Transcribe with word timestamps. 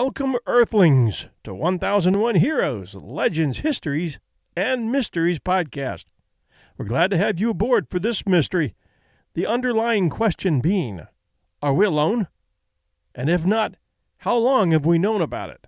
Welcome, 0.00 0.36
Earthlings, 0.46 1.26
to 1.42 1.52
1001 1.52 2.36
Heroes, 2.36 2.94
Legends, 2.94 3.58
Histories, 3.58 4.20
and 4.54 4.92
Mysteries 4.92 5.40
podcast. 5.40 6.04
We're 6.76 6.84
glad 6.84 7.10
to 7.10 7.18
have 7.18 7.40
you 7.40 7.50
aboard 7.50 7.88
for 7.90 7.98
this 7.98 8.24
mystery. 8.24 8.76
The 9.34 9.44
underlying 9.44 10.08
question 10.08 10.60
being 10.60 11.08
Are 11.60 11.74
we 11.74 11.84
alone? 11.84 12.28
And 13.12 13.28
if 13.28 13.44
not, 13.44 13.74
how 14.18 14.36
long 14.36 14.70
have 14.70 14.86
we 14.86 15.00
known 15.00 15.20
about 15.20 15.50
it? 15.50 15.66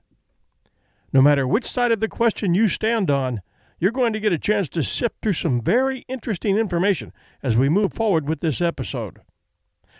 No 1.12 1.20
matter 1.20 1.44
which 1.44 1.66
side 1.66 1.90
of 1.90 1.98
the 1.98 2.06
question 2.06 2.54
you 2.54 2.68
stand 2.68 3.10
on, 3.10 3.42
you're 3.80 3.90
going 3.90 4.12
to 4.12 4.20
get 4.20 4.32
a 4.32 4.38
chance 4.38 4.68
to 4.68 4.84
sift 4.84 5.16
through 5.20 5.32
some 5.32 5.60
very 5.60 6.04
interesting 6.06 6.56
information 6.56 7.12
as 7.42 7.56
we 7.56 7.68
move 7.68 7.92
forward 7.92 8.28
with 8.28 8.42
this 8.42 8.60
episode. 8.60 9.22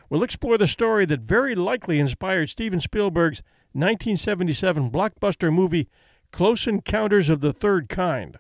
We'll 0.08 0.22
explore 0.22 0.56
the 0.56 0.68
story 0.68 1.04
that 1.06 1.22
very 1.22 1.56
likely 1.56 1.98
inspired 1.98 2.48
Steven 2.48 2.80
Spielberg's 2.80 3.42
1977 3.72 4.90
blockbuster 4.90 5.52
movie 5.52 5.88
Close 6.32 6.66
Encounters 6.66 7.28
of 7.28 7.40
the 7.40 7.52
Third 7.52 7.88
Kind 7.88 8.38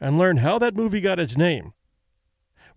and 0.00 0.18
learn 0.18 0.38
how 0.38 0.58
that 0.58 0.74
movie 0.74 1.00
got 1.00 1.18
its 1.18 1.36
name. 1.36 1.72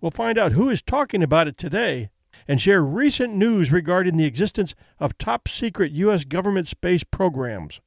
We'll 0.01 0.11
find 0.11 0.37
out 0.37 0.51
who 0.51 0.69
is 0.69 0.81
talking 0.81 1.23
about 1.23 1.47
it 1.47 1.57
today 1.57 2.09
and 2.47 2.59
share 2.59 2.81
recent 2.81 3.33
news 3.35 3.71
regarding 3.71 4.17
the 4.17 4.25
existence 4.25 4.75
of 4.99 5.17
top 5.17 5.47
secret 5.47 5.91
U.S. 5.91 6.25
government 6.25 6.67
space 6.67 7.03
programs. 7.03 7.79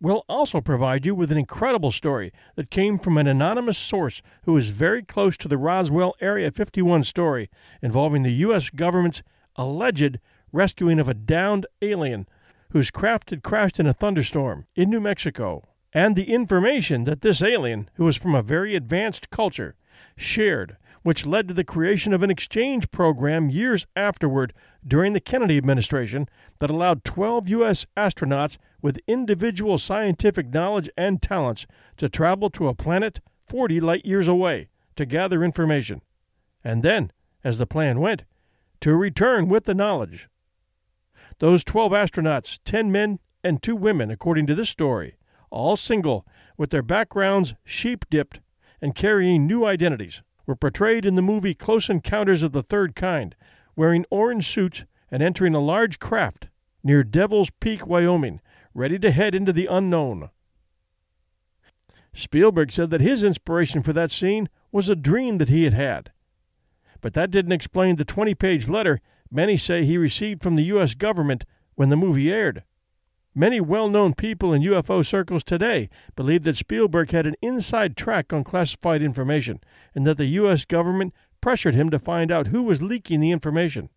We'll 0.00 0.24
also 0.28 0.60
provide 0.60 1.04
you 1.04 1.14
with 1.14 1.32
an 1.32 1.38
incredible 1.38 1.90
story 1.90 2.32
that 2.54 2.70
came 2.70 2.98
from 2.98 3.18
an 3.18 3.26
anonymous 3.26 3.78
source 3.78 4.22
who 4.44 4.56
is 4.56 4.70
very 4.70 5.02
close 5.02 5.36
to 5.38 5.48
the 5.48 5.58
Roswell 5.58 6.14
Area 6.20 6.52
51 6.52 7.02
story 7.02 7.50
involving 7.82 8.22
the 8.22 8.32
U.S. 8.34 8.70
government's 8.70 9.22
alleged 9.56 10.20
rescuing 10.52 11.00
of 11.00 11.08
a 11.08 11.14
downed 11.14 11.66
alien 11.82 12.28
whose 12.70 12.90
craft 12.90 13.30
had 13.30 13.42
crashed 13.42 13.80
in 13.80 13.86
a 13.86 13.94
thunderstorm 13.94 14.66
in 14.74 14.90
New 14.90 15.00
Mexico, 15.00 15.62
and 15.92 16.14
the 16.14 16.32
information 16.32 17.04
that 17.04 17.22
this 17.22 17.42
alien, 17.42 17.88
who 17.94 18.04
was 18.04 18.16
from 18.16 18.34
a 18.34 18.42
very 18.42 18.76
advanced 18.76 19.30
culture, 19.30 19.74
shared, 20.16 20.76
which 21.02 21.26
led 21.26 21.48
to 21.48 21.54
the 21.54 21.64
creation 21.64 22.12
of 22.12 22.22
an 22.22 22.30
exchange 22.30 22.90
program 22.90 23.48
years 23.48 23.86
afterward 23.96 24.52
during 24.86 25.12
the 25.12 25.20
Kennedy 25.20 25.56
administration 25.56 26.28
that 26.58 26.70
allowed 26.70 27.04
12 27.04 27.48
U.S. 27.48 27.86
astronauts 27.96 28.58
with 28.82 29.00
individual 29.06 29.78
scientific 29.78 30.52
knowledge 30.52 30.90
and 30.96 31.22
talents 31.22 31.66
to 31.96 32.08
travel 32.08 32.50
to 32.50 32.68
a 32.68 32.74
planet 32.74 33.20
40 33.46 33.80
light 33.80 34.04
years 34.04 34.28
away 34.28 34.68
to 34.96 35.06
gather 35.06 35.42
information, 35.42 36.02
and 36.62 36.82
then, 36.82 37.12
as 37.42 37.58
the 37.58 37.66
plan 37.66 38.00
went, 38.00 38.24
to 38.80 38.94
return 38.94 39.48
with 39.48 39.64
the 39.64 39.74
knowledge. 39.74 40.28
Those 41.38 41.62
12 41.64 41.92
astronauts, 41.92 42.58
10 42.64 42.90
men 42.90 43.20
and 43.44 43.62
2 43.62 43.76
women, 43.76 44.10
according 44.10 44.46
to 44.48 44.54
this 44.54 44.68
story, 44.68 45.16
all 45.50 45.76
single, 45.76 46.26
with 46.56 46.70
their 46.70 46.82
backgrounds 46.82 47.54
sheep 47.64 48.04
dipped 48.10 48.40
and 48.82 48.94
carrying 48.94 49.46
new 49.46 49.64
identities, 49.64 50.22
were 50.46 50.56
portrayed 50.56 51.04
in 51.04 51.14
the 51.14 51.22
movie 51.22 51.54
Close 51.54 51.88
Encounters 51.88 52.42
of 52.42 52.52
the 52.52 52.62
Third 52.62 52.96
Kind, 52.96 53.36
wearing 53.76 54.04
orange 54.10 54.48
suits 54.48 54.84
and 55.10 55.22
entering 55.22 55.54
a 55.54 55.60
large 55.60 55.98
craft 55.98 56.48
near 56.82 57.04
Devil's 57.04 57.50
Peak, 57.60 57.86
Wyoming, 57.86 58.40
ready 58.74 58.98
to 58.98 59.10
head 59.10 59.34
into 59.34 59.52
the 59.52 59.66
unknown. 59.66 60.30
Spielberg 62.14 62.72
said 62.72 62.90
that 62.90 63.00
his 63.00 63.22
inspiration 63.22 63.82
for 63.82 63.92
that 63.92 64.10
scene 64.10 64.48
was 64.72 64.88
a 64.88 64.96
dream 64.96 65.38
that 65.38 65.48
he 65.48 65.64
had 65.64 65.74
had. 65.74 66.10
But 67.00 67.14
that 67.14 67.30
didn't 67.30 67.52
explain 67.52 67.96
the 67.96 68.04
20 68.04 68.34
page 68.34 68.68
letter 68.68 69.00
many 69.30 69.56
say 69.56 69.84
he 69.84 69.98
received 69.98 70.42
from 70.42 70.56
the 70.56 70.64
U.S. 70.64 70.94
government 70.94 71.44
when 71.74 71.88
the 71.88 71.96
movie 71.96 72.32
aired. 72.32 72.64
Many 73.34 73.60
well 73.60 73.88
known 73.88 74.14
people 74.14 74.52
in 74.52 74.62
UFO 74.62 75.06
circles 75.06 75.44
today 75.44 75.88
believe 76.16 76.42
that 76.42 76.56
Spielberg 76.56 77.12
had 77.12 77.26
an 77.26 77.36
inside 77.40 77.96
track 77.96 78.32
on 78.32 78.42
classified 78.42 79.02
information 79.02 79.60
and 79.94 80.06
that 80.06 80.16
the 80.16 80.26
U.S. 80.26 80.64
government 80.64 81.14
pressured 81.40 81.74
him 81.74 81.88
to 81.90 81.98
find 81.98 82.32
out 82.32 82.48
who 82.48 82.62
was 82.62 82.82
leaking 82.82 83.20
the 83.20 83.30
information. 83.30 83.90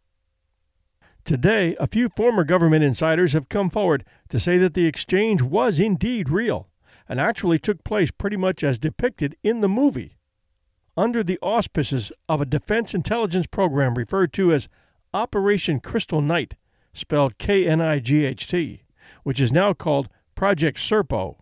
Today, 1.24 1.76
a 1.80 1.88
few 1.88 2.10
former 2.10 2.44
government 2.44 2.84
insiders 2.84 3.34
have 3.34 3.50
come 3.50 3.70
forward 3.70 4.04
to 4.30 4.40
say 4.40 4.58
that 4.58 4.74
the 4.74 4.86
exchange 4.86 5.42
was 5.42 5.80
indeed 5.80 6.30
real 6.30 6.70
and 7.08 7.20
actually 7.20 7.60
took 7.60 7.84
place 7.84 8.12
pretty 8.12 8.38
much 8.38 8.64
as 8.64 8.80
depicted 8.80 9.36
in 9.44 9.62
the 9.62 9.70
movie. 9.70 10.18
Under 10.98 11.24
the 11.24 11.40
auspices 11.42 12.12
of 12.28 12.42
a 12.42 12.46
defense 12.46 12.94
intelligence 12.94 13.48
program 13.48 13.96
referred 13.96 14.34
to 14.34 14.52
as 14.52 14.68
Operation 15.14 15.80
Crystal 15.80 16.22
Knight, 16.22 16.56
spelled 16.94 17.38
K 17.38 17.68
N 17.68 17.82
I 17.82 18.00
G 18.00 18.26
H 18.26 18.48
T, 18.48 18.84
which 19.24 19.40
is 19.40 19.52
now 19.52 19.74
called 19.74 20.10
Project 20.36 20.78
Serpo. 20.78 21.38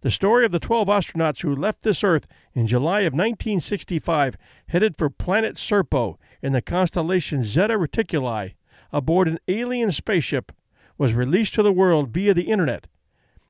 The 0.00 0.10
story 0.10 0.44
of 0.44 0.52
the 0.52 0.60
12 0.60 0.86
astronauts 0.86 1.42
who 1.42 1.54
left 1.54 1.82
this 1.82 2.04
Earth 2.04 2.28
in 2.54 2.68
July 2.68 3.00
of 3.00 3.12
1965 3.12 4.36
headed 4.68 4.96
for 4.96 5.10
planet 5.10 5.56
Serpo 5.56 6.16
in 6.40 6.52
the 6.52 6.62
constellation 6.62 7.42
Zeta 7.42 7.74
Reticuli 7.76 8.54
aboard 8.92 9.26
an 9.26 9.40
alien 9.48 9.90
spaceship 9.90 10.52
was 10.96 11.14
released 11.14 11.54
to 11.54 11.62
the 11.64 11.72
world 11.72 12.10
via 12.10 12.32
the 12.32 12.50
Internet 12.50 12.86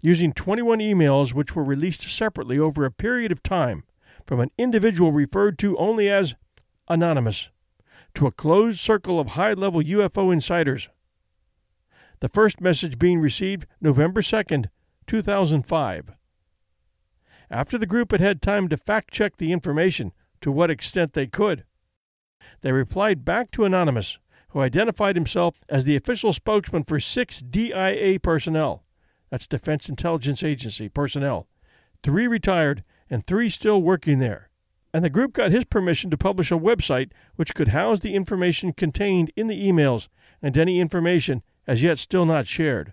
using 0.01 0.33
21 0.33 0.79
emails 0.79 1.35
which 1.35 1.55
were 1.55 1.65
released 1.65 2.03
separately 2.09 2.59
over 2.59 2.85
a 2.85 2.91
period 2.91 3.33
of 3.33 3.43
time 3.43 3.85
from 4.27 4.41
an 4.41 4.51
individual 4.57 5.13
referred 5.13 5.59
to 5.59 5.77
only 5.77 6.09
as 6.09 6.35
Anonymous 6.89 7.51
to 8.19 8.27
a 8.27 8.33
closed 8.33 8.81
circle 8.81 9.21
of 9.21 9.29
high 9.29 9.53
level 9.53 9.81
UFO 9.81 10.33
insiders. 10.33 10.89
The 12.19 12.29
first 12.29 12.61
message 12.61 12.99
being 12.99 13.21
received 13.21 13.65
November 13.81 14.23
2nd, 14.23 14.71
2005. 15.07 16.11
After 17.49 17.79
the 17.79 17.87
group 17.87 18.11
had 18.11 18.21
had 18.21 18.43
time 18.43 18.67
to 18.71 18.77
fact 18.77 19.13
check 19.13 19.37
the 19.37 19.53
information 19.53 20.11
to 20.41 20.51
what 20.51 20.69
extent 20.69 21.13
they 21.13 21.29
could, 21.29 21.63
they 22.63 22.73
replied 22.73 23.25
back 23.25 23.53
to 23.53 23.65
Anonymous, 23.65 24.19
who 24.49 24.59
identified 24.59 25.15
himself 25.15 25.61
as 25.69 25.85
the 25.85 25.95
official 25.95 26.33
spokesman 26.33 26.83
for 26.83 26.99
six 26.99 27.39
DIA 27.39 28.19
personnel 28.19 28.83
that's 29.31 29.47
Defense 29.47 29.89
Intelligence 29.89 30.43
Agency 30.43 30.89
personnel, 30.89 31.47
three 32.03 32.27
retired 32.27 32.83
and 33.09 33.25
three 33.25 33.49
still 33.49 33.81
working 33.81 34.19
there 34.19 34.51
and 34.93 35.05
the 35.05 35.11
group 35.11 35.33
got 35.33 35.51
his 35.51 35.65
permission 35.65 36.11
to 36.11 36.17
publish 36.17 36.51
a 36.51 36.59
website 36.59 37.11
which 37.37 37.55
could 37.55 37.69
house 37.69 38.01
the 38.01 38.15
information 38.15 38.73
contained 38.73 39.31
in 39.37 39.47
the 39.47 39.69
emails 39.69 40.09
and 40.43 40.57
any 40.57 40.81
information 40.81 41.43
as 41.67 41.83
yet 41.83 41.99
still 41.99 42.25
not 42.25 42.47
shared. 42.47 42.93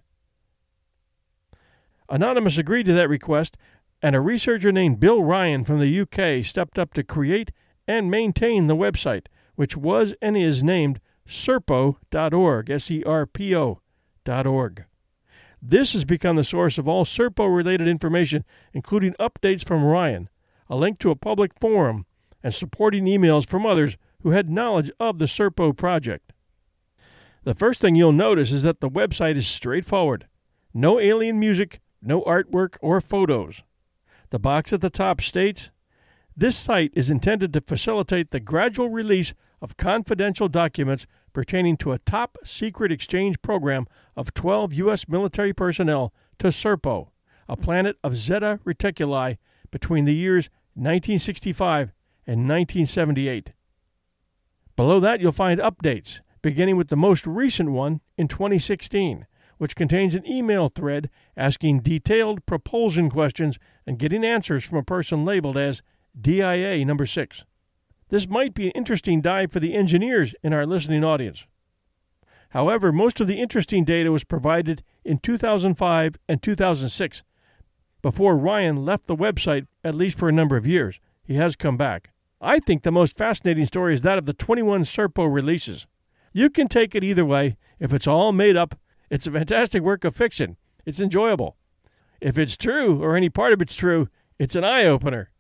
Anonymous 2.10 2.58
agreed 2.58 2.86
to 2.86 2.94
that 2.94 3.10
request, 3.10 3.58
and 4.02 4.16
a 4.16 4.22
researcher 4.22 4.72
named 4.72 5.00
Bill 5.00 5.24
Ryan 5.24 5.66
from 5.66 5.80
the 5.80 6.00
UK 6.02 6.46
stepped 6.46 6.78
up 6.78 6.94
to 6.94 7.04
create 7.04 7.52
and 7.88 8.12
maintain 8.12 8.68
the 8.68 8.76
website, 8.76 9.28
which 9.56 9.76
was 9.78 10.14
and 10.22 10.38
is 10.38 10.62
named 10.62 11.00
serpo.org, 11.28 12.70
S 12.70 12.92
E 12.92 13.04
R 13.04 13.26
P 13.26 13.56
O.org. 13.56 14.86
This 15.62 15.94
has 15.94 16.06
become 16.06 16.36
the 16.36 16.44
source 16.44 16.78
of 16.78 16.88
all 16.88 17.06
Serpo 17.06 17.48
related 17.48 17.88
information, 17.88 18.46
including 18.74 19.14
updates 19.14 19.66
from 19.66 19.84
Ryan, 19.84 20.30
a 20.70 20.76
link 20.76 21.00
to 21.00 21.12
a 21.12 21.16
public 21.16 21.52
forum, 21.60 22.06
and 22.44 22.54
supporting 22.54 23.06
emails 23.06 23.48
from 23.48 23.66
others 23.66 23.98
who 24.22 24.32
had 24.32 24.50
knowledge 24.50 24.92
of 25.00 25.20
the 25.20 25.26
Serpo 25.26 25.76
project. 25.76 26.34
The 27.44 27.56
first 27.56 27.80
thing 27.80 27.96
you'll 27.96 28.12
notice 28.12 28.52
is 28.52 28.64
that 28.64 28.82
the 28.82 28.90
website 28.90 29.36
is 29.36 29.48
straightforward 29.48 30.28
no 30.74 31.00
alien 31.00 31.40
music, 31.40 31.80
no 32.02 32.22
artwork 32.24 32.76
or 32.82 33.00
photos. 33.00 33.64
The 34.30 34.40
box 34.40 34.74
at 34.74 34.82
the 34.82 34.90
top 34.90 35.22
states 35.22 35.72
This 36.36 36.58
site 36.58 36.92
is 36.94 37.10
intended 37.10 37.54
to 37.54 37.62
facilitate 37.62 38.32
the 38.32 38.42
gradual 38.42 38.90
release 38.90 39.34
of 39.62 39.78
confidential 39.78 40.50
documents 40.50 41.08
pertaining 41.34 41.78
to 41.78 41.94
a 41.94 42.00
top 42.00 42.38
secret 42.44 42.92
exchange 42.92 43.42
program 43.42 43.88
of 44.18 44.34
12 44.34 44.74
U.S. 44.74 45.08
military 45.08 45.54
personnel 45.54 46.14
to 46.40 46.48
Serpo, 46.48 47.10
a 47.48 47.56
planet 47.56 47.98
of 48.04 48.18
Zeta 48.18 48.60
Reticuli 48.66 49.38
between 49.76 50.06
the 50.06 50.16
years 50.16 50.50
1965 50.76 51.92
and 52.26 52.48
1978. 52.48 53.52
Below 54.78 55.02
that, 55.02 55.20
you'll 55.20 55.34
find 55.34 55.60
updates, 55.60 56.22
beginning 56.42 56.78
with 56.78 56.88
the 56.88 56.96
most 56.96 57.28
recent 57.28 57.72
one 57.72 58.00
in 58.18 58.30
2016, 58.30 59.28
which 59.58 59.76
contains 59.76 60.16
an 60.16 60.26
email 60.26 60.70
thread 60.70 61.10
asking 61.36 61.82
detailed 61.82 62.46
propulsion 62.46 63.10
questions 63.10 63.60
and 63.86 64.00
getting 64.00 64.24
answers 64.24 64.64
from 64.64 64.78
a 64.78 64.84
person 64.84 65.26
labeled 65.26 65.58
as 65.58 65.82
DIA 66.18 66.86
number 66.86 67.06
6. 67.06 67.44
This 68.08 68.30
might 68.30 68.54
be 68.54 68.68
an 68.68 68.72
interesting 68.76 69.20
dive 69.20 69.52
for 69.52 69.60
the 69.60 69.74
engineers 69.74 70.34
in 70.42 70.54
our 70.54 70.66
listening 70.66 71.04
audience. 71.04 71.46
However, 72.52 72.94
most 72.94 73.20
of 73.20 73.28
the 73.28 73.42
interesting 73.42 73.84
data 73.84 74.10
was 74.10 74.24
provided 74.24 74.84
in 75.04 75.18
2005 75.18 76.16
and 76.30 76.42
2006 76.42 77.24
before 78.06 78.38
Ryan 78.38 78.86
left 78.86 79.08
the 79.08 79.16
website, 79.16 79.66
at 79.84 79.96
least 79.96 80.20
for 80.20 80.30
a 80.30 80.32
number 80.32 80.56
of 80.56 80.68
years. 80.68 81.00
He 81.24 81.38
has 81.38 81.56
come 81.56 81.76
back. 81.76 82.12
I 82.40 82.60
think 82.60 82.84
the 82.84 82.92
most 82.92 83.18
fascinating 83.18 83.66
story 83.66 83.96
is 83.96 84.04
that 84.04 84.20
of 84.20 84.26
the 84.26 84.34
21 84.34 84.84
Serpo 84.84 85.26
releases. 85.26 85.88
You 86.32 86.52
can 86.52 86.68
take 86.68 86.94
it 86.94 87.04
either 87.04 87.26
way. 87.26 87.58
If 87.80 87.96
it's 87.96 88.06
all 88.06 88.32
made 88.32 88.56
up, 88.56 88.78
it's 89.10 89.26
a 89.26 89.32
fantastic 89.32 89.82
work 89.82 90.04
of 90.04 90.16
fiction. 90.16 90.56
It's 90.86 91.00
enjoyable. 91.00 91.58
If 92.22 92.38
it's 92.38 92.56
true, 92.56 93.04
or 93.04 93.16
any 93.16 93.30
part 93.30 93.54
of 93.54 93.60
it's 93.60 93.74
true, 93.74 94.08
it's 94.38 94.54
an 94.54 94.64
eye 94.64 94.86
opener. 94.86 95.32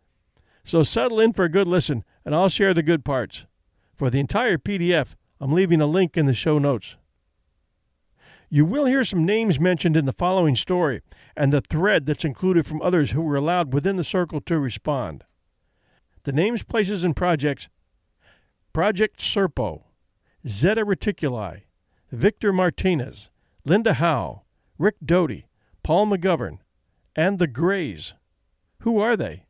So 0.64 0.82
settle 0.82 1.20
in 1.20 1.34
for 1.34 1.46
a 1.46 1.50
good 1.50 1.68
listen, 1.68 2.04
and 2.26 2.34
I'll 2.34 2.50
share 2.50 2.74
the 2.74 2.82
good 2.82 3.06
parts. 3.06 3.46
For 3.94 4.10
the 4.10 4.20
entire 4.20 4.58
PDF, 4.58 5.10
I'm 5.40 5.54
leaving 5.54 5.82
a 5.82 5.86
link 5.86 6.18
in 6.18 6.26
the 6.26 6.34
show 6.34 6.58
notes. 6.58 6.98
You 8.50 8.66
will 8.66 8.86
hear 8.86 9.04
some 9.04 9.26
names 9.26 9.60
mentioned 9.60 9.98
in 9.98 10.06
the 10.06 10.14
following 10.14 10.56
story 10.56 11.02
and 11.36 11.52
the 11.52 11.62
thread 11.62 12.06
that's 12.06 12.26
included 12.26 12.66
from 12.66 12.82
others 12.82 13.12
who 13.12 13.22
were 13.22 13.36
allowed 13.36 13.74
within 13.74 13.96
the 13.96 14.04
circle 14.04 14.42
to 14.42 14.60
respond. 14.60 15.24
The 16.24 16.32
names, 16.32 16.64
places, 16.64 17.04
and 17.04 17.16
projects 17.16 17.70
Project 18.74 19.20
Serpo, 19.20 19.84
Zeta 20.48 20.86
Reticuli, 20.86 21.62
Victor 22.12 22.52
Martinez, 22.52 23.30
Linda 23.64 23.94
Howe, 23.94 24.44
Rick 24.78 24.96
Doty, 25.04 25.48
Paul 25.82 26.08
McGovern, 26.08 26.60
and 27.16 27.40
the 27.40 27.48
Greys. 27.48 28.16
Who 28.80 29.00
are 29.00 29.16
they? 29.16 29.46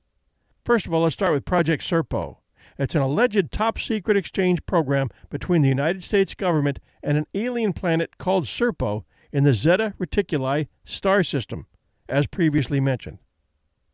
First 0.64 0.86
of 0.86 0.94
all, 0.94 1.04
let's 1.04 1.16
start 1.16 1.32
with 1.32 1.44
Project 1.44 1.84
Serpo. 1.84 2.38
It's 2.78 2.96
an 2.96 3.02
alleged 3.02 3.52
top 3.52 3.80
secret 3.80 4.18
exchange 4.18 4.66
program 4.66 5.10
between 5.30 5.62
the 5.62 5.70
United 5.70 6.04
States 6.04 6.34
government 6.34 6.80
and 7.02 7.18
an 7.18 7.28
alien 7.34 7.74
planet 7.74 8.18
called 8.18 8.46
Serpo 8.46 9.04
in 9.32 9.44
the 9.44 9.54
Zeta 9.54 9.94
Reticuli 10.00 10.68
star 10.84 11.24
system, 11.24 11.68
as 12.10 12.28
previously 12.28 12.80
mentioned. 12.80 13.20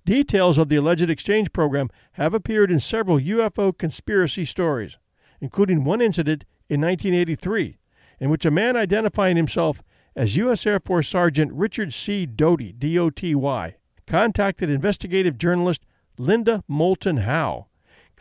Details 0.06 0.58
of 0.58 0.70
the 0.70 0.78
alleged 0.78 1.10
exchange 1.10 1.54
program 1.54 1.90
have 2.14 2.34
appeared 2.34 2.72
in 2.72 2.80
several 2.80 3.20
UFO 3.20 3.78
conspiracy 3.78 4.46
stories, 4.46 4.98
including 5.40 5.84
one 5.84 6.02
incident 6.02 6.44
in 6.70 6.82
1983 6.82 7.78
in 8.22 8.30
which 8.30 8.46
a 8.46 8.52
man 8.52 8.78
identifying 8.78 9.36
himself 9.36 9.82
as 10.16 10.38
U.S. 10.38 10.66
Air 10.66 10.80
Force 10.80 11.10
Sergeant 11.10 11.52
Richard 11.52 11.92
C. 11.92 12.28
Doty, 12.28 12.72
D 12.72 12.98
O 13.00 13.10
T 13.10 13.34
Y, 13.34 13.76
contacted 14.06 14.70
investigative 14.70 15.38
journalist 15.40 15.86
Linda 16.20 16.64
Moulton 16.68 17.18
Howe, 17.18 17.66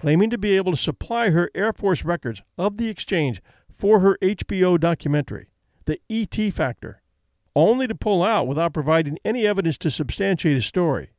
claiming 0.00 0.30
to 0.30 0.38
be 0.38 0.56
able 0.56 0.72
to 0.72 0.78
supply 0.78 1.28
her 1.28 1.50
Air 1.54 1.74
Force 1.74 2.06
records 2.06 2.40
of 2.56 2.78
the 2.78 2.88
exchange 2.88 3.42
for 3.70 4.00
her 4.00 4.16
HBO 4.22 4.80
documentary, 4.80 5.50
The 5.84 6.00
E.T. 6.08 6.52
Factor, 6.52 7.02
only 7.54 7.86
to 7.86 7.94
pull 7.94 8.22
out 8.22 8.46
without 8.46 8.72
providing 8.72 9.18
any 9.26 9.46
evidence 9.46 9.76
to 9.76 9.90
substantiate 9.90 10.54
his 10.54 10.64
story. 10.64 11.10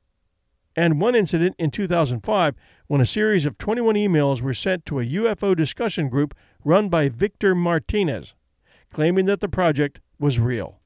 And 0.76 1.00
one 1.00 1.14
incident 1.14 1.56
in 1.60 1.70
2005 1.70 2.56
when 2.88 3.02
a 3.02 3.06
series 3.06 3.46
of 3.46 3.60
21 3.60 3.94
emails 3.94 4.42
were 4.42 4.54
sent 4.56 4.84
to 4.88 5.00
a 5.00 5.06
UFO 5.06 5.56
discussion 5.56 6.10
group 6.10 6.34
run 6.64 6.90
by 6.90 7.08
Victor 7.08 7.54
Martinez, 7.54 8.34
claiming 8.92 9.28
that 9.28 9.42
the 9.42 9.48
project 9.48 10.00
was 10.18 10.40
real. 10.40 10.80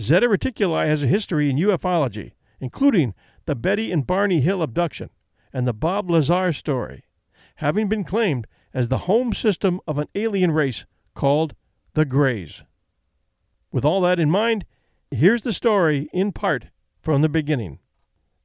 Zeta 0.00 0.26
Reticuli 0.26 0.86
has 0.86 1.02
a 1.02 1.06
history 1.06 1.50
in 1.50 1.58
ufology, 1.58 2.32
including 2.60 3.12
the 3.44 3.54
Betty 3.54 3.92
and 3.92 4.06
Barney 4.06 4.40
Hill 4.40 4.62
abduction 4.62 5.10
and 5.52 5.66
the 5.66 5.72
Bob 5.72 6.10
Lazar 6.10 6.52
story, 6.52 7.04
having 7.56 7.88
been 7.88 8.04
claimed 8.04 8.46
as 8.72 8.88
the 8.88 8.98
home 8.98 9.32
system 9.32 9.80
of 9.86 9.98
an 9.98 10.08
alien 10.14 10.52
race 10.52 10.86
called 11.14 11.54
the 11.94 12.04
Greys. 12.04 12.62
With 13.72 13.84
all 13.84 14.00
that 14.02 14.20
in 14.20 14.30
mind, 14.30 14.64
here's 15.10 15.42
the 15.42 15.52
story 15.52 16.08
in 16.12 16.32
part 16.32 16.66
from 17.00 17.22
the 17.22 17.28
beginning. 17.28 17.78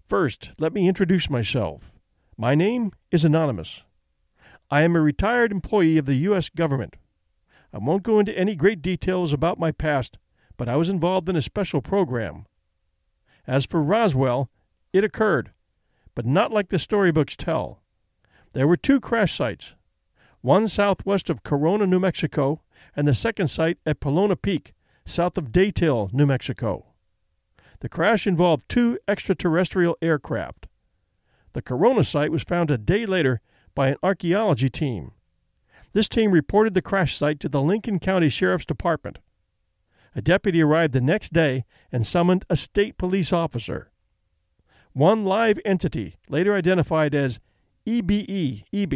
First, 0.07 0.51
let 0.59 0.73
me 0.73 0.87
introduce 0.87 1.29
myself. 1.29 1.91
My 2.37 2.53
name 2.53 2.91
is 3.11 3.25
Anonymous. 3.25 3.83
I 4.69 4.81
am 4.81 4.95
a 4.95 5.01
retired 5.01 5.51
employee 5.51 5.97
of 5.97 6.05
the 6.05 6.15
U.S. 6.15 6.49
government. 6.49 6.95
I 7.73 7.77
won't 7.77 8.03
go 8.03 8.19
into 8.19 8.37
any 8.37 8.55
great 8.55 8.81
details 8.81 9.33
about 9.33 9.59
my 9.59 9.71
past, 9.71 10.17
but 10.57 10.69
I 10.69 10.75
was 10.75 10.89
involved 10.89 11.29
in 11.29 11.35
a 11.35 11.41
special 11.41 11.81
program. 11.81 12.45
As 13.47 13.65
for 13.65 13.81
Roswell, 13.81 14.49
it 14.93 15.03
occurred, 15.03 15.51
but 16.15 16.25
not 16.25 16.51
like 16.51 16.69
the 16.69 16.79
storybooks 16.79 17.35
tell. 17.35 17.81
There 18.53 18.67
were 18.67 18.77
two 18.77 18.99
crash 18.99 19.35
sites 19.35 19.75
one 20.41 20.67
southwest 20.67 21.29
of 21.29 21.41
Corona, 21.41 21.87
New 21.87 21.99
Mexico, 21.99 22.61
and 22.95 23.07
the 23.07 23.15
second 23.15 23.47
site 23.47 23.79
at 23.83 23.99
Pelona 23.99 24.39
Peak, 24.39 24.73
south 25.03 25.39
of 25.39 25.51
Datil, 25.51 26.13
New 26.13 26.27
Mexico. 26.27 26.85
The 27.79 27.89
crash 27.89 28.27
involved 28.27 28.69
two 28.69 28.99
extraterrestrial 29.07 29.97
aircraft. 30.03 30.67
The 31.53 31.63
Corona 31.63 32.03
site 32.03 32.31
was 32.31 32.43
found 32.43 32.69
a 32.69 32.77
day 32.77 33.05
later 33.05 33.41
by 33.73 33.89
an 33.89 33.97
archaeology 34.03 34.69
team. 34.69 35.13
This 35.93 36.07
team 36.07 36.31
reported 36.31 36.73
the 36.73 36.81
crash 36.81 37.17
site 37.17 37.39
to 37.39 37.49
the 37.49 37.61
Lincoln 37.61 37.99
County 37.99 38.29
Sheriff's 38.29 38.65
Department. 38.65 39.19
A 40.15 40.21
deputy 40.21 40.61
arrived 40.61 40.93
the 40.93 41.01
next 41.01 41.33
day 41.33 41.65
and 41.91 42.05
summoned 42.05 42.45
a 42.49 42.55
state 42.55 42.97
police 42.97 43.33
officer. 43.33 43.91
One 44.95 45.25
live 45.25 45.59
entity, 45.65 46.15
later 46.29 46.55
identified 46.55 47.13
as 47.13 47.41
EBE, 47.85 48.63
EB, 48.71 48.93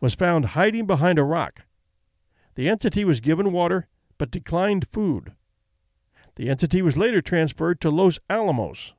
was 0.00 0.14
found 0.14 0.44
hiding 0.54 0.86
behind 0.86 1.18
a 1.18 1.24
rock. 1.24 1.66
The 2.54 2.68
entity 2.68 3.04
was 3.04 3.20
given 3.20 3.50
water 3.50 3.88
but 4.16 4.30
declined 4.30 4.86
food. 4.92 5.32
The 6.36 6.48
entity 6.48 6.82
was 6.82 6.96
later 6.96 7.20
transferred 7.20 7.80
to 7.80 7.90
Los 7.90 8.20
Alamos. 8.30 8.94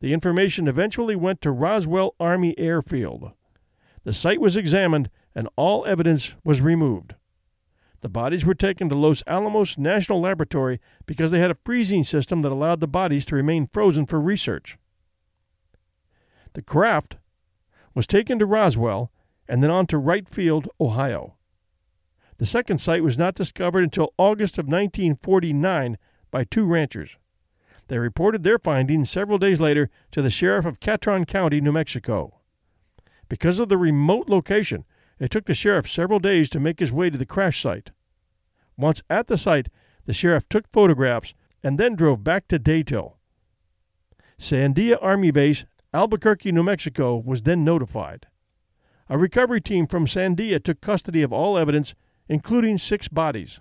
The 0.00 0.14
information 0.14 0.66
eventually 0.66 1.14
went 1.14 1.42
to 1.42 1.50
Roswell 1.50 2.14
Army 2.18 2.58
Airfield. 2.58 3.32
The 4.04 4.14
site 4.14 4.40
was 4.40 4.56
examined 4.56 5.10
and 5.34 5.46
all 5.56 5.84
evidence 5.84 6.36
was 6.42 6.62
removed. 6.62 7.16
The 8.00 8.08
bodies 8.08 8.46
were 8.46 8.54
taken 8.54 8.88
to 8.88 8.96
Los 8.96 9.22
Alamos 9.26 9.76
National 9.76 10.22
Laboratory 10.22 10.80
because 11.04 11.30
they 11.30 11.40
had 11.40 11.50
a 11.50 11.58
freezing 11.66 12.02
system 12.02 12.40
that 12.40 12.52
allowed 12.52 12.80
the 12.80 12.88
bodies 12.88 13.26
to 13.26 13.36
remain 13.36 13.68
frozen 13.70 14.06
for 14.06 14.18
research. 14.18 14.78
The 16.54 16.62
craft 16.62 17.16
was 17.94 18.06
taken 18.06 18.38
to 18.38 18.46
Roswell 18.46 19.10
and 19.48 19.62
then 19.62 19.70
on 19.70 19.86
to 19.88 19.98
Wright 19.98 20.28
Field, 20.28 20.68
Ohio. 20.80 21.36
The 22.38 22.46
second 22.46 22.78
site 22.78 23.02
was 23.02 23.18
not 23.18 23.34
discovered 23.34 23.84
until 23.84 24.14
August 24.18 24.58
of 24.58 24.66
1949 24.66 25.98
by 26.30 26.44
two 26.44 26.66
ranchers. 26.66 27.16
They 27.88 27.98
reported 27.98 28.42
their 28.42 28.58
findings 28.58 29.10
several 29.10 29.38
days 29.38 29.60
later 29.60 29.90
to 30.12 30.22
the 30.22 30.30
sheriff 30.30 30.64
of 30.64 30.80
Catron 30.80 31.24
County, 31.24 31.60
New 31.60 31.72
Mexico. 31.72 32.40
Because 33.28 33.58
of 33.58 33.68
the 33.68 33.76
remote 33.76 34.28
location, 34.28 34.84
it 35.18 35.30
took 35.30 35.44
the 35.44 35.54
sheriff 35.54 35.88
several 35.88 36.18
days 36.18 36.48
to 36.50 36.60
make 36.60 36.80
his 36.80 36.92
way 36.92 37.10
to 37.10 37.18
the 37.18 37.26
crash 37.26 37.62
site. 37.62 37.90
Once 38.76 39.02
at 39.08 39.26
the 39.26 39.36
site, 39.36 39.68
the 40.06 40.12
sheriff 40.12 40.48
took 40.48 40.66
photographs 40.72 41.34
and 41.62 41.78
then 41.78 41.94
drove 41.94 42.24
back 42.24 42.48
to 42.48 42.58
Datil. 42.58 43.14
Sandia 44.38 44.98
Army 45.00 45.30
Base 45.30 45.64
Albuquerque, 45.94 46.52
New 46.52 46.62
Mexico, 46.62 47.16
was 47.16 47.42
then 47.42 47.64
notified. 47.64 48.26
A 49.10 49.18
recovery 49.18 49.60
team 49.60 49.86
from 49.86 50.06
Sandia 50.06 50.62
took 50.62 50.80
custody 50.80 51.22
of 51.22 51.32
all 51.32 51.58
evidence, 51.58 51.94
including 52.28 52.78
six 52.78 53.08
bodies. 53.08 53.60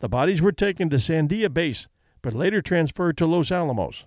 The 0.00 0.08
bodies 0.08 0.42
were 0.42 0.52
taken 0.52 0.90
to 0.90 0.96
Sandia 0.96 1.52
Base, 1.52 1.88
but 2.20 2.34
later 2.34 2.60
transferred 2.60 3.16
to 3.16 3.26
Los 3.26 3.50
Alamos. 3.50 4.04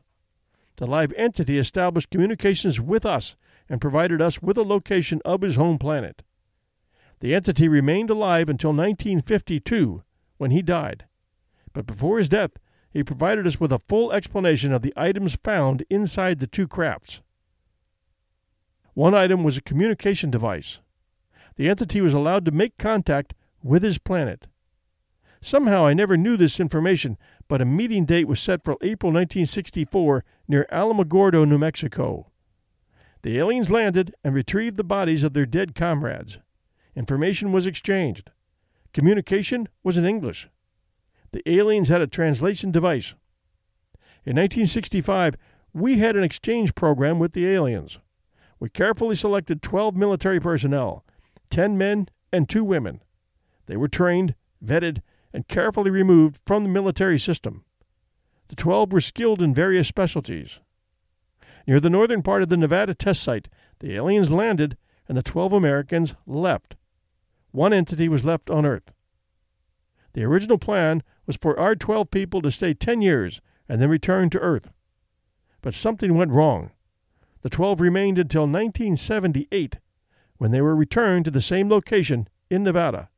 The 0.77 0.85
live 0.85 1.11
entity 1.17 1.57
established 1.57 2.11
communications 2.11 2.79
with 2.79 3.05
us 3.05 3.35
and 3.67 3.81
provided 3.81 4.21
us 4.21 4.41
with 4.41 4.57
a 4.57 4.63
location 4.63 5.19
of 5.25 5.41
his 5.41 5.55
home 5.55 5.79
planet. 5.79 6.21
The 7.19 7.33
entity 7.33 7.67
remained 7.67 8.11
alive 8.11 8.47
until 8.47 8.69
1952, 8.69 10.03
when 10.37 10.51
he 10.51 10.61
died. 10.61 11.05
But 11.73 11.87
before 11.87 12.19
his 12.19 12.29
death, 12.29 12.51
he 12.91 13.03
provided 13.03 13.47
us 13.47 13.59
with 13.59 13.71
a 13.71 13.79
full 13.79 14.11
explanation 14.11 14.71
of 14.71 14.83
the 14.83 14.93
items 14.95 15.35
found 15.35 15.83
inside 15.89 16.39
the 16.39 16.47
two 16.47 16.67
crafts. 16.67 17.21
One 18.99 19.15
item 19.15 19.45
was 19.45 19.55
a 19.55 19.61
communication 19.61 20.29
device. 20.29 20.81
The 21.55 21.69
entity 21.69 22.01
was 22.01 22.13
allowed 22.13 22.43
to 22.43 22.51
make 22.51 22.77
contact 22.77 23.33
with 23.63 23.81
his 23.81 23.97
planet. 23.97 24.47
Somehow 25.41 25.85
I 25.85 25.93
never 25.93 26.17
knew 26.17 26.35
this 26.35 26.59
information, 26.59 27.17
but 27.47 27.61
a 27.61 27.65
meeting 27.65 28.03
date 28.03 28.27
was 28.27 28.41
set 28.41 28.61
for 28.61 28.73
April 28.81 29.13
1964 29.13 30.25
near 30.49 30.67
Alamogordo, 30.69 31.47
New 31.47 31.57
Mexico. 31.57 32.29
The 33.21 33.37
aliens 33.37 33.71
landed 33.71 34.13
and 34.21 34.35
retrieved 34.35 34.75
the 34.75 34.83
bodies 34.83 35.23
of 35.23 35.31
their 35.31 35.45
dead 35.45 35.75
comrades. 35.75 36.37
Information 36.93 37.53
was 37.53 37.65
exchanged. 37.65 38.31
Communication 38.91 39.69
was 39.81 39.95
in 39.95 40.03
English. 40.03 40.49
The 41.31 41.49
aliens 41.49 41.87
had 41.87 42.01
a 42.01 42.05
translation 42.05 42.69
device. 42.69 43.15
In 44.25 44.35
1965, 44.35 45.37
we 45.73 45.99
had 45.99 46.17
an 46.17 46.23
exchange 46.23 46.75
program 46.75 47.17
with 47.17 47.31
the 47.31 47.47
aliens. 47.47 47.99
We 48.59 48.69
carefully 48.69 49.15
selected 49.15 49.61
12 49.61 49.95
military 49.95 50.39
personnel, 50.39 51.05
10 51.49 51.77
men 51.77 52.09
and 52.31 52.49
2 52.49 52.63
women. 52.63 53.01
They 53.67 53.77
were 53.77 53.87
trained, 53.87 54.35
vetted, 54.63 55.01
and 55.33 55.47
carefully 55.47 55.91
removed 55.91 56.39
from 56.45 56.63
the 56.63 56.69
military 56.69 57.19
system. 57.19 57.63
The 58.49 58.55
12 58.55 58.91
were 58.91 59.01
skilled 59.01 59.41
in 59.41 59.53
various 59.53 59.87
specialties. 59.87 60.59
Near 61.67 61.79
the 61.79 61.89
northern 61.89 62.23
part 62.23 62.41
of 62.41 62.49
the 62.49 62.57
Nevada 62.57 62.95
test 62.95 63.21
site, 63.21 63.47
the 63.79 63.93
aliens 63.93 64.31
landed 64.31 64.75
and 65.07 65.17
the 65.17 65.23
12 65.23 65.53
Americans 65.53 66.15
left. 66.25 66.75
One 67.51 67.73
entity 67.73 68.09
was 68.09 68.25
left 68.25 68.49
on 68.49 68.65
Earth. 68.65 68.91
The 70.13 70.23
original 70.23 70.57
plan 70.57 71.03
was 71.25 71.37
for 71.37 71.59
our 71.59 71.75
12 71.75 72.09
people 72.09 72.41
to 72.41 72.51
stay 72.51 72.73
10 72.73 73.01
years 73.01 73.39
and 73.67 73.79
then 73.79 73.89
return 73.89 74.29
to 74.31 74.39
Earth. 74.39 74.71
but 75.61 75.73
something 75.73 76.15
went 76.15 76.31
wrong. 76.31 76.71
The 77.41 77.50
12 77.50 77.79
remained 77.79 78.19
until 78.19 78.41
1978, 78.41 79.79
when 80.38 80.51
they 80.51 80.62
were 80.62 80.75
returned 80.75 81.25
to 81.25 81.31
the 81.31 81.41
same 81.41 81.69
location 81.69 82.27
in 82.50 82.63
Nevada. 82.63 83.10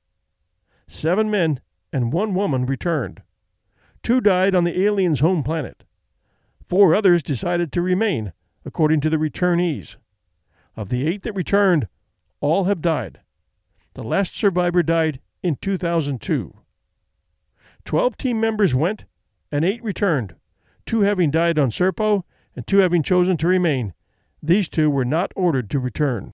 Seven 0.87 1.31
men 1.31 1.61
and 1.91 2.13
one 2.13 2.33
woman 2.33 2.65
returned. 2.65 3.21
Two 4.03 4.21
died 4.21 4.53
on 4.55 4.63
the 4.63 4.83
aliens' 4.83 5.19
home 5.19 5.43
planet. 5.43 5.83
Four 6.67 6.95
others 6.95 7.23
decided 7.23 7.71
to 7.71 7.81
remain, 7.81 8.33
according 8.65 9.01
to 9.01 9.09
the 9.09 9.17
returnees. 9.17 9.97
Of 10.75 10.89
the 10.89 11.07
eight 11.07 11.23
that 11.23 11.35
returned, 11.35 11.87
all 12.39 12.65
have 12.65 12.81
died. 12.81 13.21
The 13.93 14.03
last 14.03 14.35
survivor 14.35 14.83
died 14.83 15.19
in 15.43 15.57
2002. 15.57 16.53
Twelve 17.83 18.17
team 18.17 18.39
members 18.39 18.73
went, 18.73 19.05
and 19.51 19.65
eight 19.65 19.83
returned, 19.83 20.35
two 20.85 21.01
having 21.01 21.31
died 21.31 21.59
on 21.59 21.71
Serpo 21.71 22.23
and 22.55 22.65
two 22.65 22.77
having 22.77 23.03
chosen 23.03 23.37
to 23.37 23.47
remain. 23.47 23.93
These 24.41 24.69
two 24.69 24.89
were 24.89 25.05
not 25.05 25.31
ordered 25.35 25.69
to 25.69 25.79
return. 25.79 26.31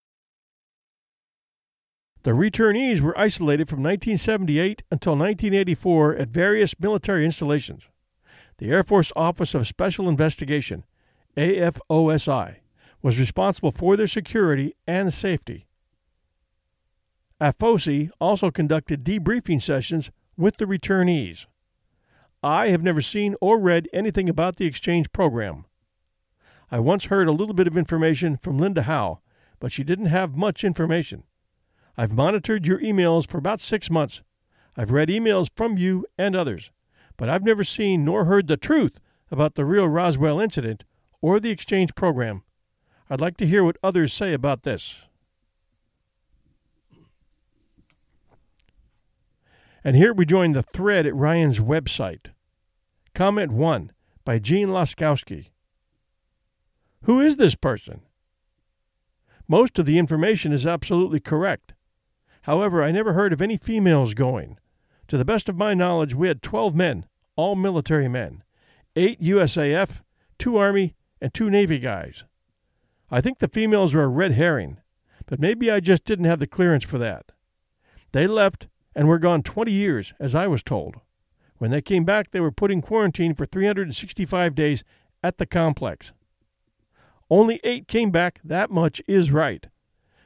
The 2.23 2.31
returnees 2.31 2.99
were 2.99 3.17
isolated 3.17 3.69
from 3.69 3.79
1978 3.79 4.83
until 4.91 5.13
1984 5.13 6.15
at 6.15 6.29
various 6.29 6.75
military 6.79 7.23
installations. 7.23 7.83
The 8.57 8.69
Air 8.69 8.83
Force 8.83 9.11
Office 9.15 9.53
of 9.53 9.67
Special 9.67 10.09
Investigation, 10.09 10.83
AFOSI, 11.37 12.57
was 13.01 13.19
responsible 13.19 13.71
for 13.71 13.95
their 13.95 14.07
security 14.07 14.73
and 14.87 15.13
safety. 15.13 15.67
AFOSI 17.39 18.09
also 18.19 18.49
conducted 18.49 19.03
debriefing 19.03 19.61
sessions 19.61 20.09
with 20.35 20.57
the 20.57 20.65
returnees. 20.65 21.45
I 22.41 22.69
have 22.69 22.83
never 22.83 23.01
seen 23.01 23.35
or 23.39 23.59
read 23.59 23.87
anything 23.93 24.27
about 24.27 24.55
the 24.55 24.65
exchange 24.65 25.11
program. 25.11 25.65
I 26.69 26.79
once 26.79 27.05
heard 27.05 27.27
a 27.27 27.33
little 27.33 27.53
bit 27.53 27.67
of 27.67 27.77
information 27.77 28.38
from 28.38 28.57
Linda 28.57 28.83
Howe, 28.83 29.19
but 29.59 29.71
she 29.71 29.83
didn't 29.83 30.07
have 30.07 30.36
much 30.36 30.63
information. 30.63 31.24
I've 31.97 32.13
monitored 32.13 32.65
your 32.65 32.79
emails 32.79 33.25
for 33.27 33.38
about 33.38 33.62
six 33.62 33.89
months. 33.89 34.21
I've 34.75 34.91
read 34.91 35.09
emails 35.09 35.47
from 35.55 35.77
you 35.77 36.05
and 36.17 36.36
others, 36.36 36.71
but 37.15 37.29
I've 37.29 37.43
never 37.43 37.63
seen 37.63 38.05
nor 38.05 38.25
heard 38.25 38.47
the 38.47 38.57
truth 38.57 39.00
about 39.31 39.55
the 39.55 39.65
real 39.65 39.88
Roswell 39.88 40.39
incident 40.39 40.83
or 41.21 41.39
the 41.39 41.50
exchange 41.50 41.95
program. 41.95 42.43
I'd 43.09 43.21
like 43.21 43.38
to 43.38 43.47
hear 43.47 43.63
what 43.63 43.77
others 43.81 44.13
say 44.13 44.33
about 44.33 44.63
this. 44.63 44.95
And 49.83 49.95
here 49.95 50.13
we 50.13 50.25
join 50.25 50.51
the 50.51 50.62
thread 50.62 51.05
at 51.05 51.15
Ryan's 51.15 51.59
website. 51.59 52.27
Comment 53.15 53.51
1 53.51 53.91
by 54.25 54.38
Gene 54.38 54.67
Laskowski. 54.67 55.47
Who 57.03 57.21
is 57.21 57.37
this 57.37 57.55
person? 57.55 58.01
Most 59.47 59.79
of 59.79 59.85
the 59.85 59.97
information 59.97 60.51
is 60.51 60.65
absolutely 60.65 61.19
correct. 61.19 61.73
However, 62.43 62.83
I 62.83 62.91
never 62.91 63.13
heard 63.13 63.33
of 63.33 63.41
any 63.41 63.57
females 63.57 64.13
going. 64.13 64.57
To 65.07 65.17
the 65.17 65.25
best 65.25 65.47
of 65.47 65.55
my 65.55 65.73
knowledge, 65.73 66.13
we 66.13 66.27
had 66.27 66.41
12 66.41 66.75
men, 66.75 67.05
all 67.35 67.55
military 67.55 68.09
men, 68.09 68.43
8 68.95 69.21
USAF, 69.21 70.01
2 70.39 70.57
Army, 70.57 70.95
and 71.21 71.33
2 71.33 71.49
Navy 71.49 71.79
guys. 71.79 72.25
I 73.09 73.21
think 73.21 73.39
the 73.39 73.47
females 73.47 73.93
were 73.93 74.03
a 74.03 74.07
red 74.07 74.33
herring, 74.33 74.77
but 75.25 75.39
maybe 75.39 75.71
I 75.71 75.79
just 75.79 76.03
didn't 76.03 76.25
have 76.25 76.39
the 76.39 76.47
clearance 76.47 76.83
for 76.83 76.97
that. 76.97 77.31
They 78.11 78.27
left 78.27 78.67
and 78.95 79.07
were 79.07 79.19
gone 79.19 79.43
20 79.43 79.71
years, 79.71 80.13
as 80.19 80.35
I 80.35 80.47
was 80.47 80.63
told. 80.63 80.95
When 81.57 81.71
they 81.71 81.81
came 81.81 82.03
back, 82.03 82.31
they 82.31 82.39
were 82.39 82.51
put 82.51 82.71
in 82.71 82.81
quarantine 82.81 83.33
for 83.33 83.45
365 83.45 84.55
days 84.55 84.83
at 85.23 85.37
the 85.37 85.45
complex. 85.45 86.11
Only 87.29 87.60
eight 87.63 87.88
came 87.88 88.12
back, 88.12 88.39
that 88.43 88.72
much 88.72 89.01
is 89.07 89.31
right. 89.31 89.67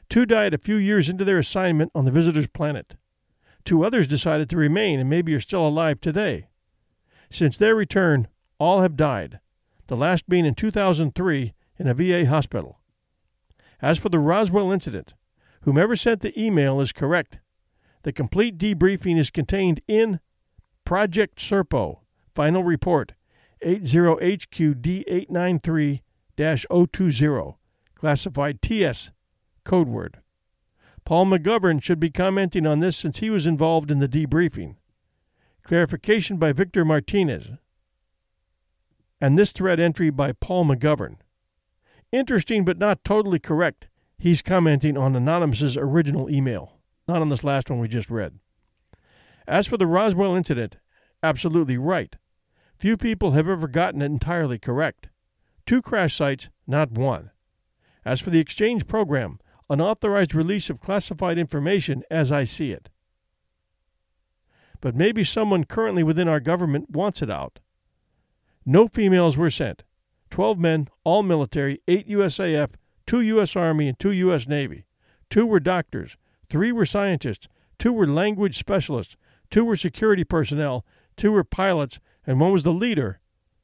Two 0.09 0.25
died 0.25 0.53
a 0.53 0.59
few 0.59 0.75
years 0.75 1.09
into 1.09 1.23
their 1.23 1.39
assignment 1.39 1.91
on 1.95 2.03
the 2.05 2.11
visitor's 2.11 2.47
planet. 2.47 2.95
Two 3.63 3.85
others 3.85 4.07
decided 4.07 4.49
to 4.49 4.57
remain 4.57 4.99
and 4.99 5.09
maybe 5.09 5.33
are 5.33 5.39
still 5.39 5.65
alive 5.67 6.01
today. 6.01 6.47
Since 7.29 7.57
their 7.57 7.75
return, 7.75 8.27
all 8.59 8.81
have 8.81 8.97
died, 8.97 9.39
the 9.87 9.95
last 9.95 10.27
being 10.27 10.45
in 10.45 10.53
2003 10.53 11.53
in 11.79 11.87
a 11.87 11.93
VA 11.93 12.27
hospital. 12.27 12.79
As 13.81 13.97
for 13.97 14.09
the 14.09 14.19
Roswell 14.19 14.71
incident, 14.71 15.15
whomever 15.61 15.95
sent 15.95 16.19
the 16.21 16.39
email 16.39 16.79
is 16.81 16.91
correct. 16.91 17.39
The 18.03 18.11
complete 18.11 18.57
debriefing 18.57 19.17
is 19.17 19.31
contained 19.31 19.81
in 19.87 20.19
Project 20.85 21.39
Serpo, 21.39 21.99
Final 22.35 22.63
Report 22.63 23.13
80HQD893 23.63 26.01
020, 26.41 27.55
classified 27.95 28.61
TS, 28.61 29.11
code 29.63 29.87
word. 29.87 30.19
Paul 31.05 31.25
McGovern 31.25 31.81
should 31.81 31.99
be 31.99 32.09
commenting 32.09 32.65
on 32.65 32.79
this 32.79 32.97
since 32.97 33.19
he 33.19 33.29
was 33.29 33.45
involved 33.45 33.91
in 33.91 33.99
the 33.99 34.07
debriefing. 34.07 34.75
Clarification 35.63 36.37
by 36.37 36.51
Victor 36.51 36.83
Martinez. 36.83 37.49
And 39.19 39.37
this 39.37 39.51
thread 39.51 39.79
entry 39.79 40.09
by 40.09 40.31
Paul 40.31 40.65
McGovern. 40.65 41.17
Interesting 42.11 42.65
but 42.65 42.77
not 42.77 43.03
totally 43.03 43.39
correct. 43.39 43.87
He's 44.17 44.41
commenting 44.41 44.97
on 44.97 45.15
Anonymous's 45.15 45.77
original 45.77 46.29
email, 46.29 46.73
not 47.07 47.21
on 47.21 47.29
this 47.29 47.43
last 47.43 47.69
one 47.69 47.79
we 47.79 47.87
just 47.87 48.09
read. 48.09 48.39
As 49.47 49.67
for 49.67 49.77
the 49.77 49.87
Roswell 49.87 50.35
incident, 50.35 50.77
absolutely 51.23 51.77
right. 51.77 52.15
Few 52.77 52.97
people 52.97 53.31
have 53.31 53.47
ever 53.47 53.67
gotten 53.67 54.01
it 54.01 54.05
entirely 54.05 54.57
correct. 54.57 55.09
Two 55.65 55.81
crash 55.81 56.15
sites, 56.15 56.49
not 56.67 56.91
one. 56.91 57.31
As 58.03 58.19
for 58.19 58.29
the 58.29 58.39
exchange 58.39 58.87
program, 58.87 59.39
unauthorized 59.69 60.33
release 60.35 60.69
of 60.69 60.81
classified 60.81 61.37
information 61.37 62.03
as 62.09 62.31
I 62.31 62.43
see 62.43 62.71
it. 62.71 62.89
But 64.81 64.95
maybe 64.95 65.23
someone 65.23 65.63
currently 65.63 66.03
within 66.03 66.27
our 66.27 66.39
government 66.39 66.89
wants 66.89 67.21
it 67.21 67.29
out. 67.29 67.59
No 68.65 68.87
females 68.87 69.37
were 69.37 69.51
sent. 69.51 69.83
Twelve 70.29 70.57
men, 70.57 70.87
all 71.03 71.23
military, 71.23 71.81
eight 71.87 72.07
USAF, 72.07 72.71
two 73.05 73.21
U.S. 73.21 73.55
Army, 73.55 73.87
and 73.87 73.99
two 73.99 74.11
U.S. 74.11 74.47
Navy. 74.47 74.85
Two 75.29 75.45
were 75.45 75.59
doctors, 75.59 76.17
three 76.49 76.71
were 76.71 76.85
scientists, 76.85 77.47
two 77.77 77.93
were 77.93 78.07
language 78.07 78.57
specialists, 78.57 79.15
two 79.49 79.63
were 79.63 79.75
security 79.75 80.23
personnel, 80.23 80.85
two 81.15 81.31
were 81.31 81.43
pilots, 81.43 81.99
and 82.25 82.39
one 82.39 82.51
was 82.51 82.63
the 82.63 82.73
leader, 82.73 83.19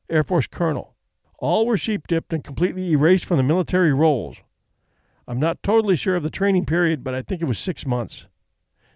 Air 0.10 0.24
Force 0.24 0.48
Colonel. 0.48 0.97
All 1.38 1.66
were 1.66 1.78
sheep 1.78 2.08
dipped 2.08 2.34
and 2.34 2.44
completely 2.44 2.92
erased 2.92 3.26
from 3.26 3.38
the 3.38 3.44
military 3.44 3.94
rolls. 3.94 4.38
I'm 5.28 5.40
not 5.40 5.62
totally 5.62 5.96
sure 5.96 6.16
of 6.16 6.24
the 6.24 6.30
training 6.30 6.66
period, 6.66 7.04
but 7.04 7.14
I 7.14 7.22
think 7.22 7.42
it 7.42 7.48
was 7.48 7.60
six 7.60 7.86
months. 7.86 8.28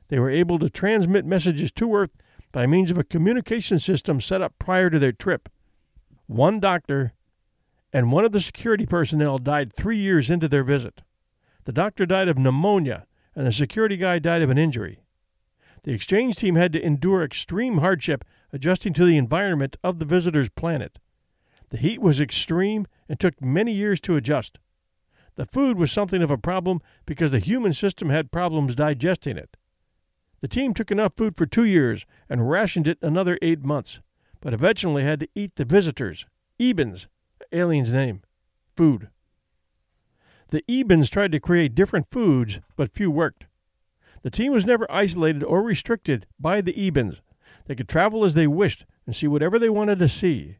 They 0.08 0.20
were 0.20 0.30
able 0.30 0.60
to 0.60 0.70
transmit 0.70 1.26
messages 1.26 1.72
to 1.74 1.96
Earth 1.96 2.12
by 2.52 2.66
means 2.66 2.92
of 2.92 2.98
a 2.98 3.04
communication 3.04 3.80
system 3.80 4.20
set 4.20 4.42
up 4.42 4.54
prior 4.60 4.90
to 4.90 5.00
their 5.00 5.12
trip. 5.12 5.50
One 6.28 6.60
doctor 6.60 7.14
and 7.94 8.12
one 8.12 8.26
of 8.26 8.32
the 8.32 8.42
security 8.42 8.86
personnel 8.86 9.38
died 9.38 9.74
three 9.74 9.98
years 9.98 10.30
into 10.30 10.48
their 10.48 10.64
visit. 10.64 11.02
The 11.66 11.72
doctor 11.72 12.06
died 12.06 12.28
of 12.28 12.38
pneumonia, 12.38 13.06
and 13.36 13.46
the 13.46 13.52
security 13.52 13.98
guy 13.98 14.20
died 14.20 14.42
of 14.42 14.50
an 14.50 14.58
injury. 14.58 15.04
The 15.84 15.92
exchange 15.92 16.36
team 16.36 16.56
had 16.56 16.74
to 16.74 16.86
endure 16.86 17.24
extreme 17.24 17.80
hardship 17.80 18.24
adjusting 18.54 18.94
to 18.94 19.06
the 19.06 19.18
environment 19.18 19.78
of 19.84 20.00
the 20.00 20.06
visitor's 20.06 20.50
planet. 20.50 21.00
The 21.72 21.78
heat 21.78 22.02
was 22.02 22.22
extreme 22.22 22.86
and 23.10 23.20
took 23.20 23.42
many 23.42 23.72
years 23.72 24.00
to 24.02 24.16
adjust. 24.16 24.60
The 25.36 25.46
food 25.46 25.78
was 25.78 25.92
something 25.92 26.22
of 26.22 26.30
a 26.30 26.38
problem 26.38 26.82
because 27.06 27.32
the 27.32 27.40
human 27.40 27.74
system 27.74 28.10
had 28.10 28.32
problems 28.32 28.76
digesting 28.76 29.38
it. 29.38 29.56
The 30.42 30.50
team 30.50 30.74
took 30.74 30.92
enough 30.92 31.14
food 31.16 31.38
for 31.38 31.46
two 31.46 31.64
years 31.64 32.06
and 32.30 32.50
rationed 32.50 32.88
it 32.88 32.98
another 33.02 33.38
eight 33.42 33.64
months, 33.64 34.02
but 34.42 34.54
eventually 34.54 35.04
had 35.04 35.22
to 35.22 35.30
eat 35.34 35.56
the 35.56 35.64
visitors, 35.64 36.26
Ebens, 36.60 37.08
alien's 37.54 37.94
name, 37.94 38.22
food. 38.76 39.10
The 40.50 40.64
Ebens 40.68 41.10
tried 41.10 41.32
to 41.32 41.40
create 41.40 41.74
different 41.74 42.12
foods, 42.12 42.60
but 42.76 42.92
few 42.92 43.10
worked. 43.10 43.46
The 44.24 44.32
team 44.32 44.52
was 44.52 44.66
never 44.66 44.92
isolated 44.92 45.44
or 45.44 45.64
restricted 45.64 46.28
by 46.38 46.60
the 46.60 46.74
Ebens. 46.74 47.22
They 47.66 47.76
could 47.76 47.88
travel 47.88 48.26
as 48.26 48.34
they 48.34 48.48
wished 48.48 48.86
and 49.06 49.16
see 49.16 49.28
whatever 49.28 49.58
they 49.58 49.70
wanted 49.70 50.00
to 50.00 50.10
see. 50.10 50.58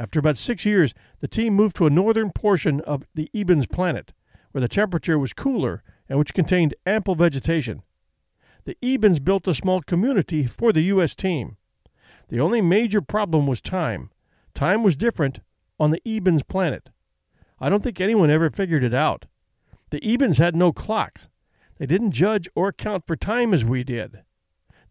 After 0.00 0.18
about 0.18 0.38
six 0.38 0.64
years, 0.64 0.94
the 1.20 1.28
team 1.28 1.52
moved 1.52 1.76
to 1.76 1.86
a 1.86 1.90
northern 1.90 2.30
portion 2.30 2.80
of 2.80 3.06
the 3.14 3.28
Ebens 3.34 3.70
planet, 3.70 4.14
where 4.50 4.62
the 4.62 4.66
temperature 4.66 5.18
was 5.18 5.34
cooler 5.34 5.82
and 6.08 6.18
which 6.18 6.32
contained 6.32 6.74
ample 6.86 7.14
vegetation. 7.14 7.82
The 8.64 8.78
Ebens 8.82 9.22
built 9.22 9.46
a 9.46 9.52
small 9.52 9.82
community 9.82 10.46
for 10.46 10.72
the 10.72 10.84
U.S. 10.84 11.14
team. 11.14 11.58
The 12.28 12.40
only 12.40 12.62
major 12.62 13.02
problem 13.02 13.46
was 13.46 13.60
time. 13.60 14.10
Time 14.54 14.82
was 14.82 14.96
different 14.96 15.40
on 15.78 15.90
the 15.90 16.00
Ebens 16.06 16.48
planet. 16.48 16.88
I 17.60 17.68
don't 17.68 17.82
think 17.82 18.00
anyone 18.00 18.30
ever 18.30 18.48
figured 18.48 18.82
it 18.82 18.94
out. 18.94 19.26
The 19.90 20.00
Ebens 20.00 20.38
had 20.38 20.56
no 20.56 20.72
clocks. 20.72 21.28
They 21.76 21.84
didn't 21.84 22.12
judge 22.12 22.48
or 22.54 22.68
account 22.68 23.06
for 23.06 23.16
time 23.16 23.52
as 23.52 23.66
we 23.66 23.84
did. 23.84 24.22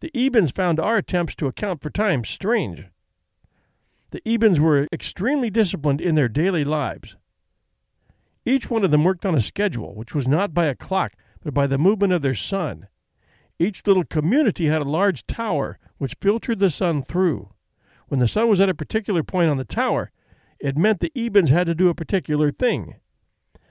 The 0.01 0.11
Ebens 0.11 0.53
found 0.53 0.79
our 0.79 0.97
attempts 0.97 1.33
to 1.37 1.47
account 1.47 1.81
for 1.81 1.89
time 1.89 2.23
strange. 2.23 2.85
The 4.11 4.21
Ebens 4.21 4.59
were 4.59 4.87
extremely 4.91 5.49
disciplined 5.49 6.01
in 6.01 6.15
their 6.15 6.29
daily 6.29 6.63
lives. 6.63 7.15
Each 8.45 8.69
one 8.69 8.83
of 8.83 8.91
them 8.91 9.03
worked 9.03 9.25
on 9.25 9.35
a 9.35 9.41
schedule, 9.41 9.93
which 9.93 10.15
was 10.15 10.27
not 10.27 10.53
by 10.53 10.65
a 10.65 10.75
clock, 10.75 11.13
but 11.43 11.53
by 11.53 11.67
the 11.67 11.77
movement 11.77 12.13
of 12.13 12.21
their 12.21 12.35
sun. 12.35 12.87
Each 13.59 13.85
little 13.85 14.05
community 14.05 14.67
had 14.67 14.81
a 14.81 14.89
large 14.89 15.27
tower 15.27 15.77
which 15.97 16.15
filtered 16.21 16.59
the 16.59 16.69
sun 16.69 17.03
through. 17.03 17.49
When 18.07 18.19
the 18.19 18.27
sun 18.27 18.47
was 18.49 18.59
at 18.59 18.69
a 18.69 18.73
particular 18.73 19.21
point 19.21 19.51
on 19.51 19.57
the 19.57 19.65
tower, 19.65 20.11
it 20.59 20.77
meant 20.77 20.99
the 20.99 21.11
Ebens 21.15 21.49
had 21.49 21.67
to 21.67 21.75
do 21.75 21.89
a 21.89 21.95
particular 21.95 22.51
thing. 22.51 22.95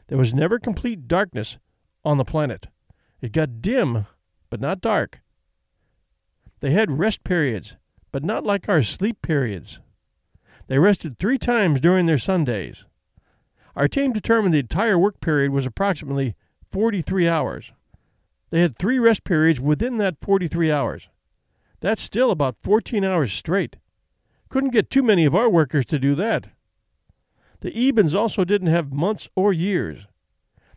There 0.07 0.19
was 0.19 0.33
never 0.33 0.59
complete 0.59 1.09
darkness 1.09 1.59
on 2.05 2.19
the 2.19 2.25
planet. 2.25 2.69
It 3.21 3.33
got 3.33 3.61
dim, 3.61 4.07
but 4.51 4.61
not 4.61 4.81
dark. 4.81 5.21
They 6.61 6.71
had 6.71 6.99
rest 6.99 7.25
periods, 7.25 7.77
but 8.13 8.25
not 8.25 8.45
like 8.45 8.69
our 8.69 8.83
sleep 8.83 9.21
periods. 9.23 9.81
They 10.69 10.79
rested 10.79 11.19
three 11.19 11.39
times 11.39 11.81
during 11.81 12.07
their 12.07 12.19
Sundays. 12.19 12.85
Our 13.75 13.89
team 13.89 14.13
determined 14.13 14.55
the 14.55 14.61
entire 14.61 14.99
work 14.99 15.21
period 15.21 15.51
was 15.51 15.67
approximately 15.67 16.35
43 16.71 17.27
hours. 17.29 17.73
They 18.51 18.61
had 18.61 18.77
three 18.77 18.99
rest 18.99 19.25
periods 19.25 19.61
within 19.61 19.97
that 19.99 20.21
43 20.21 20.71
hours. 20.71 21.09
That's 21.81 22.03
still 22.03 22.31
about 22.31 22.57
14 22.63 23.05
hours 23.05 23.33
straight. 23.33 23.77
Couldn't 24.49 24.71
get 24.71 24.91
too 24.91 25.03
many 25.03 25.25
of 25.25 25.35
our 25.35 25.49
workers 25.49 25.87
to 25.87 25.99
do 25.99 26.15
that. 26.17 26.49
The 27.61 27.73
Ebens 27.73 28.15
also 28.15 28.45
didn't 28.45 28.69
have 28.69 28.93
months 28.93 29.29
or 29.35 29.53
years. 29.53 30.07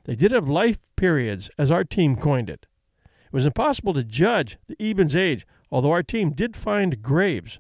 They 0.05 0.15
did 0.15 0.31
have 0.31 0.50
life 0.50 0.79
periods, 0.95 1.50
as 1.57 1.69
our 1.69 1.83
team 1.83 2.15
coined 2.15 2.50
it. 2.50 2.65
It 3.05 3.33
was 3.33 3.45
impossible 3.45 3.93
to 3.93 4.03
judge 4.03 4.57
the 4.67 4.75
Ebens' 4.77 5.15
age, 5.15 5.45
although 5.71 5.91
our 5.91 6.03
team 6.03 6.31
did 6.31 6.55
find 6.55 7.01
graves. 7.01 7.60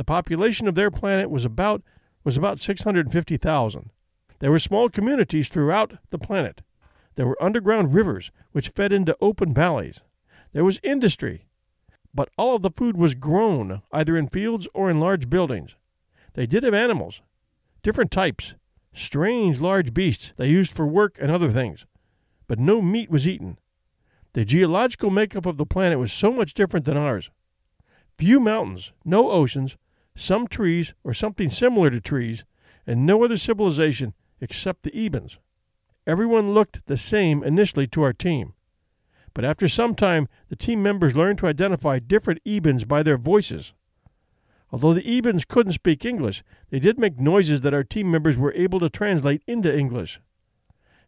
The 0.00 0.04
population 0.04 0.66
of 0.66 0.76
their 0.76 0.90
planet 0.90 1.28
was 1.28 1.44
about 1.44 1.82
was 2.24 2.38
about 2.38 2.58
650,000. 2.58 3.90
There 4.38 4.50
were 4.50 4.58
small 4.58 4.88
communities 4.88 5.50
throughout 5.50 5.98
the 6.08 6.16
planet. 6.16 6.62
There 7.16 7.26
were 7.26 7.36
underground 7.42 7.92
rivers 7.92 8.30
which 8.52 8.70
fed 8.70 8.94
into 8.94 9.14
open 9.20 9.52
valleys. 9.52 10.00
There 10.54 10.64
was 10.64 10.80
industry, 10.82 11.44
but 12.14 12.30
all 12.38 12.56
of 12.56 12.62
the 12.62 12.70
food 12.70 12.96
was 12.96 13.12
grown 13.14 13.82
either 13.92 14.16
in 14.16 14.28
fields 14.28 14.66
or 14.72 14.88
in 14.88 15.00
large 15.00 15.28
buildings. 15.28 15.76
They 16.32 16.46
did 16.46 16.62
have 16.62 16.72
animals, 16.72 17.20
different 17.82 18.10
types, 18.10 18.54
strange 18.94 19.60
large 19.60 19.92
beasts 19.92 20.32
they 20.38 20.48
used 20.48 20.72
for 20.72 20.86
work 20.86 21.18
and 21.20 21.30
other 21.30 21.50
things, 21.50 21.84
but 22.46 22.58
no 22.58 22.80
meat 22.80 23.10
was 23.10 23.28
eaten. 23.28 23.58
The 24.32 24.46
geological 24.46 25.10
makeup 25.10 25.44
of 25.44 25.58
the 25.58 25.66
planet 25.66 25.98
was 25.98 26.10
so 26.10 26.32
much 26.32 26.54
different 26.54 26.86
than 26.86 26.96
ours. 26.96 27.30
Few 28.16 28.40
mountains, 28.40 28.92
no 29.04 29.30
oceans, 29.30 29.76
some 30.14 30.46
trees 30.46 30.94
or 31.04 31.14
something 31.14 31.48
similar 31.48 31.90
to 31.90 32.00
trees, 32.00 32.44
and 32.86 33.06
no 33.06 33.24
other 33.24 33.36
civilization 33.36 34.14
except 34.40 34.82
the 34.82 34.90
Ebens. 34.90 35.36
Everyone 36.06 36.54
looked 36.54 36.86
the 36.86 36.96
same 36.96 37.42
initially 37.42 37.86
to 37.88 38.02
our 38.02 38.12
team. 38.12 38.54
But 39.34 39.44
after 39.44 39.68
some 39.68 39.94
time, 39.94 40.28
the 40.48 40.56
team 40.56 40.82
members 40.82 41.14
learned 41.14 41.38
to 41.38 41.46
identify 41.46 41.98
different 41.98 42.42
Ebens 42.44 42.86
by 42.86 43.02
their 43.02 43.18
voices. 43.18 43.72
Although 44.72 44.94
the 44.94 45.02
Ebens 45.02 45.46
couldn't 45.46 45.72
speak 45.72 46.04
English, 46.04 46.42
they 46.70 46.78
did 46.78 46.98
make 46.98 47.20
noises 47.20 47.60
that 47.62 47.74
our 47.74 47.84
team 47.84 48.10
members 48.10 48.36
were 48.36 48.52
able 48.54 48.80
to 48.80 48.88
translate 48.88 49.42
into 49.46 49.76
English. 49.76 50.20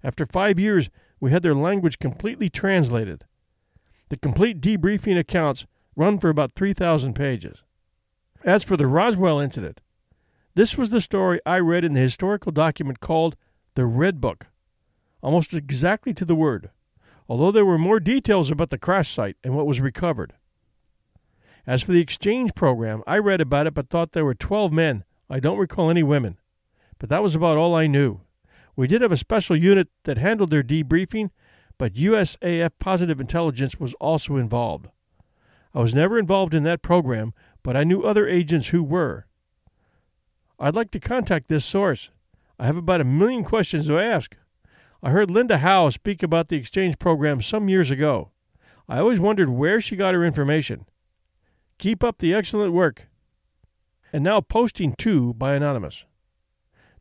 After 0.03 0.27
five 0.27 0.59
years, 0.59 0.91
we 1.21 1.31
had 1.31 1.43
their 1.43 1.55
language 1.55 1.99
completely 1.99 2.51
translated. 2.51 3.25
The 4.09 4.17
complete 4.17 4.61
debriefing 4.61 5.19
accounts 5.19 5.67
run 5.95 6.19
for 6.19 6.29
about 6.29 6.55
3,000 6.55 7.15
pages. 7.15 7.63
As 8.45 8.65
for 8.65 8.77
the 8.77 8.89
Roswell 8.89 9.39
incident, 9.39 9.81
this 10.55 10.77
was 10.77 10.91
the 10.91 11.01
story 11.01 11.41
I 11.47 11.59
read 11.59 11.85
in 11.85 11.93
the 11.93 12.01
historical 12.01 12.51
document 12.51 12.99
called 12.99 13.37
the 13.75 13.87
Red 13.87 14.21
Book, 14.21 14.49
almost 15.23 15.55
exactly 15.55 16.13
to 16.15 16.25
the 16.25 16.35
word, 16.35 16.71
although 17.29 17.53
there 17.53 17.65
were 17.65 17.79
more 17.79 18.01
details 18.01 18.51
about 18.51 18.71
the 18.71 18.79
crash 18.79 19.15
site 19.15 19.37
and 19.45 19.55
what 19.55 19.67
was 19.67 19.81
recovered. 19.81 20.35
As 21.69 21.83
for 21.83 21.93
the 21.93 22.01
exchange 22.01 22.57
program, 22.57 23.05
I 23.07 23.19
read 23.19 23.41
about 23.41 23.69
it 23.69 23.75
but 23.75 23.89
thought 23.89 24.11
there 24.11 24.25
were 24.25 24.35
12 24.35 24.73
men. 24.73 25.05
I 25.31 25.39
don't 25.39 25.59
recall 25.59 25.89
any 25.89 26.03
women. 26.03 26.37
But 26.99 27.11
that 27.11 27.23
was 27.23 27.37
about 27.37 27.57
all 27.57 27.77
I 27.77 27.87
knew. 27.87 28.23
We 28.75 28.89
did 28.89 29.03
have 29.03 29.13
a 29.13 29.17
special 29.17 29.55
unit 29.55 29.89
that 30.03 30.19
handled 30.19 30.51
their 30.51 30.65
debriefing, 30.65 31.31
but 31.79 31.95
USAF 31.95 32.71
Positive 32.81 33.21
Intelligence 33.21 33.79
was 33.79 33.95
also 33.95 34.37
involved. 34.37 34.89
I 35.75 35.81
was 35.81 35.95
never 35.95 36.19
involved 36.19 36.53
in 36.53 36.65
that 36.65 36.83
program, 36.83 37.33
but 37.63 37.77
I 37.77 37.85
knew 37.85 38.03
other 38.03 38.27
agents 38.27 38.69
who 38.69 38.83
were. 38.83 39.27
I'd 40.59 40.77
like 40.77 40.91
to 40.93 41.01
contact 41.01 41.49
this 41.49 41.65
source. 41.65 42.11
I 42.59 42.67
have 42.67 42.77
about 42.77 43.01
a 43.01 43.05
million 43.05 43.45
questions 43.45 43.87
to 43.89 43.99
ask. 43.99 44.37
I 45.03 45.11
heard 45.11 45.31
Linda 45.31 45.59
Howe 45.59 45.89
speak 45.89 46.23
about 46.23 46.49
the 46.49 46.57
exchange 46.57 46.99
program 46.99 47.43
some 47.43 47.69
years 47.69 47.91
ago. 47.91 48.31
I 48.89 48.99
always 48.99 49.19
wondered 49.19 49.49
where 49.49 49.81
she 49.81 49.97
got 49.97 50.15
her 50.15 50.25
information. 50.25 50.87
Keep 51.79 52.05
up 52.05 52.19
the 52.19 52.35
excellent 52.35 52.73
work. 52.73 53.09
And 54.13 54.23
now 54.23 54.41
posting 54.41 54.95
two 54.95 55.35
by 55.35 55.55
Anonymous. 55.55 56.05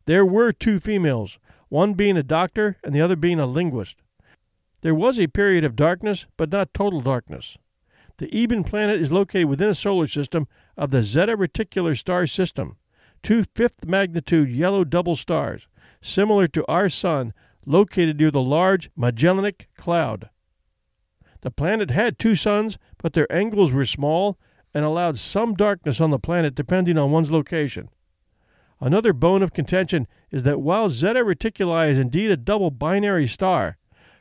There 0.06 0.26
were 0.26 0.52
two 0.52 0.80
females, 0.80 1.38
one 1.68 1.94
being 1.94 2.16
a 2.16 2.22
doctor 2.22 2.78
and 2.82 2.92
the 2.92 3.00
other 3.00 3.14
being 3.14 3.38
a 3.38 3.46
linguist. 3.46 3.98
There 4.80 4.94
was 4.94 5.20
a 5.20 5.28
period 5.28 5.62
of 5.62 5.76
darkness, 5.76 6.26
but 6.36 6.50
not 6.50 6.74
total 6.74 7.00
darkness. 7.00 7.56
The 8.22 8.32
Eben 8.40 8.62
planet 8.62 9.00
is 9.00 9.10
located 9.10 9.46
within 9.46 9.68
a 9.68 9.74
solar 9.74 10.06
system 10.06 10.46
of 10.76 10.92
the 10.92 11.02
Zeta 11.02 11.36
Reticuli 11.36 11.98
star 11.98 12.28
system, 12.28 12.76
two 13.20 13.42
fifth 13.52 13.84
magnitude 13.84 14.48
yellow 14.48 14.84
double 14.84 15.16
stars, 15.16 15.66
similar 16.00 16.46
to 16.46 16.64
our 16.66 16.88
Sun, 16.88 17.34
located 17.66 18.20
near 18.20 18.30
the 18.30 18.40
large 18.40 18.90
Magellanic 18.94 19.66
Cloud. 19.76 20.30
The 21.40 21.50
planet 21.50 21.90
had 21.90 22.16
two 22.16 22.36
suns, 22.36 22.78
but 22.98 23.14
their 23.14 23.26
angles 23.32 23.72
were 23.72 23.84
small 23.84 24.38
and 24.72 24.84
allowed 24.84 25.18
some 25.18 25.54
darkness 25.54 26.00
on 26.00 26.12
the 26.12 26.18
planet 26.20 26.54
depending 26.54 26.96
on 26.96 27.10
one's 27.10 27.32
location. 27.32 27.88
Another 28.80 29.12
bone 29.12 29.42
of 29.42 29.52
contention 29.52 30.06
is 30.30 30.44
that 30.44 30.60
while 30.60 30.90
Zeta 30.90 31.24
Reticuli 31.24 31.90
is 31.90 31.98
indeed 31.98 32.30
a 32.30 32.36
double 32.36 32.70
binary 32.70 33.26
star, 33.26 33.78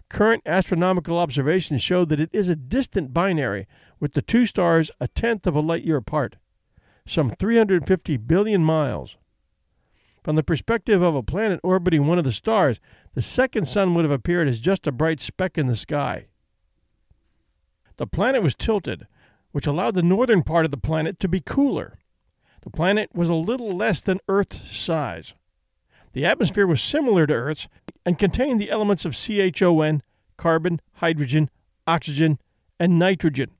current 0.10 0.42
astronomical 0.46 1.18
observations 1.18 1.82
show 1.82 2.04
that 2.04 2.20
it 2.20 2.30
is 2.34 2.50
a 2.50 2.56
distant 2.56 3.14
binary, 3.14 3.66
with 4.02 4.14
the 4.14 4.22
two 4.22 4.46
stars 4.46 4.92
a 5.00 5.08
tenth 5.08 5.48
of 5.48 5.56
a 5.56 5.62
light 5.62 5.86
year 5.86 5.96
apart, 5.96 6.36
some 7.08 7.30
350 7.30 8.18
billion 8.18 8.62
miles. 8.62 9.16
From 10.24 10.36
the 10.36 10.44
perspective 10.44 11.02
of 11.02 11.16
a 11.16 11.24
planet 11.24 11.60
orbiting 11.64 12.06
one 12.06 12.18
of 12.18 12.26
the 12.26 12.32
stars, 12.32 12.80
the 13.14 13.22
second 13.22 13.68
sun 13.68 13.96
would 13.96 14.04
have 14.04 14.12
appeared 14.12 14.48
as 14.48 14.60
just 14.60 14.88
a 14.88 14.92
bright 14.92 15.22
speck 15.22 15.58
in 15.58 15.68
the 15.68 15.76
sky. 15.76 16.28
The 17.98 18.08
planet 18.08 18.44
was 18.44 18.56
tilted, 18.56 19.08
which 19.52 19.68
allowed 19.68 19.96
the 19.96 20.04
northern 20.04 20.44
part 20.44 20.66
of 20.66 20.72
the 20.72 20.78
planet 20.78 21.20
to 21.20 21.28
be 21.28 21.40
cooler. 21.40 22.00
The 22.62 22.70
planet 22.70 23.10
was 23.14 23.30
a 23.30 23.36
little 23.36 23.76
less 23.76 24.02
than 24.02 24.20
Earth's 24.28 24.78
size. 24.78 25.34
The 26.14 26.26
atmosphere 26.26 26.68
was 26.68 26.82
similar 26.82 27.26
to 27.28 27.34
Earth's 27.34 27.68
and 28.06 28.20
contained 28.20 28.60
the 28.60 28.72
elements 28.72 29.06
of 29.06 29.16
CHON, 29.16 30.02
carbon, 30.38 30.82
hydrogen, 30.94 31.50
oxygen, 31.88 32.40
and 32.80 32.98
nitrogen. 33.00 33.52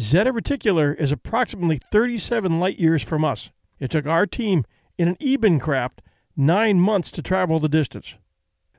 Zeta 0.00 0.32
Reticuli 0.32 0.98
is 0.98 1.12
approximately 1.12 1.78
37 1.90 2.58
light 2.58 2.78
years 2.78 3.02
from 3.02 3.24
us. 3.24 3.50
It 3.78 3.90
took 3.90 4.06
our 4.06 4.26
team 4.26 4.64
in 4.96 5.08
an 5.08 5.16
Eben 5.20 5.58
craft 5.58 6.00
nine 6.34 6.80
months 6.80 7.10
to 7.10 7.22
travel 7.22 7.60
the 7.60 7.68
distance. 7.68 8.16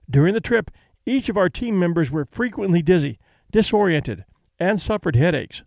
During 0.10 0.34
the 0.34 0.41
trip, 0.41 0.71
each 1.06 1.30
of 1.30 1.38
our 1.38 1.49
team 1.49 1.78
members 1.78 2.10
were 2.10 2.26
frequently 2.26 2.82
dizzy, 2.82 3.19
disoriented, 3.52 4.26
and 4.60 4.82
suffered 4.82 5.15
headaches. 5.15 5.63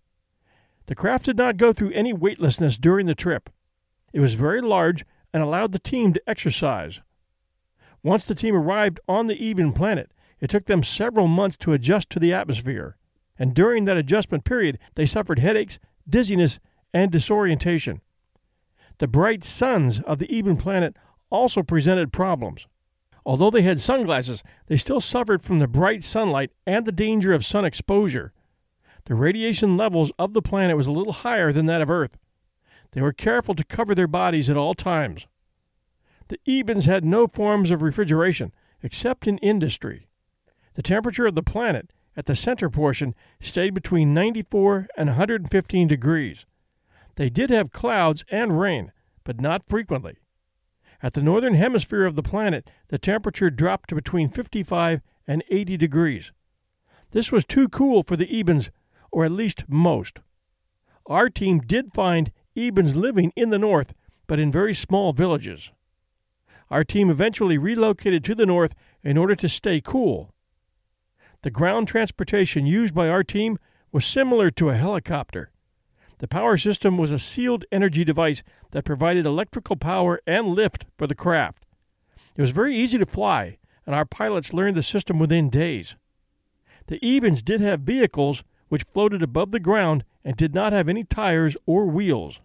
The 0.86 0.94
craft 0.94 1.26
did 1.26 1.36
not 1.36 1.56
go 1.56 1.72
through 1.72 1.92
any 1.92 2.12
weightlessness 2.12 2.76
during 2.78 3.06
the 3.06 3.14
trip. 3.14 3.50
It 4.12 4.20
was 4.20 4.34
very 4.34 4.60
large 4.60 5.04
and 5.32 5.42
allowed 5.42 5.72
the 5.72 5.78
team 5.78 6.12
to 6.12 6.22
exercise. 6.28 7.00
Once 8.02 8.24
the 8.24 8.34
team 8.34 8.56
arrived 8.56 8.98
on 9.08 9.26
the 9.26 9.40
Eben 9.40 9.72
planet, 9.72 10.10
it 10.40 10.50
took 10.50 10.66
them 10.66 10.82
several 10.82 11.28
months 11.28 11.56
to 11.58 11.72
adjust 11.72 12.10
to 12.10 12.18
the 12.18 12.32
atmosphere, 12.32 12.96
and 13.38 13.54
during 13.54 13.84
that 13.84 13.96
adjustment 13.96 14.44
period, 14.44 14.78
they 14.94 15.06
suffered 15.06 15.38
headaches, 15.38 15.78
dizziness, 16.08 16.58
and 16.92 17.10
disorientation. 17.10 18.00
The 18.98 19.08
bright 19.08 19.44
suns 19.44 20.00
of 20.00 20.18
the 20.18 20.38
Eben 20.38 20.56
planet 20.56 20.96
also 21.30 21.62
presented 21.62 22.12
problems. 22.12 22.66
Although 23.26 23.50
they 23.50 23.62
had 23.62 23.80
sunglasses, 23.80 24.42
they 24.68 24.76
still 24.76 25.00
suffered 25.00 25.42
from 25.42 25.58
the 25.58 25.66
bright 25.66 26.04
sunlight 26.04 26.52
and 26.66 26.86
the 26.86 26.92
danger 26.92 27.32
of 27.32 27.44
sun 27.44 27.64
exposure. 27.64 28.32
The 29.06 29.14
radiation 29.14 29.76
levels 29.76 30.12
of 30.18 30.32
the 30.32 30.42
planet 30.42 30.76
was 30.76 30.86
a 30.86 30.92
little 30.92 31.12
higher 31.12 31.52
than 31.52 31.66
that 31.66 31.82
of 31.82 31.90
Earth. 31.90 32.16
They 32.92 33.02
were 33.02 33.12
careful 33.12 33.54
to 33.56 33.64
cover 33.64 33.94
their 33.94 34.06
bodies 34.06 34.48
at 34.48 34.56
all 34.56 34.74
times. 34.74 35.26
The 36.28 36.38
Ebens 36.46 36.86
had 36.86 37.04
no 37.04 37.26
forms 37.26 37.70
of 37.70 37.82
refrigeration, 37.82 38.52
except 38.82 39.26
in 39.26 39.38
industry. 39.38 40.08
The 40.74 40.82
temperature 40.82 41.26
of 41.26 41.34
the 41.34 41.42
planet, 41.42 41.90
at 42.16 42.26
the 42.26 42.34
center 42.34 42.70
portion, 42.70 43.14
stayed 43.40 43.74
between 43.74 44.14
94 44.14 44.88
and 44.96 45.08
115 45.10 45.88
degrees. 45.88 46.46
They 47.16 47.28
did 47.28 47.50
have 47.50 47.72
clouds 47.72 48.24
and 48.30 48.58
rain, 48.58 48.92
but 49.24 49.40
not 49.40 49.68
frequently. 49.68 50.18
At 51.02 51.12
the 51.12 51.22
northern 51.22 51.54
hemisphere 51.54 52.04
of 52.06 52.16
the 52.16 52.22
planet, 52.22 52.68
the 52.88 52.98
temperature 52.98 53.50
dropped 53.50 53.90
to 53.90 53.94
between 53.94 54.30
55 54.30 55.02
and 55.26 55.44
80 55.50 55.76
degrees. 55.76 56.32
This 57.10 57.30
was 57.30 57.44
too 57.44 57.68
cool 57.68 58.02
for 58.02 58.16
the 58.16 58.26
Ebens, 58.26 58.70
or 59.10 59.24
at 59.24 59.32
least 59.32 59.64
most. 59.68 60.20
Our 61.06 61.28
team 61.28 61.60
did 61.60 61.92
find 61.92 62.32
Ebens 62.56 62.96
living 62.96 63.32
in 63.36 63.50
the 63.50 63.58
north, 63.58 63.94
but 64.26 64.40
in 64.40 64.50
very 64.50 64.74
small 64.74 65.12
villages. 65.12 65.70
Our 66.70 66.82
team 66.82 67.10
eventually 67.10 67.58
relocated 67.58 68.24
to 68.24 68.34
the 68.34 68.46
north 68.46 68.74
in 69.02 69.16
order 69.16 69.36
to 69.36 69.48
stay 69.48 69.80
cool. 69.80 70.34
The 71.46 71.52
ground 71.52 71.86
transportation 71.86 72.66
used 72.66 72.92
by 72.92 73.08
our 73.08 73.22
team 73.22 73.60
was 73.92 74.04
similar 74.04 74.50
to 74.50 74.70
a 74.70 74.76
helicopter. 74.76 75.52
The 76.18 76.26
power 76.26 76.56
system 76.56 76.98
was 76.98 77.12
a 77.12 77.20
sealed 77.20 77.64
energy 77.70 78.04
device 78.04 78.42
that 78.72 78.84
provided 78.84 79.24
electrical 79.26 79.76
power 79.76 80.20
and 80.26 80.48
lift 80.48 80.86
for 80.98 81.06
the 81.06 81.14
craft. 81.14 81.64
It 82.34 82.40
was 82.40 82.50
very 82.50 82.74
easy 82.74 82.98
to 82.98 83.06
fly, 83.06 83.58
and 83.86 83.94
our 83.94 84.04
pilots 84.04 84.52
learned 84.52 84.76
the 84.76 84.82
system 84.82 85.20
within 85.20 85.48
days. 85.48 85.94
The 86.88 86.98
Ebens 86.98 87.44
did 87.44 87.60
have 87.60 87.82
vehicles 87.82 88.42
which 88.66 88.82
floated 88.82 89.22
above 89.22 89.52
the 89.52 89.60
ground 89.60 90.02
and 90.24 90.36
did 90.36 90.52
not 90.52 90.72
have 90.72 90.88
any 90.88 91.04
tires 91.04 91.56
or 91.64 91.86
wheels. 91.86 92.40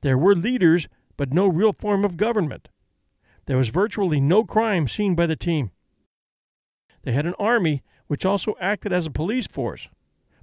There 0.00 0.18
were 0.18 0.34
leaders, 0.34 0.88
but 1.16 1.32
no 1.32 1.46
real 1.46 1.72
form 1.72 2.04
of 2.04 2.16
government. 2.16 2.70
There 3.44 3.56
was 3.56 3.68
virtually 3.68 4.20
no 4.20 4.42
crime 4.42 4.88
seen 4.88 5.14
by 5.14 5.28
the 5.28 5.36
team. 5.36 5.70
They 7.04 7.12
had 7.12 7.26
an 7.26 7.34
army 7.38 7.84
which 8.06 8.24
also 8.24 8.54
acted 8.60 8.92
as 8.92 9.06
a 9.06 9.10
police 9.10 9.46
force, 9.46 9.88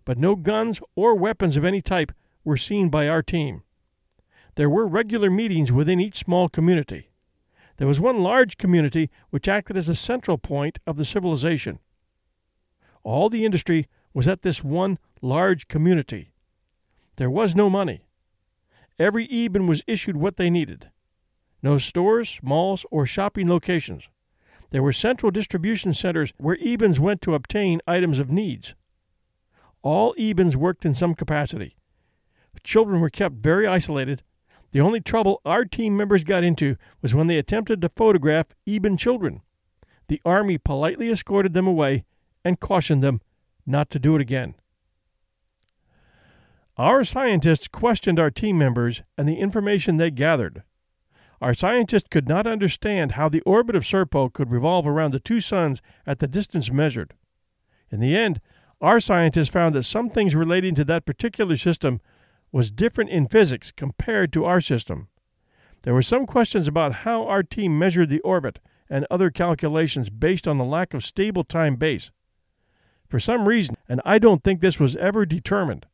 but 0.05 0.17
no 0.17 0.35
guns 0.35 0.81
or 0.95 1.15
weapons 1.15 1.57
of 1.57 1.65
any 1.65 1.81
type 1.81 2.11
were 2.43 2.57
seen 2.57 2.89
by 2.89 3.07
our 3.07 3.21
team. 3.21 3.63
There 4.55 4.69
were 4.69 4.85
regular 4.85 5.31
meetings 5.31 5.71
within 5.71 5.99
each 5.99 6.17
small 6.17 6.49
community. 6.49 7.09
There 7.77 7.87
was 7.87 7.99
one 7.99 8.21
large 8.21 8.57
community 8.57 9.09
which 9.29 9.47
acted 9.47 9.77
as 9.77 9.89
a 9.89 9.95
central 9.95 10.37
point 10.37 10.79
of 10.85 10.97
the 10.97 11.05
civilization. 11.05 11.79
All 13.03 13.29
the 13.29 13.45
industry 13.45 13.87
was 14.13 14.27
at 14.27 14.43
this 14.43 14.63
one 14.63 14.99
large 15.21 15.67
community. 15.67 16.33
There 17.15 17.29
was 17.29 17.55
no 17.55 17.69
money. 17.69 18.05
Every 18.99 19.25
Eben 19.25 19.67
was 19.67 19.83
issued 19.87 20.17
what 20.17 20.37
they 20.37 20.49
needed. 20.49 20.89
No 21.63 21.77
stores, 21.77 22.39
malls, 22.43 22.85
or 22.91 23.05
shopping 23.05 23.49
locations. 23.49 24.07
There 24.73 24.81
were 24.81 24.91
central 24.91 25.29
distribution 25.31 25.93
centers 25.93 26.33
where 26.37 26.57
Ebens 26.57 26.97
went 26.97 27.21
to 27.21 27.35
obtain 27.35 27.79
items 27.85 28.17
of 28.17 28.31
needs. 28.31 28.73
All 29.83 30.15
Ebens 30.15 30.55
worked 30.55 30.83
in 30.83 30.95
some 30.95 31.13
capacity. 31.13 31.75
Children 32.63 32.99
were 32.99 33.11
kept 33.11 33.35
very 33.35 33.67
isolated. 33.67 34.23
The 34.71 34.81
only 34.81 34.99
trouble 34.99 35.41
our 35.45 35.63
team 35.63 35.95
members 35.95 36.23
got 36.23 36.43
into 36.43 36.75
was 37.03 37.13
when 37.13 37.27
they 37.27 37.37
attempted 37.37 37.81
to 37.81 37.89
photograph 37.89 38.55
Eben 38.65 38.97
children. 38.97 39.43
The 40.07 40.19
Army 40.25 40.57
politely 40.57 41.11
escorted 41.11 41.53
them 41.53 41.67
away 41.67 42.03
and 42.43 42.59
cautioned 42.59 43.03
them 43.03 43.21
not 43.67 43.91
to 43.91 43.99
do 43.99 44.15
it 44.15 44.21
again. 44.21 44.55
Our 46.77 47.03
scientists 47.03 47.67
questioned 47.67 48.17
our 48.17 48.31
team 48.31 48.57
members 48.57 49.03
and 49.19 49.29
the 49.29 49.37
information 49.37 49.97
they 49.97 50.09
gathered. 50.09 50.63
Our 51.43 51.53
scientists 51.53 52.07
could 52.09 52.29
not 52.29 52.47
understand 52.47 53.11
how 53.11 53.27
the 53.27 53.41
orbit 53.41 53.75
of 53.75 53.83
Serpo 53.83 54.31
could 54.31 54.49
revolve 54.49 54.87
around 54.87 55.11
the 55.11 55.19
two 55.19 55.41
suns 55.41 55.81
at 56.07 56.19
the 56.19 56.27
distance 56.27 56.71
measured. 56.71 57.15
In 57.91 57.99
the 57.99 58.15
end, 58.15 58.39
our 58.79 59.01
scientists 59.01 59.49
found 59.49 59.75
that 59.75 59.83
some 59.83 60.09
things 60.09 60.35
relating 60.35 60.73
to 60.75 60.85
that 60.85 61.05
particular 61.05 61.57
system 61.57 61.99
was 62.53 62.71
different 62.71 63.09
in 63.09 63.27
physics 63.27 63.73
compared 63.73 64.31
to 64.31 64.45
our 64.45 64.61
system. 64.61 65.09
There 65.81 65.93
were 65.93 66.01
some 66.01 66.25
questions 66.25 66.65
about 66.65 67.03
how 67.03 67.27
our 67.27 67.43
team 67.43 67.77
measured 67.77 68.07
the 68.07 68.21
orbit 68.21 68.59
and 68.89 69.05
other 69.11 69.29
calculations 69.29 70.09
based 70.09 70.47
on 70.47 70.57
the 70.57 70.63
lack 70.63 70.93
of 70.93 71.03
stable 71.03 71.43
time 71.43 71.75
base. 71.75 72.09
For 73.09 73.19
some 73.19 73.49
reason, 73.49 73.75
and 73.89 73.99
I 74.05 74.17
don't 74.17 74.45
think 74.45 74.61
this 74.61 74.79
was 74.79 74.95
ever 74.95 75.25
determined, 75.25 75.87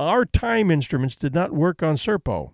our 0.00 0.24
time 0.24 0.68
instruments 0.68 1.14
did 1.14 1.32
not 1.32 1.54
work 1.54 1.80
on 1.80 1.94
Serpo. 1.94 2.50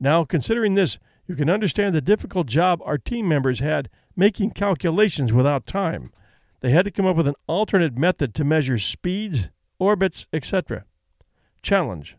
Now, 0.00 0.24
considering 0.24 0.74
this, 0.74 0.98
you 1.26 1.34
can 1.34 1.48
understand 1.48 1.94
the 1.94 2.00
difficult 2.00 2.46
job 2.46 2.80
our 2.84 2.98
team 2.98 3.28
members 3.28 3.60
had 3.60 3.88
making 4.16 4.50
calculations 4.50 5.32
without 5.32 5.66
time. 5.66 6.10
They 6.60 6.70
had 6.70 6.84
to 6.84 6.90
come 6.90 7.06
up 7.06 7.16
with 7.16 7.28
an 7.28 7.34
alternate 7.46 7.96
method 7.96 8.34
to 8.34 8.44
measure 8.44 8.78
speeds, 8.78 9.50
orbits, 9.78 10.26
etc. 10.32 10.84
Challenge 11.62 12.16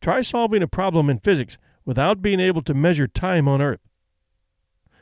Try 0.00 0.20
solving 0.20 0.62
a 0.62 0.68
problem 0.68 1.08
in 1.08 1.18
physics 1.18 1.58
without 1.84 2.22
being 2.22 2.40
able 2.40 2.62
to 2.62 2.74
measure 2.74 3.08
time 3.08 3.48
on 3.48 3.62
Earth. 3.62 3.80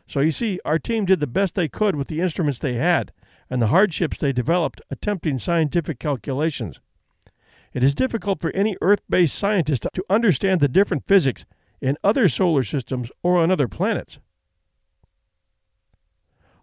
So 0.07 0.21
you 0.21 0.31
see, 0.31 0.61
our 0.65 0.79
team 0.79 1.05
did 1.05 1.21
the 1.21 1.27
best 1.27 1.55
they 1.55 1.69
could 1.69 1.97
with 1.97 2.09
the 2.09 2.21
instruments 2.21 2.59
they 2.59 2.75
had 2.75 3.13
and 3.49 3.61
the 3.61 3.69
hardships 3.69 4.19
they 4.19 4.33
developed 4.33 4.81
attempting 4.91 5.39
scientific 5.39 5.99
calculations. 5.99 6.81
It 7.73 7.83
is 7.83 7.95
difficult 7.95 8.41
for 8.41 8.51
any 8.51 8.77
Earth 8.81 9.03
based 9.09 9.35
scientist 9.35 9.87
to 9.93 10.05
understand 10.11 10.61
the 10.61 10.69
different 10.69 11.07
physics 11.07 11.47
in 11.83 11.99
other 12.03 12.27
solar 12.31 12.65
systems 12.65 13.11
or 13.23 13.37
on 13.37 13.51
other 13.51 13.69
planets. 13.69 14.19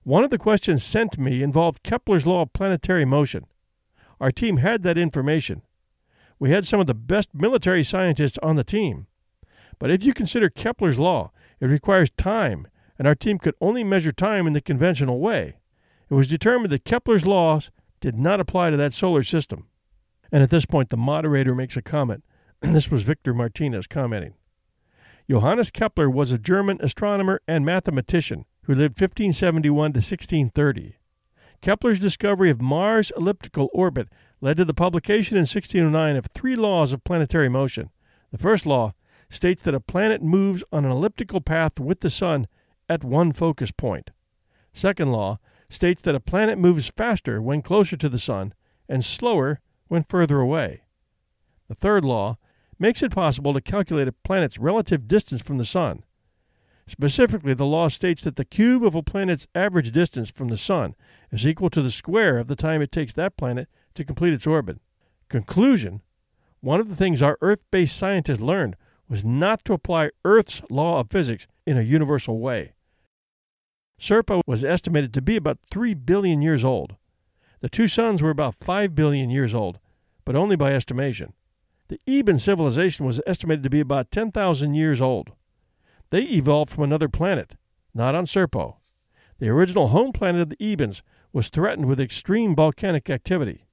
One 0.02 0.24
of 0.24 0.32
the 0.32 0.40
questions 0.40 0.84
sent 0.84 1.20
me 1.20 1.44
involved 1.44 1.84
Kepler's 1.84 2.26
law 2.26 2.42
of 2.42 2.54
planetary 2.54 3.06
motion. 3.06 3.46
Our 4.20 4.32
team 4.32 4.58
had 4.58 4.82
that 4.82 4.98
information, 4.98 5.62
we 6.40 6.52
had 6.52 6.66
some 6.66 6.80
of 6.80 6.88
the 6.88 6.94
best 6.94 7.30
military 7.34 7.84
scientists 7.84 8.40
on 8.42 8.56
the 8.56 8.64
team. 8.64 9.08
But 9.78 9.92
if 9.92 10.04
you 10.04 10.14
consider 10.14 10.50
Kepler's 10.50 10.98
law, 10.98 11.32
it 11.60 11.68
requires 11.68 12.10
time, 12.12 12.68
and 12.98 13.08
our 13.08 13.16
team 13.16 13.38
could 13.38 13.56
only 13.60 13.84
measure 13.84 14.14
time 14.14 14.48
in 14.48 14.54
the 14.54 14.62
conventional 14.62 15.20
way. 15.20 15.58
It 16.10 16.14
was 16.14 16.28
determined 16.28 16.72
that 16.72 16.86
Kepler's 16.86 17.26
laws 17.26 17.72
did 18.00 18.18
not 18.18 18.40
apply 18.40 18.70
to 18.70 18.78
that 18.78 18.94
solar 18.94 19.24
system. 19.24 19.68
And 20.32 20.42
at 20.42 20.50
this 20.50 20.66
point, 20.66 20.90
the 20.90 20.98
moderator 20.98 21.54
makes 21.54 21.76
a 21.76 21.82
comment. 21.82 22.24
this 22.62 22.90
was 22.90 23.04
Victor 23.04 23.34
Martinez 23.34 23.88
commenting. 23.88 24.34
Johannes 25.30 25.70
Kepler 25.70 26.10
was 26.10 26.32
a 26.32 26.40
German 26.40 26.80
astronomer 26.82 27.40
and 27.48 27.64
mathematician 27.64 28.46
who 28.64 28.74
lived 28.74 29.00
1571 29.00 29.94
to 29.94 29.98
1630. 29.98 30.96
Kepler's 31.62 32.00
discovery 32.00 32.50
of 32.50 32.62
Mars' 32.62 33.12
elliptical 33.16 33.70
orbit 33.72 34.08
led 34.42 34.58
to 34.58 34.66
the 34.66 34.74
publication 34.74 35.38
in 35.38 35.42
1609 35.42 36.16
of 36.16 36.26
three 36.34 36.56
laws 36.56 36.94
of 36.94 37.04
planetary 37.04 37.48
motion. 37.48 37.92
The 38.32 38.40
first 38.40 38.66
law 38.66 38.94
states 39.30 39.62
that 39.64 39.76
a 39.76 39.80
planet 39.80 40.24
moves 40.24 40.64
on 40.72 40.84
an 40.84 40.90
elliptical 40.90 41.42
path 41.42 41.80
with 41.80 42.00
the 42.00 42.10
sun 42.10 42.48
at 42.88 43.04
one 43.04 43.32
focus 43.32 43.70
point. 43.70 44.10
Second 44.74 45.12
law 45.12 45.38
states 45.70 46.02
that 46.02 46.16
a 46.16 46.20
planet 46.20 46.58
moves 46.58 46.90
faster 46.90 47.40
when 47.40 47.62
closer 47.62 47.96
to 47.98 48.10
the 48.10 48.18
sun 48.18 48.56
and 48.88 49.06
slower 49.06 49.60
when 49.90 50.06
further 50.10 50.40
away. 50.40 50.82
The 51.68 51.76
third 51.76 52.04
law 52.04 52.40
makes 52.80 53.04
it 53.04 53.12
possible 53.12 53.54
to 53.54 53.62
calculate 53.62 54.08
a 54.08 54.12
planet's 54.12 54.58
relative 54.58 55.08
distance 55.08 55.42
from 55.42 55.58
the 55.58 55.66
sun. 55.66 56.04
Specifically, 56.88 57.54
the 57.54 57.66
law 57.66 57.88
states 57.88 58.24
that 58.24 58.36
the 58.36 58.46
cube 58.46 58.84
of 58.84 58.96
a 58.96 59.04
planet's 59.04 59.46
average 59.54 59.92
distance 59.92 60.32
from 60.32 60.48
the 60.48 60.58
sun 60.58 60.96
is 61.32 61.46
equal 61.46 61.70
to 61.70 61.84
the 61.84 61.92
square 61.92 62.40
of 62.40 62.48
the 62.48 62.56
time 62.56 62.82
it 62.82 62.92
takes 62.92 63.14
that 63.14 63.38
planet 63.38 63.68
to 63.94 64.04
complete 64.04 64.34
its 64.34 64.48
orbit. 64.48 64.80
Conclusion 65.28 66.02
One 66.62 66.80
of 66.80 66.90
the 66.90 66.96
things 66.96 67.22
our 67.22 67.38
Earth 67.42 67.64
based 67.70 67.96
scientists 67.96 68.42
learned 68.42 68.76
was 69.08 69.24
not 69.24 69.64
to 69.66 69.74
apply 69.74 70.10
Earth's 70.26 70.62
law 70.70 71.00
of 71.00 71.12
physics 71.12 71.46
in 71.68 71.78
a 71.78 71.84
universal 71.84 72.40
way. 72.40 72.74
Serpo 74.00 74.42
was 74.48 74.64
estimated 74.64 75.14
to 75.14 75.22
be 75.22 75.36
about 75.36 75.60
3 75.70 75.94
billion 75.94 76.42
years 76.42 76.64
old. 76.64 76.96
The 77.60 77.70
two 77.70 77.88
suns 77.88 78.22
were 78.22 78.30
about 78.30 78.56
5 78.56 78.96
billion 78.96 79.30
years 79.30 79.54
old, 79.54 79.80
but 80.26 80.36
only 80.36 80.56
by 80.56 80.74
estimation. 80.74 81.34
The 81.90 82.00
Eben 82.08 82.38
civilization 82.38 83.06
was 83.06 83.20
estimated 83.26 83.64
to 83.64 83.70
be 83.70 83.80
about 83.80 84.12
10,000 84.12 84.76
years 84.76 85.02
old. 85.02 85.32
They 86.12 86.22
evolved 86.22 86.72
from 86.72 86.84
another 86.84 87.10
planet, 87.10 87.56
not 87.96 88.14
on 88.14 88.26
Serpo. 88.26 88.76
The 89.40 89.50
original 89.50 89.88
home 89.88 90.12
planet 90.12 90.42
of 90.42 90.50
the 90.50 90.58
Ebens 90.58 91.02
was 91.34 91.50
threatened 91.50 91.88
with 91.88 92.00
extreme 92.00 92.56
volcanic 92.56 93.10
activity. 93.10 93.66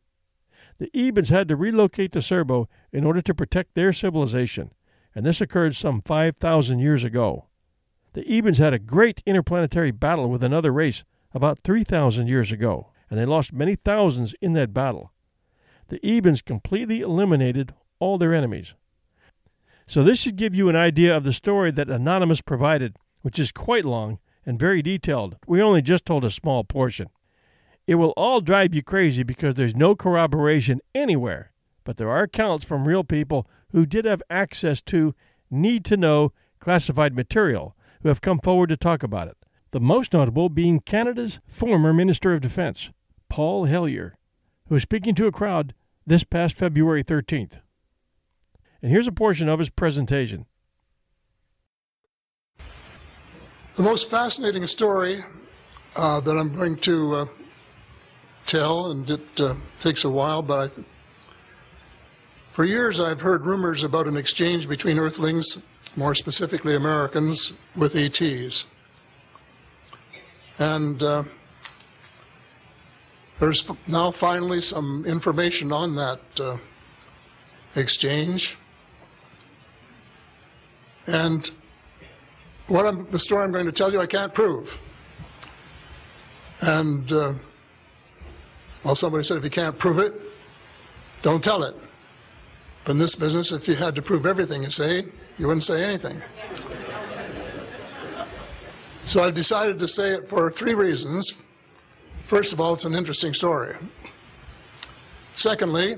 The 0.78 0.90
Ebens 0.94 1.28
had 1.28 1.46
to 1.48 1.56
relocate 1.56 2.12
to 2.12 2.20
Serpo 2.20 2.68
in 2.90 3.04
order 3.04 3.20
to 3.20 3.34
protect 3.34 3.74
their 3.74 3.92
civilization, 3.92 4.72
and 5.14 5.26
this 5.26 5.42
occurred 5.42 5.76
some 5.76 6.00
5,000 6.00 6.78
years 6.78 7.04
ago. 7.04 7.46
The 8.14 8.24
Ebens 8.24 8.58
had 8.58 8.72
a 8.72 8.78
great 8.78 9.22
interplanetary 9.26 9.90
battle 9.90 10.30
with 10.30 10.42
another 10.42 10.72
race 10.72 11.04
about 11.34 11.58
3,000 11.58 12.28
years 12.28 12.50
ago, 12.50 12.92
and 13.10 13.18
they 13.18 13.26
lost 13.26 13.52
many 13.52 13.76
thousands 13.76 14.34
in 14.40 14.54
that 14.54 14.72
battle. 14.72 15.12
The 15.88 16.00
Ebens 16.00 16.42
completely 16.42 17.00
eliminated 17.02 17.74
all 17.98 18.18
their 18.18 18.34
enemies. 18.34 18.74
So, 19.86 20.02
this 20.02 20.18
should 20.18 20.36
give 20.36 20.54
you 20.54 20.68
an 20.68 20.76
idea 20.76 21.16
of 21.16 21.24
the 21.24 21.32
story 21.32 21.70
that 21.70 21.88
Anonymous 21.88 22.40
provided, 22.40 22.96
which 23.22 23.38
is 23.38 23.52
quite 23.52 23.84
long 23.84 24.18
and 24.44 24.58
very 24.58 24.82
detailed. 24.82 25.36
We 25.46 25.62
only 25.62 25.82
just 25.82 26.04
told 26.04 26.24
a 26.24 26.30
small 26.30 26.64
portion. 26.64 27.08
It 27.86 27.96
will 27.96 28.12
all 28.16 28.40
drive 28.40 28.74
you 28.74 28.82
crazy 28.82 29.22
because 29.22 29.54
there's 29.54 29.76
no 29.76 29.94
corroboration 29.94 30.80
anywhere, 30.94 31.52
but 31.84 31.98
there 31.98 32.10
are 32.10 32.24
accounts 32.24 32.64
from 32.64 32.88
real 32.88 33.04
people 33.04 33.46
who 33.70 33.86
did 33.86 34.04
have 34.04 34.22
access 34.28 34.82
to 34.82 35.14
need 35.50 35.84
to 35.84 35.96
know 35.96 36.32
classified 36.58 37.14
material 37.14 37.76
who 38.02 38.08
have 38.08 38.20
come 38.20 38.40
forward 38.40 38.70
to 38.70 38.76
talk 38.76 39.04
about 39.04 39.28
it. 39.28 39.36
The 39.70 39.80
most 39.80 40.12
notable 40.12 40.48
being 40.48 40.80
Canada's 40.80 41.38
former 41.48 41.92
Minister 41.92 42.32
of 42.32 42.40
Defense, 42.40 42.90
Paul 43.28 43.66
Hellyer, 43.66 44.16
who 44.68 44.74
was 44.74 44.82
speaking 44.82 45.14
to 45.16 45.26
a 45.26 45.32
crowd 45.32 45.74
this 46.06 46.24
past 46.24 46.56
February 46.56 47.04
13th. 47.04 47.58
And 48.82 48.90
here's 48.90 49.06
a 49.06 49.12
portion 49.12 49.48
of 49.48 49.58
his 49.58 49.70
presentation. 49.70 50.46
The 53.76 53.82
most 53.82 54.10
fascinating 54.10 54.66
story 54.66 55.22
uh, 55.96 56.20
that 56.20 56.36
I'm 56.36 56.54
going 56.54 56.76
to 56.78 57.14
uh, 57.14 57.26
tell, 58.46 58.90
and 58.90 59.08
it 59.10 59.40
uh, 59.40 59.54
takes 59.80 60.04
a 60.04 60.10
while, 60.10 60.42
but 60.42 60.70
I, 60.70 60.82
for 62.52 62.64
years 62.64 63.00
I've 63.00 63.20
heard 63.20 63.44
rumors 63.44 63.82
about 63.82 64.06
an 64.06 64.16
exchange 64.16 64.68
between 64.68 64.98
Earthlings, 64.98 65.58
more 65.94 66.14
specifically 66.14 66.74
Americans, 66.74 67.52
with 67.76 67.96
ETs. 67.96 68.64
And 70.58 71.02
uh, 71.02 71.24
there's 73.38 73.64
now 73.86 74.10
finally 74.10 74.62
some 74.62 75.04
information 75.06 75.70
on 75.70 75.94
that 75.96 76.20
uh, 76.40 76.56
exchange. 77.74 78.56
And 81.06 81.50
what 82.68 82.86
I'm, 82.86 83.08
the 83.10 83.18
story 83.18 83.44
I'm 83.44 83.52
going 83.52 83.66
to 83.66 83.72
tell 83.72 83.92
you, 83.92 84.00
I 84.00 84.06
can't 84.06 84.34
prove. 84.34 84.78
And, 86.60 87.10
uh, 87.12 87.34
well, 88.84 88.94
somebody 88.94 89.24
said 89.24 89.36
if 89.36 89.44
you 89.44 89.50
can't 89.50 89.78
prove 89.78 89.98
it, 89.98 90.14
don't 91.22 91.42
tell 91.42 91.62
it. 91.62 91.76
But 92.84 92.92
in 92.92 92.98
this 92.98 93.14
business, 93.14 93.52
if 93.52 93.66
you 93.68 93.74
had 93.74 93.94
to 93.96 94.02
prove 94.02 94.26
everything 94.26 94.62
you 94.62 94.70
say, 94.70 95.04
you 95.38 95.46
wouldn't 95.46 95.64
say 95.64 95.82
anything. 95.82 96.22
So 99.04 99.22
I've 99.22 99.34
decided 99.34 99.78
to 99.78 99.88
say 99.88 100.14
it 100.14 100.28
for 100.28 100.50
three 100.50 100.74
reasons. 100.74 101.34
First 102.26 102.52
of 102.52 102.60
all, 102.60 102.74
it's 102.74 102.84
an 102.84 102.94
interesting 102.94 103.34
story. 103.34 103.76
Secondly, 105.36 105.96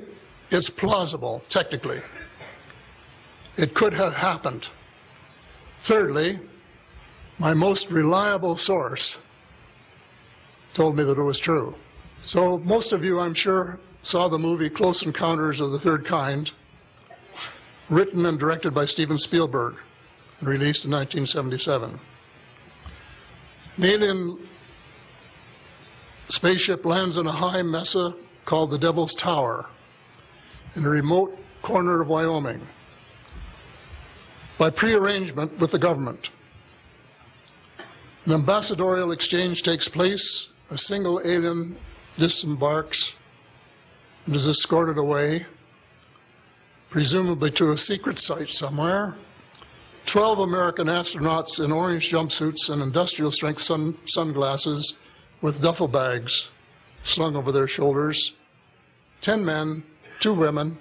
it's 0.50 0.68
plausible, 0.68 1.42
technically. 1.48 2.00
It 3.56 3.74
could 3.74 3.94
have 3.94 4.12
happened. 4.12 4.68
Thirdly, 5.88 6.38
my 7.38 7.54
most 7.54 7.90
reliable 7.90 8.58
source 8.58 9.16
told 10.74 10.94
me 10.94 11.02
that 11.02 11.18
it 11.18 11.22
was 11.22 11.38
true. 11.38 11.74
So, 12.24 12.58
most 12.58 12.92
of 12.92 13.02
you, 13.02 13.18
I'm 13.18 13.32
sure, 13.32 13.80
saw 14.02 14.28
the 14.28 14.36
movie 14.36 14.68
Close 14.68 15.02
Encounters 15.02 15.62
of 15.62 15.72
the 15.72 15.78
Third 15.78 16.04
Kind, 16.04 16.50
written 17.88 18.26
and 18.26 18.38
directed 18.38 18.74
by 18.74 18.84
Steven 18.84 19.16
Spielberg, 19.16 19.76
and 20.40 20.48
released 20.50 20.84
in 20.84 20.90
1977. 20.90 21.98
An 23.78 23.84
alien 23.84 24.46
spaceship 26.28 26.84
lands 26.84 27.16
in 27.16 27.26
a 27.26 27.32
high 27.32 27.62
mesa 27.62 28.14
called 28.44 28.72
the 28.72 28.78
Devil's 28.78 29.14
Tower 29.14 29.64
in 30.76 30.84
a 30.84 30.90
remote 30.90 31.38
corner 31.62 32.02
of 32.02 32.08
Wyoming 32.08 32.60
by 34.58 34.70
prearrangement 34.70 35.56
with 35.58 35.70
the 35.70 35.78
government. 35.78 36.30
An 38.24 38.32
ambassadorial 38.32 39.12
exchange 39.12 39.62
takes 39.62 39.88
place, 39.88 40.48
a 40.70 40.76
single 40.76 41.20
alien 41.24 41.76
disembarks 42.18 43.14
and 44.26 44.34
is 44.34 44.46
escorted 44.46 44.98
away, 44.98 45.46
presumably 46.90 47.50
to 47.52 47.70
a 47.70 47.78
secret 47.78 48.18
site 48.18 48.52
somewhere. 48.52 49.14
Twelve 50.04 50.40
American 50.40 50.88
astronauts 50.88 51.64
in 51.64 51.70
orange 51.70 52.10
jumpsuits 52.10 52.70
and 52.70 52.82
industrial 52.82 53.30
strength 53.30 53.60
sun- 53.60 53.96
sunglasses 54.06 54.94
with 55.40 55.62
duffel 55.62 55.88
bags 55.88 56.48
slung 57.04 57.36
over 57.36 57.52
their 57.52 57.68
shoulders. 57.68 58.32
Ten 59.20 59.44
men, 59.44 59.82
two 60.20 60.34
women, 60.34 60.76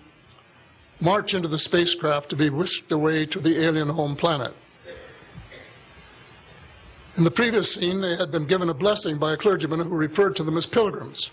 march 0.99 1.33
into 1.33 1.47
the 1.47 1.59
spacecraft 1.59 2.29
to 2.29 2.35
be 2.35 2.49
whisked 2.49 2.91
away 2.91 3.25
to 3.25 3.39
the 3.39 3.63
alien 3.63 3.89
home 3.89 4.15
planet. 4.15 4.53
In 7.17 7.23
the 7.23 7.31
previous 7.31 7.73
scene, 7.73 7.99
they 8.01 8.15
had 8.15 8.31
been 8.31 8.45
given 8.45 8.69
a 8.69 8.73
blessing 8.73 9.17
by 9.17 9.33
a 9.33 9.37
clergyman 9.37 9.79
who 9.79 9.89
referred 9.89 10.35
to 10.35 10.43
them 10.43 10.57
as 10.57 10.65
pilgrims. 10.65 11.31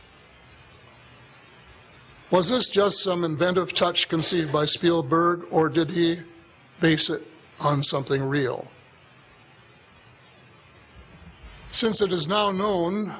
Was 2.30 2.48
this 2.48 2.68
just 2.68 3.02
some 3.02 3.22
inventive 3.22 3.74
touch 3.74 4.08
conceived 4.08 4.50
by 4.50 4.64
Spielberg, 4.64 5.44
or 5.50 5.68
did 5.68 5.90
he 5.90 6.20
base 6.80 7.10
it 7.10 7.22
on 7.60 7.82
something 7.82 8.22
real? 8.22 8.66
Since 11.70 12.00
it 12.00 12.12
is 12.12 12.26
now 12.26 12.50
known 12.50 13.14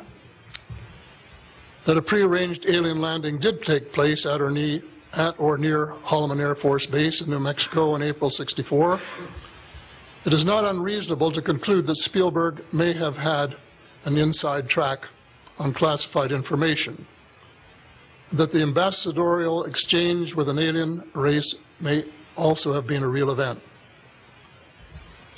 that 1.85 1.99
a 1.99 2.03
prearranged 2.03 2.65
alien 2.67 3.01
landing 3.01 3.39
did 3.39 3.63
take 3.63 3.93
place 3.93 4.25
at 4.25 4.41
or, 4.41 4.51
near, 4.51 4.81
at 5.17 5.39
or 5.39 5.59
near 5.59 5.95
Holloman 6.05 6.41
Air 6.41 6.55
Force 6.55 6.87
Base 6.87 7.21
in 7.21 7.31
New 7.31 7.41
Mexico 7.41 7.95
in 7.95 8.03
April 8.03 8.31
64, 8.31 9.01
it 10.25 10.33
is 10.33 10.45
not 10.45 10.65
unreasonable 10.65 11.31
to 11.33 11.43
conclude 11.43 11.87
that 11.87 11.97
Spielberg 11.97 12.65
may 12.73 12.93
have 12.93 13.17
had 13.17 13.57
an 14.05 14.17
inside 14.17 14.69
track 14.69 15.07
on 15.59 15.73
classified 15.73 16.33
information, 16.33 17.07
that 18.33 18.51
the 18.51 18.63
ambassadorial 18.63 19.65
exchange 19.65 20.35
with 20.35 20.49
an 20.49 20.59
alien 20.59 21.03
race 21.15 21.55
may 21.81 22.05
also 22.37 22.73
have 22.73 22.87
been 22.87 23.03
a 23.03 23.09
real 23.09 23.31
event. 23.31 23.61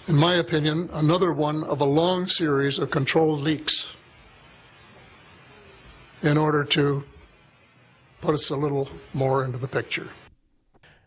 In 0.08 0.14
my 0.14 0.36
opinion, 0.36 0.88
another 0.92 1.32
one 1.32 1.64
of 1.64 1.80
a 1.80 1.84
long 1.84 2.28
series 2.28 2.78
of 2.78 2.90
controlled 2.90 3.40
leaks 3.40 3.88
in 6.22 6.38
order 6.38 6.64
to 6.64 7.04
put 8.20 8.34
us 8.34 8.50
a 8.50 8.56
little 8.56 8.88
more 9.14 9.44
into 9.44 9.58
the 9.58 9.68
picture. 9.68 10.08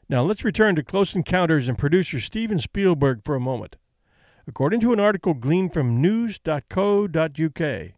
Now 0.07 0.23
let's 0.23 0.43
return 0.43 0.75
to 0.75 0.83
Close 0.83 1.15
Encounters 1.15 1.67
and 1.67 1.77
producer 1.77 2.19
Steven 2.19 2.59
Spielberg 2.59 3.23
for 3.23 3.35
a 3.35 3.39
moment. 3.39 3.75
According 4.47 4.79
to 4.81 4.93
an 4.93 4.99
article 4.99 5.35
gleaned 5.35 5.73
from 5.73 6.01
news.co.uk, 6.01 7.91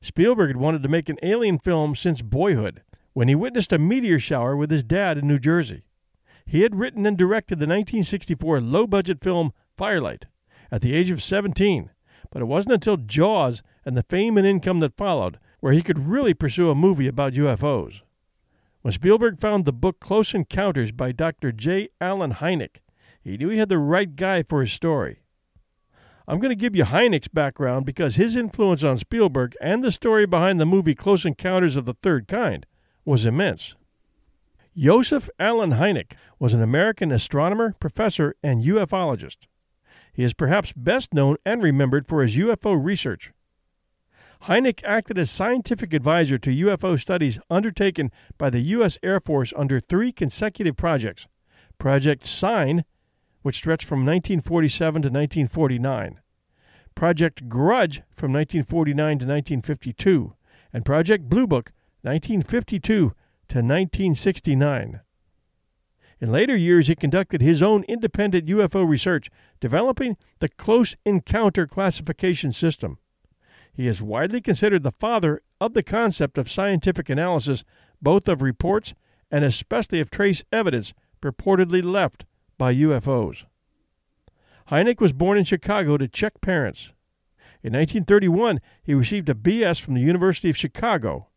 Spielberg 0.00 0.48
had 0.48 0.56
wanted 0.56 0.82
to 0.82 0.88
make 0.88 1.08
an 1.08 1.18
alien 1.22 1.58
film 1.60 1.94
since 1.94 2.22
boyhood 2.22 2.82
when 3.12 3.28
he 3.28 3.36
witnessed 3.36 3.72
a 3.72 3.78
meteor 3.78 4.18
shower 4.18 4.56
with 4.56 4.72
his 4.72 4.82
dad 4.82 5.16
in 5.16 5.28
New 5.28 5.38
Jersey. 5.38 5.84
He 6.44 6.62
had 6.62 6.74
written 6.74 7.06
and 7.06 7.16
directed 7.16 7.60
the 7.60 7.66
1964 7.66 8.60
low 8.60 8.88
budget 8.88 9.22
film 9.22 9.52
Firelight 9.76 10.24
at 10.72 10.82
the 10.82 10.94
age 10.94 11.10
of 11.10 11.22
17, 11.22 11.90
but 12.30 12.42
it 12.42 12.46
wasn't 12.46 12.74
until 12.74 12.96
Jaws 12.96 13.62
and 13.84 13.96
the 13.96 14.02
fame 14.02 14.36
and 14.36 14.46
income 14.46 14.80
that 14.80 14.96
followed 14.96 15.38
where 15.60 15.72
he 15.72 15.82
could 15.82 16.08
really 16.08 16.34
pursue 16.34 16.70
a 16.70 16.74
movie 16.74 17.06
about 17.06 17.34
UFOs. 17.34 18.00
When 18.82 18.92
Spielberg 18.92 19.38
found 19.38 19.64
the 19.64 19.72
book 19.72 20.00
Close 20.00 20.34
Encounters 20.34 20.90
by 20.90 21.12
Dr. 21.12 21.52
J. 21.52 21.88
Allen 22.00 22.32
Hynek, 22.34 22.80
he 23.22 23.36
knew 23.36 23.48
he 23.48 23.58
had 23.58 23.68
the 23.68 23.78
right 23.78 24.14
guy 24.14 24.42
for 24.42 24.60
his 24.60 24.72
story. 24.72 25.20
I'm 26.26 26.40
going 26.40 26.50
to 26.50 26.56
give 26.56 26.74
you 26.74 26.84
Hynek's 26.84 27.28
background 27.28 27.86
because 27.86 28.16
his 28.16 28.34
influence 28.34 28.82
on 28.82 28.98
Spielberg 28.98 29.54
and 29.60 29.84
the 29.84 29.92
story 29.92 30.26
behind 30.26 30.60
the 30.60 30.66
movie 30.66 30.96
Close 30.96 31.24
Encounters 31.24 31.76
of 31.76 31.84
the 31.84 31.94
Third 32.02 32.26
Kind 32.26 32.66
was 33.04 33.24
immense. 33.24 33.76
Joseph 34.76 35.30
Allen 35.38 35.72
Hynek 35.72 36.14
was 36.40 36.52
an 36.52 36.62
American 36.62 37.12
astronomer, 37.12 37.76
professor, 37.78 38.34
and 38.42 38.64
ufologist. 38.64 39.46
He 40.12 40.24
is 40.24 40.34
perhaps 40.34 40.72
best 40.72 41.14
known 41.14 41.36
and 41.46 41.62
remembered 41.62 42.08
for 42.08 42.22
his 42.22 42.36
UFO 42.36 42.82
research. 42.82 43.32
Hynek 44.46 44.82
acted 44.82 45.18
as 45.18 45.30
scientific 45.30 45.92
advisor 45.92 46.36
to 46.36 46.50
UFO 46.50 46.98
studies 46.98 47.38
undertaken 47.48 48.10
by 48.38 48.50
the 48.50 48.60
U.S. 48.60 48.98
Air 49.00 49.20
Force 49.20 49.52
under 49.56 49.78
three 49.78 50.10
consecutive 50.10 50.76
projects 50.76 51.28
Project 51.78 52.26
Sign, 52.26 52.84
which 53.42 53.56
stretched 53.56 53.86
from 53.86 54.00
1947 54.00 55.02
to 55.02 55.08
1949, 55.08 56.20
Project 56.96 57.48
Grudge 57.48 58.02
from 58.10 58.32
1949 58.32 58.96
to 58.96 59.26
1952, 59.26 60.34
and 60.72 60.84
Project 60.84 61.28
Blue 61.28 61.46
Book 61.46 61.70
1952 62.02 62.80
to 62.88 63.12
1969. 63.58 65.00
In 66.20 66.32
later 66.32 66.56
years, 66.56 66.88
he 66.88 66.96
conducted 66.96 67.42
his 67.42 67.62
own 67.62 67.84
independent 67.84 68.46
UFO 68.46 68.88
research, 68.88 69.30
developing 69.60 70.16
the 70.40 70.48
Close 70.48 70.96
Encounter 71.04 71.68
Classification 71.68 72.52
System. 72.52 72.98
He 73.72 73.86
is 73.86 74.02
widely 74.02 74.40
considered 74.40 74.82
the 74.82 74.92
father 74.92 75.42
of 75.60 75.72
the 75.72 75.82
concept 75.82 76.36
of 76.36 76.50
scientific 76.50 77.08
analysis, 77.08 77.64
both 78.00 78.28
of 78.28 78.42
reports 78.42 78.94
and 79.30 79.44
especially 79.44 80.00
of 80.00 80.10
trace 80.10 80.44
evidence 80.52 80.92
purportedly 81.22 81.82
left 81.82 82.24
by 82.58 82.74
UFOs. 82.74 83.44
Hynek 84.68 85.00
was 85.00 85.12
born 85.12 85.38
in 85.38 85.44
Chicago 85.44 85.96
to 85.96 86.06
Czech 86.06 86.40
parents. 86.40 86.92
In 87.62 87.72
1931, 87.72 88.60
he 88.82 88.92
received 88.92 89.28
a 89.28 89.34
B.S. 89.34 89.78
from 89.78 89.94
the 89.94 90.00
University 90.00 90.50
of 90.50 90.56
Chicago. 90.56 91.28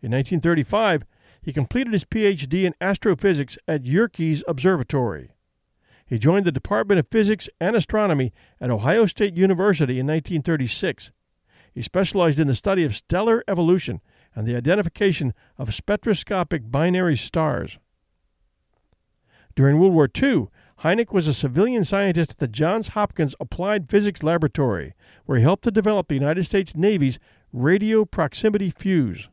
In 0.00 0.10
1935, 0.12 1.04
he 1.40 1.52
completed 1.52 1.92
his 1.92 2.04
Ph.D. 2.04 2.66
in 2.66 2.74
astrophysics 2.80 3.58
at 3.66 3.84
Yerkes 3.84 4.42
Observatory. 4.46 5.32
He 6.06 6.18
joined 6.18 6.44
the 6.44 6.52
Department 6.52 7.00
of 7.00 7.08
Physics 7.08 7.48
and 7.58 7.74
Astronomy 7.74 8.32
at 8.60 8.70
Ohio 8.70 9.06
State 9.06 9.36
University 9.36 9.98
in 9.98 10.06
1936. 10.06 11.10
He 11.72 11.82
specialized 11.82 12.38
in 12.38 12.46
the 12.46 12.54
study 12.54 12.84
of 12.84 12.94
stellar 12.94 13.42
evolution 13.48 14.00
and 14.34 14.46
the 14.46 14.56
identification 14.56 15.34
of 15.58 15.74
spectroscopic 15.74 16.70
binary 16.70 17.16
stars. 17.16 17.78
During 19.54 19.78
World 19.78 19.94
War 19.94 20.08
II, 20.14 20.48
Hynek 20.80 21.12
was 21.12 21.28
a 21.28 21.34
civilian 21.34 21.84
scientist 21.84 22.32
at 22.32 22.38
the 22.38 22.48
Johns 22.48 22.88
Hopkins 22.88 23.34
Applied 23.38 23.88
Physics 23.88 24.22
Laboratory, 24.22 24.94
where 25.26 25.38
he 25.38 25.44
helped 25.44 25.64
to 25.64 25.70
develop 25.70 26.08
the 26.08 26.14
United 26.14 26.44
States 26.44 26.74
Navy's 26.74 27.18
radio 27.52 28.04
proximity 28.04 28.70
fuse. 28.70 29.28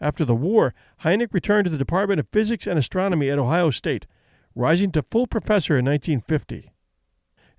After 0.00 0.24
the 0.24 0.34
war, 0.34 0.74
Hynek 1.02 1.32
returned 1.32 1.64
to 1.66 1.70
the 1.70 1.78
Department 1.78 2.20
of 2.20 2.28
Physics 2.28 2.66
and 2.66 2.78
Astronomy 2.78 3.30
at 3.30 3.38
Ohio 3.38 3.70
State, 3.70 4.06
rising 4.54 4.92
to 4.92 5.02
full 5.02 5.26
professor 5.26 5.78
in 5.78 5.84
1950. 5.84 6.72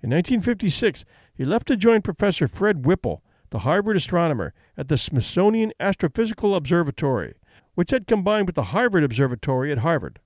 In 0.00 0.10
1956, 0.10 1.04
he 1.34 1.44
left 1.44 1.66
to 1.68 1.76
join 1.76 2.02
Professor 2.02 2.46
Fred 2.46 2.86
Whipple, 2.86 3.22
the 3.50 3.60
Harvard 3.60 3.96
astronomer, 3.96 4.52
at 4.76 4.88
the 4.88 4.98
Smithsonian 4.98 5.72
Astrophysical 5.80 6.56
Observatory, 6.56 7.34
which 7.74 7.90
had 7.90 8.06
combined 8.06 8.46
with 8.46 8.56
the 8.56 8.64
Harvard 8.64 9.04
Observatory 9.04 9.72
at 9.72 9.78
Harvard. 9.78 10.20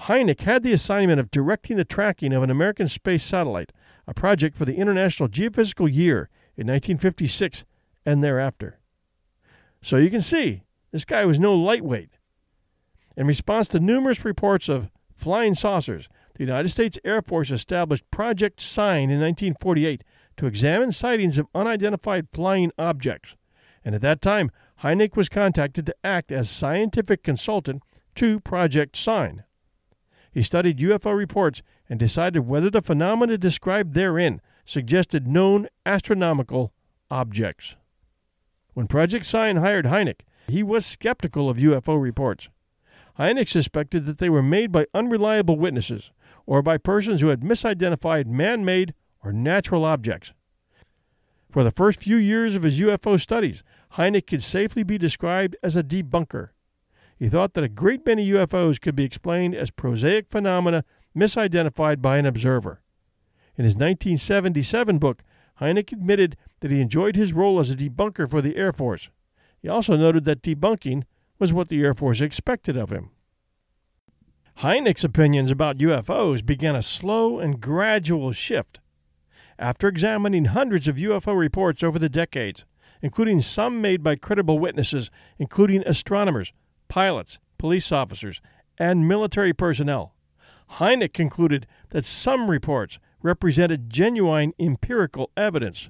Hynek 0.00 0.40
had 0.42 0.62
the 0.62 0.72
assignment 0.72 1.18
of 1.18 1.30
directing 1.30 1.76
the 1.76 1.84
tracking 1.84 2.32
of 2.32 2.42
an 2.42 2.50
American 2.50 2.86
space 2.86 3.24
satellite, 3.24 3.72
a 4.06 4.14
project 4.14 4.56
for 4.56 4.64
the 4.64 4.76
International 4.76 5.28
Geophysical 5.28 5.92
Year 5.92 6.28
in 6.56 6.66
1956 6.66 7.64
and 8.04 8.22
thereafter. 8.22 8.78
So 9.82 9.96
you 9.96 10.10
can 10.10 10.20
see, 10.20 10.62
this 10.92 11.04
guy 11.04 11.24
was 11.24 11.40
no 11.40 11.54
lightweight. 11.54 12.10
In 13.16 13.26
response 13.26 13.68
to 13.68 13.80
numerous 13.80 14.24
reports 14.24 14.68
of 14.68 14.90
flying 15.14 15.54
saucers, 15.54 16.08
the 16.34 16.44
United 16.44 16.68
States 16.68 16.98
Air 17.04 17.22
Force 17.22 17.50
established 17.50 18.10
Project 18.10 18.60
Sign 18.60 19.10
in 19.10 19.20
1948 19.20 20.04
to 20.36 20.46
examine 20.46 20.92
sightings 20.92 21.38
of 21.38 21.48
unidentified 21.54 22.28
flying 22.32 22.72
objects. 22.78 23.36
And 23.84 23.94
at 23.94 24.02
that 24.02 24.20
time, 24.20 24.50
Hynek 24.82 25.16
was 25.16 25.28
contacted 25.28 25.86
to 25.86 25.96
act 26.04 26.30
as 26.30 26.50
scientific 26.50 27.22
consultant 27.22 27.82
to 28.16 28.40
Project 28.40 28.96
Sign. 28.96 29.44
He 30.32 30.42
studied 30.42 30.78
UFO 30.78 31.16
reports 31.16 31.62
and 31.88 31.98
decided 31.98 32.40
whether 32.40 32.68
the 32.68 32.82
phenomena 32.82 33.38
described 33.38 33.94
therein 33.94 34.40
suggested 34.66 35.26
known 35.26 35.68
astronomical 35.86 36.72
objects. 37.10 37.76
When 38.74 38.86
Project 38.86 39.24
Sign 39.24 39.56
hired 39.56 39.86
Hynek, 39.86 40.20
he 40.48 40.62
was 40.62 40.84
skeptical 40.84 41.48
of 41.48 41.56
UFO 41.56 42.00
reports. 42.00 42.48
Hynek 43.18 43.48
suspected 43.48 44.04
that 44.04 44.18
they 44.18 44.28
were 44.28 44.42
made 44.42 44.70
by 44.70 44.86
unreliable 44.92 45.56
witnesses 45.56 46.10
or 46.44 46.60
by 46.60 46.76
persons 46.76 47.20
who 47.20 47.28
had 47.28 47.40
misidentified 47.40 48.26
man 48.26 48.64
made 48.64 48.92
or 49.26 49.32
natural 49.32 49.84
objects. 49.84 50.32
For 51.50 51.64
the 51.64 51.72
first 51.72 52.00
few 52.00 52.16
years 52.16 52.54
of 52.54 52.62
his 52.62 52.78
UFO 52.78 53.20
studies, 53.20 53.64
Hynek 53.94 54.28
could 54.28 54.42
safely 54.42 54.84
be 54.84 54.98
described 54.98 55.56
as 55.64 55.74
a 55.74 55.82
debunker. 55.82 56.50
He 57.16 57.28
thought 57.28 57.54
that 57.54 57.64
a 57.64 57.68
great 57.68 58.06
many 58.06 58.28
UFOs 58.30 58.80
could 58.80 58.94
be 58.94 59.04
explained 59.04 59.54
as 59.54 59.70
prosaic 59.70 60.28
phenomena 60.30 60.84
misidentified 61.16 62.00
by 62.00 62.18
an 62.18 62.26
observer. 62.26 62.82
In 63.56 63.64
his 63.64 63.74
1977 63.74 64.98
book, 64.98 65.22
Hynek 65.60 65.92
admitted 65.92 66.36
that 66.60 66.70
he 66.70 66.80
enjoyed 66.80 67.16
his 67.16 67.32
role 67.32 67.58
as 67.58 67.70
a 67.70 67.76
debunker 67.76 68.30
for 68.30 68.40
the 68.40 68.56
Air 68.56 68.72
Force. 68.72 69.08
He 69.60 69.68
also 69.68 69.96
noted 69.96 70.24
that 70.26 70.42
debunking 70.42 71.02
was 71.38 71.52
what 71.52 71.68
the 71.68 71.82
Air 71.82 71.94
Force 71.94 72.20
expected 72.20 72.76
of 72.76 72.90
him. 72.90 73.10
Hynek's 74.58 75.04
opinions 75.04 75.50
about 75.50 75.78
UFOs 75.78 76.44
began 76.44 76.76
a 76.76 76.82
slow 76.82 77.40
and 77.40 77.60
gradual 77.60 78.32
shift. 78.32 78.80
After 79.58 79.88
examining 79.88 80.46
hundreds 80.46 80.86
of 80.86 80.96
UFO 80.96 81.36
reports 81.36 81.82
over 81.82 81.98
the 81.98 82.10
decades, 82.10 82.64
including 83.00 83.40
some 83.40 83.80
made 83.80 84.02
by 84.02 84.16
credible 84.16 84.58
witnesses, 84.58 85.10
including 85.38 85.82
astronomers, 85.86 86.52
pilots, 86.88 87.38
police 87.58 87.90
officers, 87.90 88.40
and 88.78 89.08
military 89.08 89.52
personnel. 89.52 90.14
Hynek 90.72 91.14
concluded 91.14 91.66
that 91.90 92.04
some 92.04 92.50
reports 92.50 92.98
represented 93.22 93.88
genuine 93.90 94.52
empirical 94.58 95.30
evidence. 95.36 95.88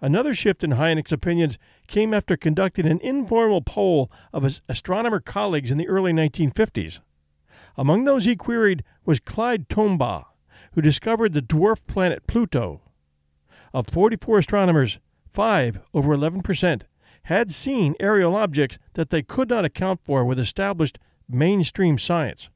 Another 0.00 0.34
shift 0.34 0.62
in 0.62 0.72
Hynek's 0.72 1.12
opinions 1.12 1.58
came 1.88 2.14
after 2.14 2.36
conducting 2.36 2.86
an 2.86 3.00
informal 3.00 3.62
poll 3.62 4.10
of 4.32 4.42
his 4.42 4.60
astronomer 4.68 5.20
colleagues 5.20 5.70
in 5.70 5.78
the 5.78 5.88
early 5.88 6.12
1950s. 6.12 7.00
Among 7.76 8.04
those 8.04 8.24
he 8.24 8.36
queried 8.36 8.84
was 9.04 9.20
Clyde 9.20 9.68
Tombaugh, 9.68 10.26
who 10.76 10.82
discovered 10.82 11.32
the 11.32 11.40
dwarf 11.40 11.86
planet 11.86 12.26
Pluto. 12.26 12.82
Of 13.72 13.88
44 13.88 14.40
astronomers, 14.40 14.98
5, 15.32 15.80
over 15.94 16.14
11%, 16.14 16.82
had 17.22 17.50
seen 17.50 17.96
aerial 17.98 18.36
objects 18.36 18.78
that 18.92 19.08
they 19.08 19.22
could 19.22 19.48
not 19.48 19.64
account 19.64 20.00
for 20.04 20.22
with 20.22 20.38
established 20.38 20.98
mainstream 21.26 21.98
science. 21.98 22.50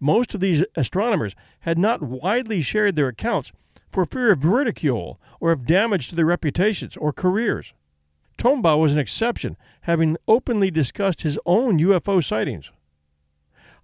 Most 0.00 0.34
of 0.34 0.40
these 0.40 0.64
astronomers 0.74 1.36
had 1.60 1.78
not 1.78 2.02
widely 2.02 2.60
shared 2.60 2.96
their 2.96 3.06
accounts 3.06 3.52
for 3.88 4.04
fear 4.04 4.32
of 4.32 4.44
ridicule 4.44 5.20
or 5.38 5.52
of 5.52 5.64
damage 5.64 6.08
to 6.08 6.16
their 6.16 6.26
reputations 6.26 6.96
or 6.96 7.12
careers. 7.12 7.72
Tombaugh 8.36 8.80
was 8.80 8.94
an 8.94 9.00
exception, 9.00 9.56
having 9.82 10.16
openly 10.26 10.72
discussed 10.72 11.22
his 11.22 11.38
own 11.46 11.78
UFO 11.78 12.22
sightings. 12.22 12.72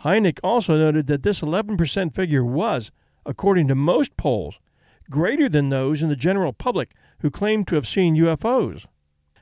Hynek 0.00 0.40
also 0.42 0.76
noted 0.76 1.06
that 1.06 1.22
this 1.22 1.40
11% 1.40 2.14
figure 2.16 2.44
was, 2.44 2.90
according 3.26 3.68
to 3.68 3.74
most 3.74 4.16
polls, 4.16 4.58
greater 5.10 5.48
than 5.48 5.68
those 5.68 6.02
in 6.02 6.08
the 6.08 6.16
general 6.16 6.52
public 6.52 6.92
who 7.20 7.30
claimed 7.30 7.66
to 7.68 7.74
have 7.74 7.86
seen 7.86 8.16
UFOs. 8.16 8.86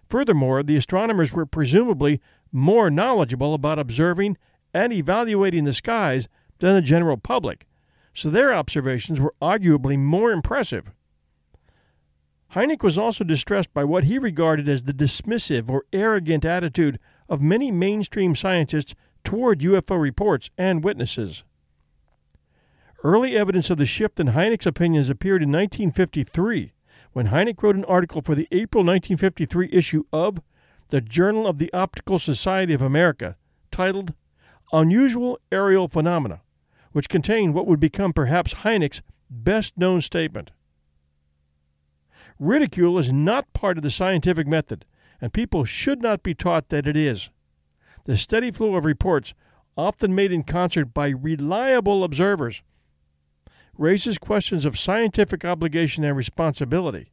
Furthermore, 0.08 0.62
the 0.62 0.76
astronomers 0.76 1.32
were 1.32 1.46
presumably 1.46 2.20
more 2.52 2.90
knowledgeable 2.90 3.54
about 3.54 3.78
observing 3.78 4.36
and 4.74 4.92
evaluating 4.92 5.64
the 5.64 5.72
skies 5.72 6.28
than 6.58 6.74
the 6.74 6.82
general 6.82 7.16
public, 7.16 7.66
so 8.14 8.28
their 8.28 8.52
observations 8.52 9.20
were 9.20 9.34
arguably 9.40 9.98
more 9.98 10.32
impressive. 10.32 10.90
Hynek 12.54 12.82
was 12.82 12.98
also 12.98 13.24
distressed 13.24 13.72
by 13.72 13.84
what 13.84 14.04
he 14.04 14.18
regarded 14.18 14.68
as 14.68 14.82
the 14.82 14.92
dismissive 14.92 15.70
or 15.70 15.84
arrogant 15.92 16.44
attitude 16.44 16.98
of 17.28 17.40
many 17.40 17.70
mainstream 17.70 18.36
scientists 18.36 18.94
toward 19.24 19.60
UFO 19.60 19.98
reports 19.98 20.50
and 20.58 20.84
witnesses. 20.84 21.44
Early 23.04 23.36
evidence 23.36 23.68
of 23.68 23.78
the 23.78 23.86
shift 23.86 24.20
in 24.20 24.28
Hynek's 24.28 24.66
opinions 24.66 25.08
appeared 25.08 25.42
in 25.42 25.50
1953 25.50 26.72
when 27.12 27.28
Hynek 27.28 27.60
wrote 27.60 27.74
an 27.74 27.84
article 27.86 28.22
for 28.22 28.36
the 28.36 28.46
April 28.52 28.84
1953 28.84 29.70
issue 29.72 30.04
of 30.12 30.40
the 30.88 31.00
Journal 31.00 31.48
of 31.48 31.58
the 31.58 31.72
Optical 31.72 32.20
Society 32.20 32.72
of 32.74 32.80
America 32.80 33.36
titled 33.72 34.14
Unusual 34.72 35.40
Aerial 35.50 35.88
Phenomena, 35.88 36.42
which 36.92 37.08
contained 37.08 37.54
what 37.54 37.66
would 37.66 37.80
become 37.80 38.12
perhaps 38.12 38.54
Hynek's 38.54 39.02
best 39.28 39.76
known 39.76 40.00
statement. 40.00 40.52
Ridicule 42.38 42.98
is 42.98 43.12
not 43.12 43.52
part 43.52 43.78
of 43.78 43.82
the 43.82 43.90
scientific 43.90 44.46
method, 44.46 44.84
and 45.20 45.32
people 45.32 45.64
should 45.64 46.02
not 46.02 46.22
be 46.22 46.34
taught 46.34 46.68
that 46.68 46.86
it 46.86 46.96
is. 46.96 47.30
The 48.04 48.16
steady 48.16 48.52
flow 48.52 48.76
of 48.76 48.84
reports, 48.84 49.34
often 49.76 50.14
made 50.14 50.32
in 50.32 50.42
concert 50.44 50.94
by 50.94 51.08
reliable 51.08 52.04
observers, 52.04 52.62
raises 53.82 54.16
questions 54.16 54.64
of 54.64 54.78
scientific 54.78 55.44
obligation 55.44 56.04
and 56.04 56.16
responsibility. 56.16 57.10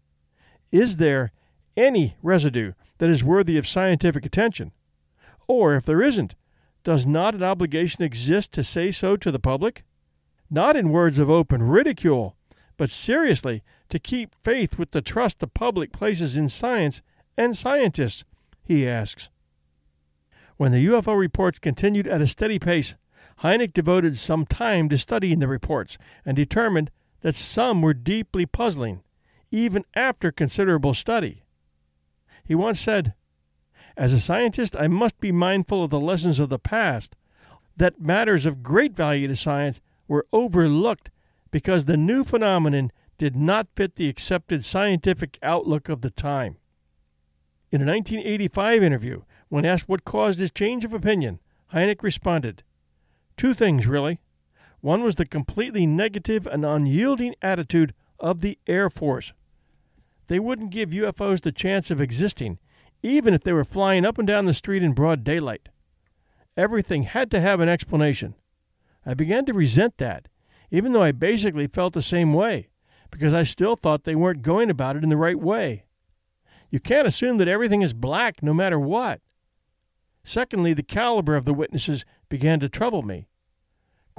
Is 0.71 0.97
there 0.97 1.31
any 1.75 2.15
residue 2.21 2.73
that 2.99 3.09
is 3.09 3.23
worthy 3.23 3.57
of 3.57 3.67
scientific 3.67 4.25
attention? 4.25 4.71
Or, 5.47 5.75
if 5.75 5.85
there 5.85 6.01
isn't, 6.01 6.35
does 6.83 7.05
not 7.05 7.33
an 7.33 7.43
obligation 7.43 8.03
exist 8.03 8.53
to 8.53 8.63
say 8.63 8.91
so 8.91 9.17
to 9.17 9.31
the 9.31 9.39
public? 9.39 9.83
Not 10.49 10.75
in 10.75 10.91
words 10.91 11.17
of 11.19 11.29
open 11.29 11.63
ridicule, 11.63 12.35
but 12.77 12.91
seriously 12.91 13.63
to 13.89 13.99
keep 13.99 14.35
faith 14.43 14.77
with 14.77 14.91
the 14.91 15.01
trust 15.01 15.39
the 15.39 15.47
public 15.47 15.91
places 15.91 16.37
in 16.37 16.49
science 16.49 17.01
and 17.35 17.57
scientists, 17.57 18.23
he 18.63 18.87
asks. 18.87 19.29
When 20.57 20.71
the 20.71 20.85
UFO 20.85 21.17
reports 21.17 21.57
continued 21.57 22.07
at 22.07 22.21
a 22.21 22.27
steady 22.27 22.59
pace, 22.59 22.95
Hynek 23.41 23.73
devoted 23.73 24.17
some 24.17 24.45
time 24.45 24.89
to 24.89 24.97
studying 24.97 25.39
the 25.39 25.47
reports 25.47 25.97
and 26.25 26.35
determined 26.35 26.91
that 27.21 27.35
some 27.35 27.81
were 27.81 27.93
deeply 27.93 28.45
puzzling, 28.45 29.01
even 29.51 29.85
after 29.95 30.31
considerable 30.31 30.93
study. 30.93 31.43
He 32.43 32.55
once 32.55 32.79
said, 32.79 33.13
As 33.95 34.11
a 34.11 34.19
scientist, 34.19 34.75
I 34.75 34.87
must 34.87 35.19
be 35.19 35.31
mindful 35.31 35.83
of 35.83 35.89
the 35.89 35.99
lessons 35.99 36.39
of 36.39 36.49
the 36.49 36.59
past, 36.59 37.15
that 37.77 38.01
matters 38.01 38.45
of 38.45 38.61
great 38.61 38.93
value 38.93 39.27
to 39.27 39.35
science 39.35 39.79
were 40.07 40.27
overlooked 40.33 41.11
because 41.51 41.85
the 41.85 41.97
new 41.97 42.23
phenomenon 42.23 42.91
did 43.17 43.35
not 43.35 43.67
fit 43.75 43.95
the 43.95 44.09
accepted 44.09 44.65
scientific 44.65 45.37
outlook 45.41 45.87
of 45.87 46.01
the 46.01 46.09
time. 46.09 46.57
In 47.71 47.81
a 47.81 47.85
1985 47.85 48.83
interview, 48.83 49.21
when 49.47 49.65
asked 49.65 49.87
what 49.87 50.05
caused 50.05 50.39
his 50.39 50.51
change 50.51 50.83
of 50.83 50.93
opinion, 50.93 51.39
Hynek 51.73 52.01
responded, 52.01 52.63
Two 53.39 53.53
things, 53.53 53.87
really. 53.87 54.19
One 54.81 55.01
was 55.01 55.15
the 55.15 55.25
completely 55.25 55.85
negative 55.85 56.45
and 56.45 56.65
unyielding 56.65 57.35
attitude 57.41 57.93
of 58.19 58.41
the 58.41 58.59
Air 58.67 58.89
Force. 58.89 59.31
They 60.27 60.41
wouldn't 60.41 60.71
give 60.71 60.89
UFOs 60.89 61.39
the 61.39 61.53
chance 61.53 61.89
of 61.89 62.01
existing, 62.01 62.59
even 63.01 63.33
if 63.33 63.41
they 63.41 63.53
were 63.53 63.63
flying 63.63 64.03
up 64.03 64.17
and 64.17 64.27
down 64.27 64.43
the 64.43 64.53
street 64.53 64.83
in 64.83 64.91
broad 64.91 65.23
daylight. 65.23 65.69
Everything 66.57 67.03
had 67.03 67.31
to 67.31 67.39
have 67.39 67.61
an 67.61 67.69
explanation. 67.69 68.35
I 69.05 69.13
began 69.13 69.45
to 69.45 69.53
resent 69.53 69.99
that, 69.99 70.27
even 70.69 70.91
though 70.91 71.03
I 71.03 71.13
basically 71.13 71.67
felt 71.67 71.93
the 71.93 72.01
same 72.01 72.33
way, 72.33 72.67
because 73.09 73.33
I 73.33 73.43
still 73.43 73.77
thought 73.77 74.03
they 74.03 74.15
weren't 74.15 74.41
going 74.41 74.69
about 74.69 74.97
it 74.97 75.03
in 75.03 75.09
the 75.09 75.15
right 75.15 75.39
way. 75.39 75.85
You 76.69 76.81
can't 76.81 77.07
assume 77.07 77.37
that 77.37 77.47
everything 77.47 77.83
is 77.83 77.93
black 77.93 78.43
no 78.43 78.53
matter 78.53 78.77
what. 78.77 79.21
Secondly, 80.25 80.73
the 80.73 80.83
caliber 80.83 81.37
of 81.37 81.45
the 81.45 81.53
witnesses 81.53 82.03
began 82.27 82.59
to 82.59 82.67
trouble 82.67 83.01
me. 83.01 83.28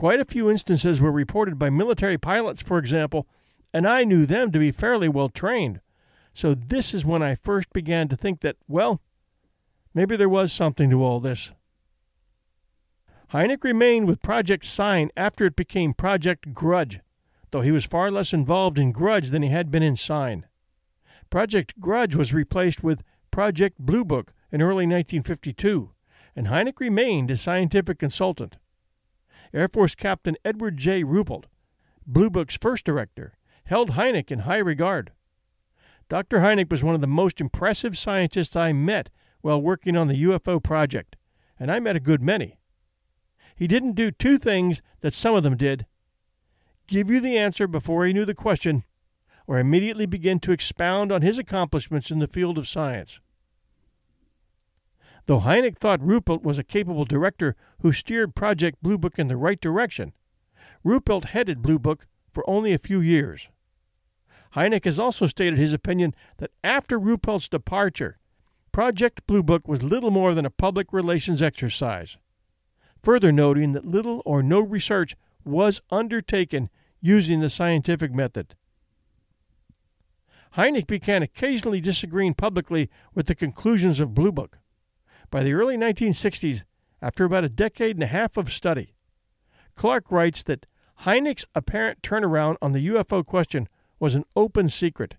Quite 0.01 0.19
a 0.19 0.25
few 0.25 0.51
instances 0.51 0.99
were 0.99 1.13
reported 1.13 1.59
by 1.59 1.69
military 1.69 2.17
pilots, 2.17 2.63
for 2.63 2.79
example, 2.79 3.29
and 3.71 3.87
I 3.87 4.05
knew 4.05 4.25
them 4.25 4.51
to 4.51 4.59
be 4.59 4.73
fairly 4.73 5.11
well 5.11 5.29
trained. 5.29 5.83
So 6.33 6.55
this 6.55 6.95
is 6.95 7.05
when 7.05 7.23
I 7.23 7.35
first 7.35 7.71
began 7.75 8.09
to 8.09 8.17
think 8.17 8.41
that, 8.41 8.57
well, 8.67 9.03
maybe 9.93 10.17
there 10.17 10.27
was 10.27 10.55
something 10.55 10.89
to 10.89 11.05
all 11.05 11.21
this. 11.21 11.53
Hynek 13.35 13.63
remained 13.63 14.07
with 14.09 14.23
Project 14.23 14.65
Sign 14.65 15.11
after 15.19 15.45
it 15.45 15.55
became 15.55 15.93
Project 15.93 16.55
Grudge, 16.55 17.01
though 17.51 17.61
he 17.61 17.71
was 17.71 17.85
far 17.85 18.11
less 18.11 18.33
involved 18.33 18.79
in 18.79 18.93
Grudge 18.93 19.29
than 19.29 19.43
he 19.43 19.51
had 19.51 19.71
been 19.71 19.83
in 19.83 19.97
Sign. 19.97 20.47
Project 21.29 21.79
Grudge 21.79 22.17
was 22.17 22.33
replaced 22.33 22.83
with 22.83 23.05
Project 23.31 23.79
Blue 23.79 24.07
Book 24.07 24.33
in 24.51 24.63
early 24.63 24.87
1952, 24.87 25.91
and 26.35 26.47
Hynek 26.47 26.81
remained 26.81 27.31
as 27.31 27.43
scientific 27.43 27.99
consultant. 27.99 28.57
Air 29.53 29.69
Force 29.69 29.95
Captain 29.95 30.37
Edward 30.45 30.77
J. 30.77 31.03
Ruppelt, 31.03 31.45
Blue 32.07 32.31
Book's 32.31 32.57
first 32.61 32.85
director, 32.85 33.37
held 33.65 33.91
Hynek 33.91 34.31
in 34.31 34.41
high 34.41 34.59
regard. 34.59 35.13
Dr. 36.09 36.41
Hynek 36.41 36.71
was 36.71 36.83
one 36.83 36.95
of 36.95 37.01
the 37.01 37.07
most 37.07 37.41
impressive 37.41 37.97
scientists 37.97 38.57
I 38.57 38.73
met 38.73 39.11
while 39.41 39.61
working 39.61 39.97
on 39.97 40.09
the 40.09 40.23
UFO 40.25 40.63
project, 40.63 41.17
and 41.59 41.71
I 41.71 41.81
met 41.81 41.97
a 41.97 42.01
good 42.01 42.23
many. 42.23 42.59
He 43.55 43.67
didn't 43.67 43.93
do 43.93 44.11
two 44.11 44.39
things 44.39 44.83
that 45.01 45.15
some 45.15 45.35
of 45.35 45.43
them 45.43 45.57
did 45.57 45.87
give 46.87 47.09
you 47.09 47.21
the 47.21 47.39
answer 47.39 47.69
before 47.69 48.05
he 48.05 48.13
knew 48.13 48.25
the 48.25 48.35
question, 48.35 48.83
or 49.47 49.59
immediately 49.59 50.07
begin 50.07 50.41
to 50.41 50.53
expound 50.53 51.13
on 51.13 51.23
his 51.23 51.39
accomplishments 51.39 52.11
in 52.11 52.19
the 52.19 52.27
field 52.27 52.59
of 52.59 52.67
science. 52.67 53.21
Though 55.27 55.41
Hynek 55.41 55.79
thought 55.79 56.01
Ruppelt 56.01 56.43
was 56.43 56.59
a 56.59 56.65
capable 56.65 57.05
director 57.05 57.57
who 57.81 57.93
steered 57.93 58.35
Project 58.35 58.83
Blue 58.83 58.99
Book 58.99 59.19
in 59.19 59.29
the 59.29 59.37
right 59.37 59.61
direction, 59.61 60.13
Ruppelt 60.85 61.27
headed 61.27 61.63
Blue 61.63 61.79
Book 61.79 62.07
for 62.33 62.49
only 62.49 62.73
a 62.73 62.79
few 62.79 63.01
years. 63.01 63.49
Hynek 64.55 64.85
has 64.85 64.99
also 64.99 65.27
stated 65.27 65.59
his 65.59 65.73
opinion 65.73 66.15
that 66.39 66.51
after 66.65 66.99
Ruppelt's 66.99 67.49
departure, 67.49 68.19
Project 68.73 69.27
Blue 69.27 69.43
Book 69.43 69.67
was 69.69 69.83
little 69.83 70.11
more 70.11 70.35
than 70.35 70.47
a 70.47 70.51
public 70.51 70.93
relations 70.93 71.43
exercise, 71.43 72.17
further 73.03 73.33
noting 73.33 73.73
that 73.73 73.85
little 73.85 74.23
or 74.25 74.43
no 74.43 74.61
research 74.61 75.17
was 75.45 75.81
undertaken 75.91 76.69
using 77.01 77.41
the 77.41 77.51
scientific 77.51 78.13
method. 78.13 78.55
Hynek 80.57 80.87
began 80.87 81.23
occasionally 81.23 81.81
disagreeing 81.81 82.35
publicly 82.35 82.91
with 83.15 83.27
the 83.27 83.35
conclusions 83.35 84.01
of 84.01 84.15
Blue 84.15 84.33
Book. 84.33 84.59
By 85.31 85.45
the 85.45 85.53
early 85.53 85.77
1960s, 85.77 86.65
after 87.01 87.25
about 87.25 87.45
a 87.45 87.49
decade 87.49 87.97
and 87.97 88.03
a 88.03 88.09
half 88.09 88.37
of 88.37 88.53
study, 88.53 88.95
Clark 89.77 90.11
writes 90.11 90.43
that 90.43 90.67
Hynek's 91.03 91.47
apparent 91.55 92.03
turnaround 92.03 92.57
on 92.61 92.73
the 92.73 92.89
UFO 92.89 93.25
question 93.25 93.69
was 94.01 94.17
an 94.17 94.25
open 94.35 94.69
secret. 94.69 95.15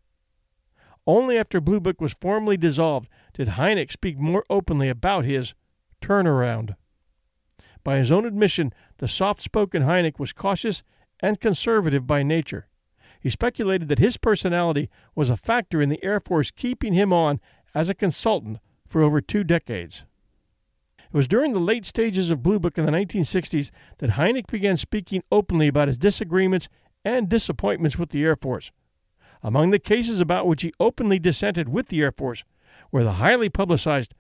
Only 1.08 1.38
after 1.38 1.62
Blue 1.62 1.80
Book 1.80 2.02
was 2.02 2.14
formally 2.20 2.58
dissolved 2.58 3.10
did 3.34 3.50
Hynek 3.50 3.92
speak 3.92 4.20
more 4.20 4.46
openly 4.50 4.90
about 4.90 5.26
his 5.26 5.56
turnaround. 6.02 6.76
By 7.84 7.98
his 7.98 8.12
own 8.12 8.26
admission, 8.26 8.74
the 8.98 9.08
soft 9.08 9.42
spoken 9.42 9.84
Hynek 9.84 10.20
was 10.20 10.34
cautious 10.34 10.84
and 11.22 11.40
conservative 11.40 12.06
by 12.06 12.22
nature. 12.22 12.68
He 13.20 13.30
speculated 13.30 13.88
that 13.88 14.00
his 14.00 14.18
personality 14.18 14.90
was 15.16 15.30
a 15.30 15.38
factor 15.38 15.82
in 15.82 15.90
the 15.90 16.04
Air 16.04 16.20
Force 16.20 16.52
keeping 16.52 16.94
him 16.94 17.14
on 17.14 17.40
as 17.74 17.90
a 17.90 17.96
consultant 17.96 18.60
for 18.92 19.02
over 19.02 19.22
two 19.22 19.44
decades. 19.44 20.04
It 21.00 21.14
was 21.14 21.28
during 21.28 21.54
the 21.54 21.60
late 21.60 21.86
stages 21.86 22.30
of 22.30 22.44
Blue 22.44 22.60
Book 22.60 22.78
in 22.78 22.86
the 22.86 22.92
1960s 22.92 23.72
that 24.00 24.12
Hynek 24.12 24.48
began 24.48 24.78
speaking 24.78 25.24
openly 25.32 25.68
about 25.68 25.88
his 25.88 25.98
disagreements 25.98 26.68
and 27.04 27.30
disappointments 27.30 27.98
with 27.98 28.10
the 28.10 28.24
Air 28.24 28.36
Force. 28.36 28.72
Among 29.42 29.72
the 29.72 29.80
cases 29.80 30.20
about 30.20 30.46
which 30.46 30.62
he 30.62 30.74
openly 30.80 31.20
dissented 31.20 31.70
with 31.70 31.88
the 31.88 32.02
Air 32.02 32.12
Force 32.12 32.44
were 32.92 33.04
the 33.04 33.14
highly 33.14 33.50
publicized 33.50 34.14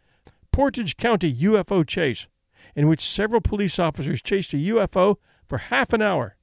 Portage 0.51 0.97
County 0.97 1.33
UFO 1.33 1.85
chase, 1.85 2.27
in 2.75 2.87
which 2.87 3.01
several 3.01 3.41
police 3.41 3.77
officers 3.77 4.21
chased 4.21 4.53
a 4.53 4.57
UFO 4.57 5.17
for 5.47 5.57
half 5.57 5.93
an 5.93 6.01
hour, 6.01 6.37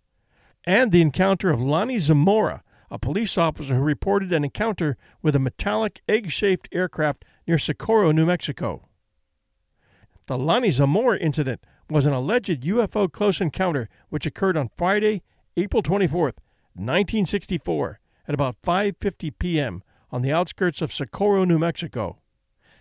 and 0.65 0.93
the 0.93 1.03
encounter 1.03 1.51
of 1.51 1.61
Lonnie 1.61 1.99
Zamora, 1.99 2.63
a 2.91 2.99
police 2.99 3.37
officer 3.37 3.75
who 3.75 3.83
reported 3.83 4.33
an 4.33 4.45
encounter 4.45 4.97
with 5.23 5.37
a 5.37 5.41
metallic 5.41 6.01
egg 6.09 6.31
shaped 6.31 6.69
aircraft 6.73 7.25
near 7.49 7.59
Socorro, 7.59 8.13
New 8.13 8.27
Mexico. 8.27 8.87
The 10.27 10.37
Lonnie 10.37 10.71
Zamora 10.71 11.19
incident 11.19 11.65
was 11.89 12.05
an 12.05 12.13
alleged 12.13 12.63
UFO 12.63 13.11
close 13.11 13.41
encounter 13.41 13.89
which 14.11 14.27
occurred 14.27 14.59
on 14.59 14.71
Friday, 14.77 15.23
April 15.57 15.83
24th, 15.83 16.37
1964, 16.75 17.99
at 18.29 18.35
about 18.35 18.61
5:50 18.63 19.33
p.m. 19.39 19.83
on 20.13 20.21
the 20.21 20.31
outskirts 20.31 20.83
of 20.83 20.93
Socorro, 20.93 21.45
New 21.45 21.59
Mexico. 21.59 22.19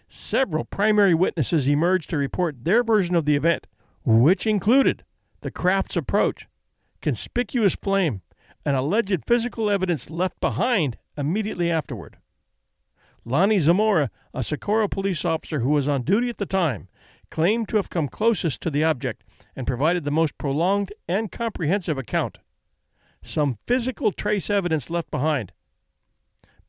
Several 0.09 0.65
primary 0.65 1.13
witnesses 1.13 1.68
emerged 1.68 2.09
to 2.09 2.18
report 2.18 2.65
their 2.65 2.84
version 2.84 3.15
of 3.15 3.24
the 3.24 3.38
event, 3.38 3.68
which 4.03 4.45
included 4.45 5.05
the 5.41 5.51
craft's 5.51 5.95
approach, 5.95 6.47
conspicuous 7.01 7.76
flame, 7.76 8.22
and 8.65 8.76
alleged 8.76 9.24
physical 9.26 9.70
evidence 9.70 10.09
left 10.09 10.38
behind 10.41 10.97
immediately 11.15 11.72
afterward. 11.72 12.18
Lonnie 13.28 13.59
Zamora, 13.59 14.09
a 14.34 14.43
Socorro 14.43 14.88
police 14.88 15.25
officer 15.25 15.59
who 15.59 15.69
was 15.69 15.88
on 15.88 16.03
duty 16.03 16.30
at 16.30 16.38
the 16.38 16.45
time, 16.45 16.88
claimed 17.30 17.67
to 17.69 17.75
have 17.75 17.89
come 17.89 18.07
closest 18.07 18.61
to 18.61 18.69
the 18.69 18.84
object 18.84 19.23
and 19.55 19.67
provided 19.67 20.05
the 20.05 20.11
most 20.11 20.38
prolonged 20.38 20.93
and 21.07 21.32
comprehensive 21.32 21.97
account 21.97 22.39
some 23.21 23.57
physical 23.67 24.11
trace 24.11 24.49
evidence 24.49 24.89
left 24.89 25.11
behind. 25.11 25.51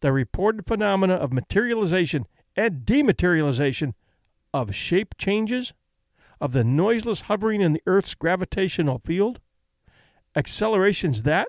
the 0.01 0.13
reported 0.13 0.67
phenomena 0.67 1.15
of 1.15 1.33
materialization 1.33 2.27
and 2.57 2.87
dematerialization 2.87 3.95
of 4.55 4.75
shape 4.75 5.17
changes, 5.19 5.75
of 6.41 6.53
the 6.53 6.63
noiseless 6.63 7.23
hovering 7.23 7.61
in 7.61 7.73
the 7.73 7.83
Earth's 7.87 8.15
gravitational 8.15 9.01
field, 9.05 9.41
accelerations 10.37 11.23
that, 11.23 11.49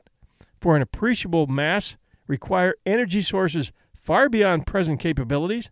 for 0.60 0.76
an 0.76 0.82
appreciable 0.82 1.46
mass, 1.46 1.98
require 2.26 2.74
energy 2.86 3.22
sources 3.22 3.72
far 3.94 4.28
beyond 4.28 4.66
present 4.66 5.00
capabilities, 5.00 5.70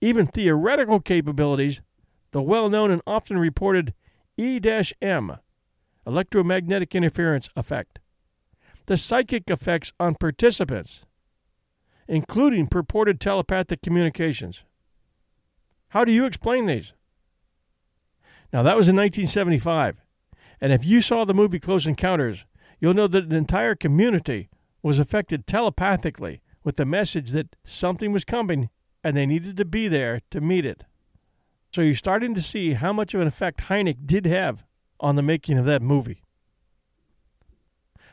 even 0.00 0.26
theoretical 0.26 1.00
capabilities, 1.00 1.82
the 2.32 2.42
well 2.42 2.68
known 2.68 2.90
and 2.90 3.02
often 3.06 3.38
reported 3.38 3.94
E 4.38 4.60
M, 5.00 5.38
electromagnetic 6.06 6.94
interference 6.94 7.48
effect, 7.56 7.98
the 8.86 8.96
psychic 8.96 9.50
effects 9.50 9.92
on 9.98 10.14
participants, 10.14 11.04
including 12.06 12.66
purported 12.66 13.20
telepathic 13.20 13.82
communications. 13.82 14.62
How 15.88 16.04
do 16.04 16.12
you 16.12 16.26
explain 16.26 16.66
these? 16.66 16.92
Now, 18.52 18.62
that 18.62 18.76
was 18.76 18.88
in 18.88 18.96
1975, 18.96 19.96
and 20.60 20.72
if 20.72 20.84
you 20.84 21.00
saw 21.00 21.24
the 21.24 21.34
movie 21.34 21.58
Close 21.58 21.86
Encounters, 21.86 22.44
you'll 22.78 22.94
know 22.94 23.06
that 23.08 23.24
an 23.24 23.32
entire 23.32 23.74
community 23.74 24.48
was 24.82 24.98
affected 24.98 25.46
telepathically 25.46 26.42
with 26.62 26.76
the 26.76 26.84
message 26.84 27.30
that 27.30 27.56
something 27.64 28.12
was 28.12 28.24
coming 28.24 28.68
and 29.02 29.16
they 29.16 29.26
needed 29.26 29.56
to 29.56 29.64
be 29.64 29.88
there 29.88 30.20
to 30.30 30.40
meet 30.40 30.66
it. 30.66 30.84
So 31.76 31.82
you're 31.82 31.94
starting 31.94 32.34
to 32.34 32.40
see 32.40 32.72
how 32.72 32.94
much 32.94 33.12
of 33.12 33.20
an 33.20 33.26
effect 33.26 33.64
Hynek 33.64 34.06
did 34.06 34.24
have 34.24 34.64
on 34.98 35.14
the 35.14 35.22
making 35.22 35.58
of 35.58 35.66
that 35.66 35.82
movie. 35.82 36.22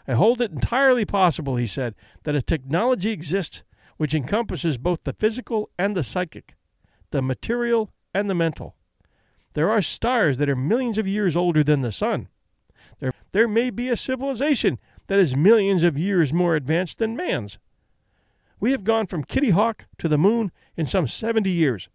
I 0.06 0.16
hold 0.16 0.42
it 0.42 0.52
entirely 0.52 1.06
possible, 1.06 1.56
he 1.56 1.66
said, 1.66 1.96
that 2.24 2.36
a 2.36 2.42
technology 2.42 3.12
exists 3.12 3.64
which 3.96 4.14
encompasses 4.14 4.78
both 4.78 5.06
the 5.06 5.14
physical 5.14 5.70
and 5.80 5.96
the 5.96 6.04
psychic, 6.04 6.58
the 7.12 7.22
material 7.22 7.90
and 8.14 8.30
the 8.30 8.36
mental. 8.36 8.76
There 9.54 9.70
are 9.70 9.82
stars 9.82 10.40
that 10.40 10.50
are 10.50 10.58
millions 10.58 10.98
of 10.98 11.08
years 11.08 11.38
older 11.38 11.64
than 11.64 11.80
the 11.80 11.94
sun. 11.94 12.28
There, 13.00 13.14
there 13.32 13.48
may 13.48 13.70
be 13.70 13.88
a 13.88 13.96
civilization 13.96 14.78
that 15.08 15.20
is 15.20 15.38
millions 15.38 15.84
of 15.84 15.98
years 15.98 16.34
more 16.34 16.58
advanced 16.58 16.98
than 16.98 17.16
man's. 17.16 17.60
We 18.60 18.74
have 18.74 18.84
gone 18.84 19.08
from 19.08 19.24
Kitty 19.24 19.52
Hawk 19.52 19.86
to 20.00 20.10
the 20.10 20.18
moon 20.18 20.52
in 20.76 20.86
some 20.86 21.08
70 21.08 21.50
years, 21.50 21.88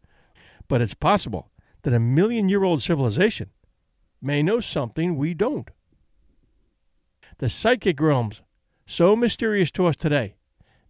but 0.66 0.80
it's 0.80 0.94
possible 0.94 1.50
that 1.82 1.94
a 1.94 2.00
million 2.00 2.48
year 2.48 2.64
old 2.64 2.82
civilization 2.82 3.50
may 4.20 4.42
know 4.42 4.60
something 4.60 5.16
we 5.16 5.34
don't. 5.34 5.70
The 7.38 7.48
psychic 7.48 8.00
realms, 8.00 8.42
so 8.86 9.14
mysterious 9.14 9.70
to 9.72 9.86
us 9.86 9.96
today, 9.96 10.36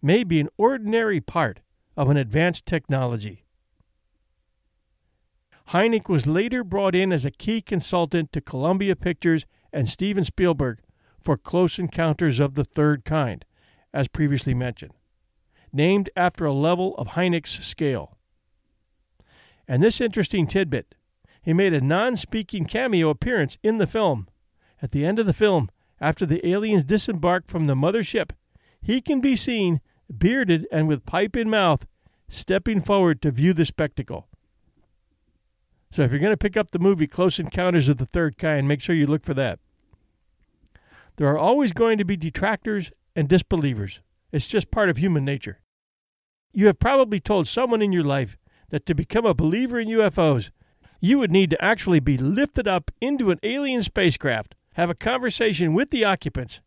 may 0.00 0.24
be 0.24 0.40
an 0.40 0.48
ordinary 0.56 1.20
part 1.20 1.60
of 1.96 2.08
an 2.08 2.16
advanced 2.16 2.64
technology. 2.64 3.44
Hynek 5.70 6.08
was 6.08 6.26
later 6.26 6.64
brought 6.64 6.94
in 6.94 7.12
as 7.12 7.24
a 7.24 7.30
key 7.30 7.60
consultant 7.60 8.32
to 8.32 8.40
Columbia 8.40 8.96
Pictures 8.96 9.44
and 9.72 9.88
Steven 9.88 10.24
Spielberg 10.24 10.80
for 11.20 11.36
Close 11.36 11.78
Encounters 11.78 12.40
of 12.40 12.54
the 12.54 12.64
Third 12.64 13.04
Kind, 13.04 13.44
as 13.92 14.08
previously 14.08 14.54
mentioned, 14.54 14.92
named 15.72 16.08
after 16.16 16.46
a 16.46 16.52
level 16.52 16.96
of 16.96 17.08
Hynek's 17.08 17.64
scale. 17.66 18.17
And 19.68 19.82
this 19.82 20.00
interesting 20.00 20.46
tidbit 20.46 20.94
he 21.40 21.52
made 21.54 21.72
a 21.72 21.80
non 21.80 22.16
speaking 22.16 22.64
cameo 22.64 23.08
appearance 23.10 23.56
in 23.62 23.78
the 23.78 23.86
film. 23.86 24.28
At 24.82 24.90
the 24.90 25.06
end 25.06 25.18
of 25.18 25.26
the 25.26 25.32
film, 25.32 25.70
after 26.00 26.26
the 26.26 26.46
aliens 26.46 26.84
disembark 26.84 27.48
from 27.48 27.66
the 27.66 27.74
mothership, 27.74 28.32
he 28.80 29.00
can 29.00 29.20
be 29.20 29.34
seen, 29.34 29.80
bearded 30.10 30.66
and 30.70 30.86
with 30.86 31.06
pipe 31.06 31.36
in 31.36 31.48
mouth, 31.48 31.86
stepping 32.28 32.80
forward 32.80 33.22
to 33.22 33.30
view 33.30 33.52
the 33.52 33.64
spectacle. 33.64 34.28
So 35.90 36.02
if 36.02 36.10
you're 36.10 36.20
going 36.20 36.32
to 36.32 36.36
pick 36.36 36.56
up 36.56 36.70
the 36.70 36.78
movie 36.78 37.06
Close 37.06 37.38
Encounters 37.38 37.88
of 37.88 37.96
the 37.96 38.06
Third 38.06 38.36
Kind, 38.36 38.68
make 38.68 38.80
sure 38.80 38.94
you 38.94 39.06
look 39.06 39.24
for 39.24 39.34
that. 39.34 39.58
There 41.16 41.28
are 41.28 41.38
always 41.38 41.72
going 41.72 41.98
to 41.98 42.04
be 42.04 42.16
detractors 42.16 42.92
and 43.16 43.28
disbelievers. 43.28 44.00
It's 44.30 44.46
just 44.46 44.70
part 44.70 44.90
of 44.90 44.98
human 44.98 45.24
nature. 45.24 45.60
You 46.52 46.66
have 46.66 46.78
probably 46.78 47.20
told 47.20 47.48
someone 47.48 47.82
in 47.82 47.92
your 47.92 48.04
life 48.04 48.36
that 48.70 48.86
to 48.86 48.94
become 48.94 49.26
a 49.26 49.34
believer 49.34 49.78
in 49.78 49.88
UFOs, 49.88 50.50
you 51.00 51.18
would 51.18 51.30
need 51.30 51.50
to 51.50 51.64
actually 51.64 52.00
be 52.00 52.18
lifted 52.18 52.66
up 52.66 52.90
into 53.00 53.30
an 53.30 53.38
alien 53.42 53.82
spacecraft, 53.82 54.54
have 54.74 54.90
a 54.90 54.94
conversation 54.94 55.74
with 55.74 55.90
the 55.90 56.04
occupants, 56.04 56.60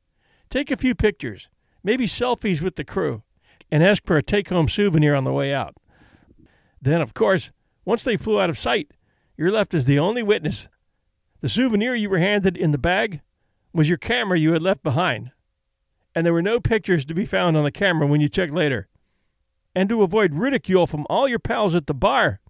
take 0.50 0.72
a 0.72 0.78
few 0.78 0.96
pictures, 0.96 1.50
maybe 1.84 2.08
selfies 2.08 2.62
with 2.62 2.76
the 2.76 2.84
crew, 2.84 3.24
and 3.72 3.84
ask 3.84 4.06
for 4.06 4.18
a 4.18 4.24
take 4.24 4.50
home 4.50 4.70
souvenir 4.70 5.16
on 5.16 5.24
the 5.24 5.32
way 5.32 5.54
out. 5.54 5.76
Then, 6.82 7.02
of 7.02 7.14
course, 7.14 7.52
once 7.86 8.04
they 8.04 8.18
flew 8.18 8.40
out 8.40 8.50
of 8.50 8.58
sight, 8.58 8.92
you're 9.38 9.52
left 9.52 9.74
as 9.74 9.86
the 9.86 10.00
only 10.00 10.24
witness. 10.24 10.68
The 11.42 11.50
souvenir 11.50 11.96
you 11.96 12.10
were 12.10 12.20
handed 12.20 12.58
in 12.58 12.72
the 12.72 12.78
bag 12.78 13.22
was 13.74 13.90
your 13.90 13.98
camera 13.98 14.38
you 14.38 14.54
had 14.54 14.62
left 14.62 14.84
behind, 14.84 15.32
and 16.14 16.26
there 16.26 16.34
were 16.34 16.42
no 16.42 16.60
pictures 16.60 17.06
to 17.06 17.14
be 17.14 17.26
found 17.26 17.56
on 17.56 17.64
the 17.64 17.72
camera 17.72 18.08
when 18.08 18.22
you 18.22 18.30
checked 18.30 18.54
later. 18.54 18.88
And 19.74 19.88
to 19.90 20.04
avoid 20.04 20.36
ridicule 20.36 20.86
from 20.86 21.06
all 21.10 21.28
your 21.28 21.40
pals 21.40 21.76
at 21.76 21.88
the 21.88 21.94
bar, 21.94 22.42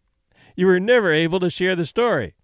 you 0.56 0.66
were 0.66 0.80
never 0.80 1.12
able 1.12 1.40
to 1.40 1.50
share 1.50 1.76
the 1.76 1.86
story. 1.86 2.36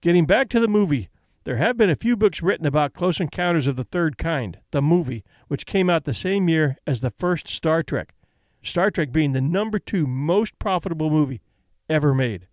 Getting 0.00 0.26
back 0.26 0.48
to 0.50 0.60
the 0.60 0.68
movie, 0.68 1.08
there 1.44 1.56
have 1.56 1.76
been 1.76 1.90
a 1.90 1.96
few 1.96 2.16
books 2.16 2.42
written 2.42 2.66
about 2.66 2.92
Close 2.92 3.20
Encounters 3.20 3.66
of 3.66 3.76
the 3.76 3.84
Third 3.84 4.18
Kind, 4.18 4.58
the 4.70 4.82
movie, 4.82 5.24
which 5.48 5.66
came 5.66 5.88
out 5.88 6.04
the 6.04 6.14
same 6.14 6.48
year 6.48 6.76
as 6.86 7.00
the 7.00 7.10
first 7.10 7.48
Star 7.48 7.82
Trek. 7.82 8.14
Star 8.62 8.90
Trek 8.90 9.10
being 9.12 9.32
the 9.32 9.40
number 9.40 9.78
two 9.78 10.06
most 10.06 10.58
profitable 10.58 11.10
movie 11.10 11.40
ever 11.88 12.14
made. 12.14 12.46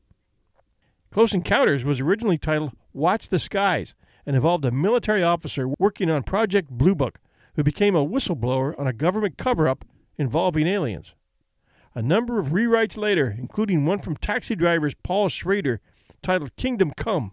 Close 1.11 1.33
Encounters 1.33 1.83
was 1.83 1.99
originally 1.99 2.37
titled 2.37 2.71
Watch 2.93 3.27
the 3.27 3.39
Skies 3.39 3.93
and 4.25 4.35
involved 4.35 4.65
a 4.65 4.71
military 4.71 5.23
officer 5.23 5.67
working 5.79 6.09
on 6.09 6.23
Project 6.23 6.69
Blue 6.69 6.95
Book 6.95 7.19
who 7.55 7.63
became 7.63 7.95
a 7.95 8.05
whistleblower 8.05 8.77
on 8.79 8.87
a 8.87 8.93
government 8.93 9.37
cover 9.37 9.67
up 9.67 9.83
involving 10.17 10.67
aliens. 10.67 11.13
A 11.95 12.01
number 12.01 12.39
of 12.39 12.47
rewrites 12.47 12.97
later, 12.97 13.35
including 13.37 13.85
one 13.85 13.99
from 13.99 14.17
Taxi 14.17 14.55
Drivers 14.55 14.95
Paul 15.03 15.29
Schrader 15.29 15.81
titled 16.21 16.55
Kingdom 16.55 16.91
Come, 16.95 17.31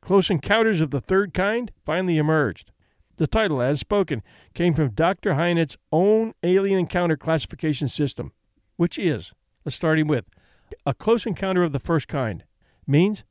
Close 0.00 0.30
Encounters 0.30 0.80
of 0.80 0.90
the 0.90 1.00
Third 1.00 1.34
Kind 1.34 1.72
finally 1.84 2.18
emerged. 2.18 2.70
The 3.16 3.26
title, 3.26 3.62
as 3.62 3.80
spoken, 3.80 4.22
came 4.54 4.74
from 4.74 4.90
Dr. 4.90 5.34
Hynek's 5.34 5.76
own 5.92 6.34
alien 6.42 6.78
encounter 6.78 7.16
classification 7.16 7.88
system, 7.88 8.32
which 8.76 8.98
is, 8.98 9.32
starting 9.68 10.06
with, 10.06 10.26
a 10.84 10.94
close 10.94 11.26
encounter 11.26 11.62
of 11.62 11.72
the 11.72 11.78
first 11.78 12.08
kind 12.08 12.44
means 12.86 13.24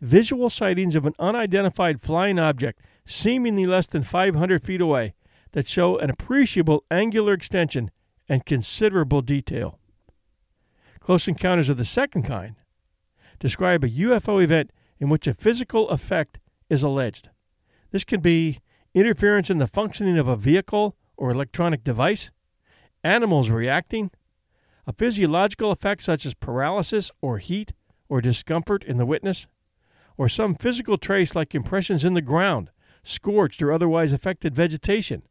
visual 0.00 0.50
sightings 0.50 0.94
of 0.94 1.06
an 1.06 1.14
unidentified 1.18 2.00
flying 2.00 2.38
object 2.38 2.80
seemingly 3.06 3.66
less 3.66 3.86
than 3.86 4.02
500 4.02 4.62
feet 4.62 4.80
away 4.80 5.14
that 5.52 5.66
show 5.66 5.98
an 5.98 6.10
appreciable 6.10 6.84
angular 6.90 7.32
extension 7.32 7.90
and 8.30 8.46
considerable 8.46 9.22
detail. 9.22 9.80
Close 11.00 11.26
encounters 11.26 11.68
of 11.68 11.76
the 11.76 11.84
second 11.84 12.22
kind 12.22 12.54
describe 13.40 13.82
a 13.82 13.88
UFO 13.88 14.42
event 14.42 14.70
in 15.00 15.08
which 15.08 15.26
a 15.26 15.34
physical 15.34 15.88
effect 15.90 16.38
is 16.68 16.84
alleged. 16.84 17.28
This 17.90 18.04
can 18.04 18.20
be 18.20 18.60
interference 18.94 19.50
in 19.50 19.58
the 19.58 19.66
functioning 19.66 20.16
of 20.16 20.28
a 20.28 20.36
vehicle 20.36 20.96
or 21.16 21.30
electronic 21.30 21.82
device, 21.82 22.30
animals 23.02 23.50
reacting, 23.50 24.12
a 24.86 24.92
physiological 24.92 25.72
effect 25.72 26.04
such 26.04 26.24
as 26.24 26.34
paralysis 26.34 27.10
or 27.20 27.38
heat, 27.38 27.72
or 28.08 28.20
discomfort 28.20 28.84
in 28.84 28.96
the 28.96 29.06
witness, 29.06 29.48
or 30.16 30.28
some 30.28 30.54
physical 30.54 30.98
trace 30.98 31.34
like 31.34 31.54
impressions 31.54 32.04
in 32.04 32.14
the 32.14 32.22
ground, 32.22 32.70
scorched 33.02 33.60
or 33.60 33.72
otherwise 33.72 34.12
affected 34.12 34.54
vegetation, 34.54 35.22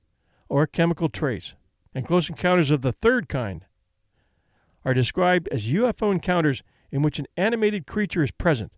or 0.49 0.63
a 0.63 0.67
chemical 0.67 1.07
trace. 1.07 1.55
And 1.93 2.05
close 2.05 2.29
encounters 2.29 2.71
of 2.71 2.81
the 2.81 2.91
third 2.91 3.27
kind 3.27 3.65
are 4.85 4.93
described 4.93 5.47
as 5.49 5.67
UFO 5.67 6.11
encounters 6.11 6.63
in 6.91 7.01
which 7.01 7.19
an 7.19 7.27
animated 7.35 7.87
creature 7.87 8.23
is 8.23 8.31
present. 8.31 8.71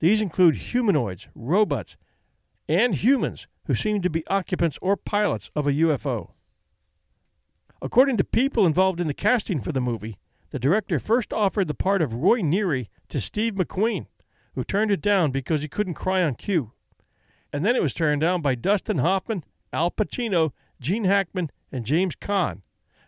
These 0.00 0.20
include 0.20 0.56
humanoids, 0.56 1.28
robots, 1.34 1.96
and 2.68 2.94
humans 2.94 3.46
who 3.66 3.74
seem 3.74 4.00
to 4.02 4.10
be 4.10 4.26
occupants 4.26 4.78
or 4.80 4.96
pilots 4.96 5.50
of 5.54 5.66
a 5.66 5.72
UFO. 5.72 6.30
According 7.82 8.16
to 8.18 8.24
people 8.24 8.66
involved 8.66 9.00
in 9.00 9.06
the 9.06 9.14
casting 9.14 9.60
for 9.60 9.72
the 9.72 9.80
movie, 9.80 10.18
the 10.50 10.58
director 10.58 10.98
first 10.98 11.32
offered 11.32 11.68
the 11.68 11.74
part 11.74 12.02
of 12.02 12.14
Roy 12.14 12.40
Neary 12.40 12.88
to 13.08 13.20
Steve 13.20 13.54
McQueen, 13.54 14.06
who 14.54 14.64
turned 14.64 14.90
it 14.90 15.00
down 15.00 15.30
because 15.30 15.62
he 15.62 15.68
couldn't 15.68 15.94
cry 15.94 16.22
on 16.22 16.34
cue. 16.34 16.72
And 17.52 17.64
then 17.64 17.76
it 17.76 17.82
was 17.82 17.94
turned 17.94 18.20
down 18.20 18.42
by 18.42 18.54
Dustin 18.54 18.98
Hoffman, 18.98 19.44
Al 19.72 19.90
Pacino, 19.90 20.52
Gene 20.80 21.04
Hackman, 21.04 21.50
and 21.72 21.84
James 21.84 22.16
Caan, 22.16 22.62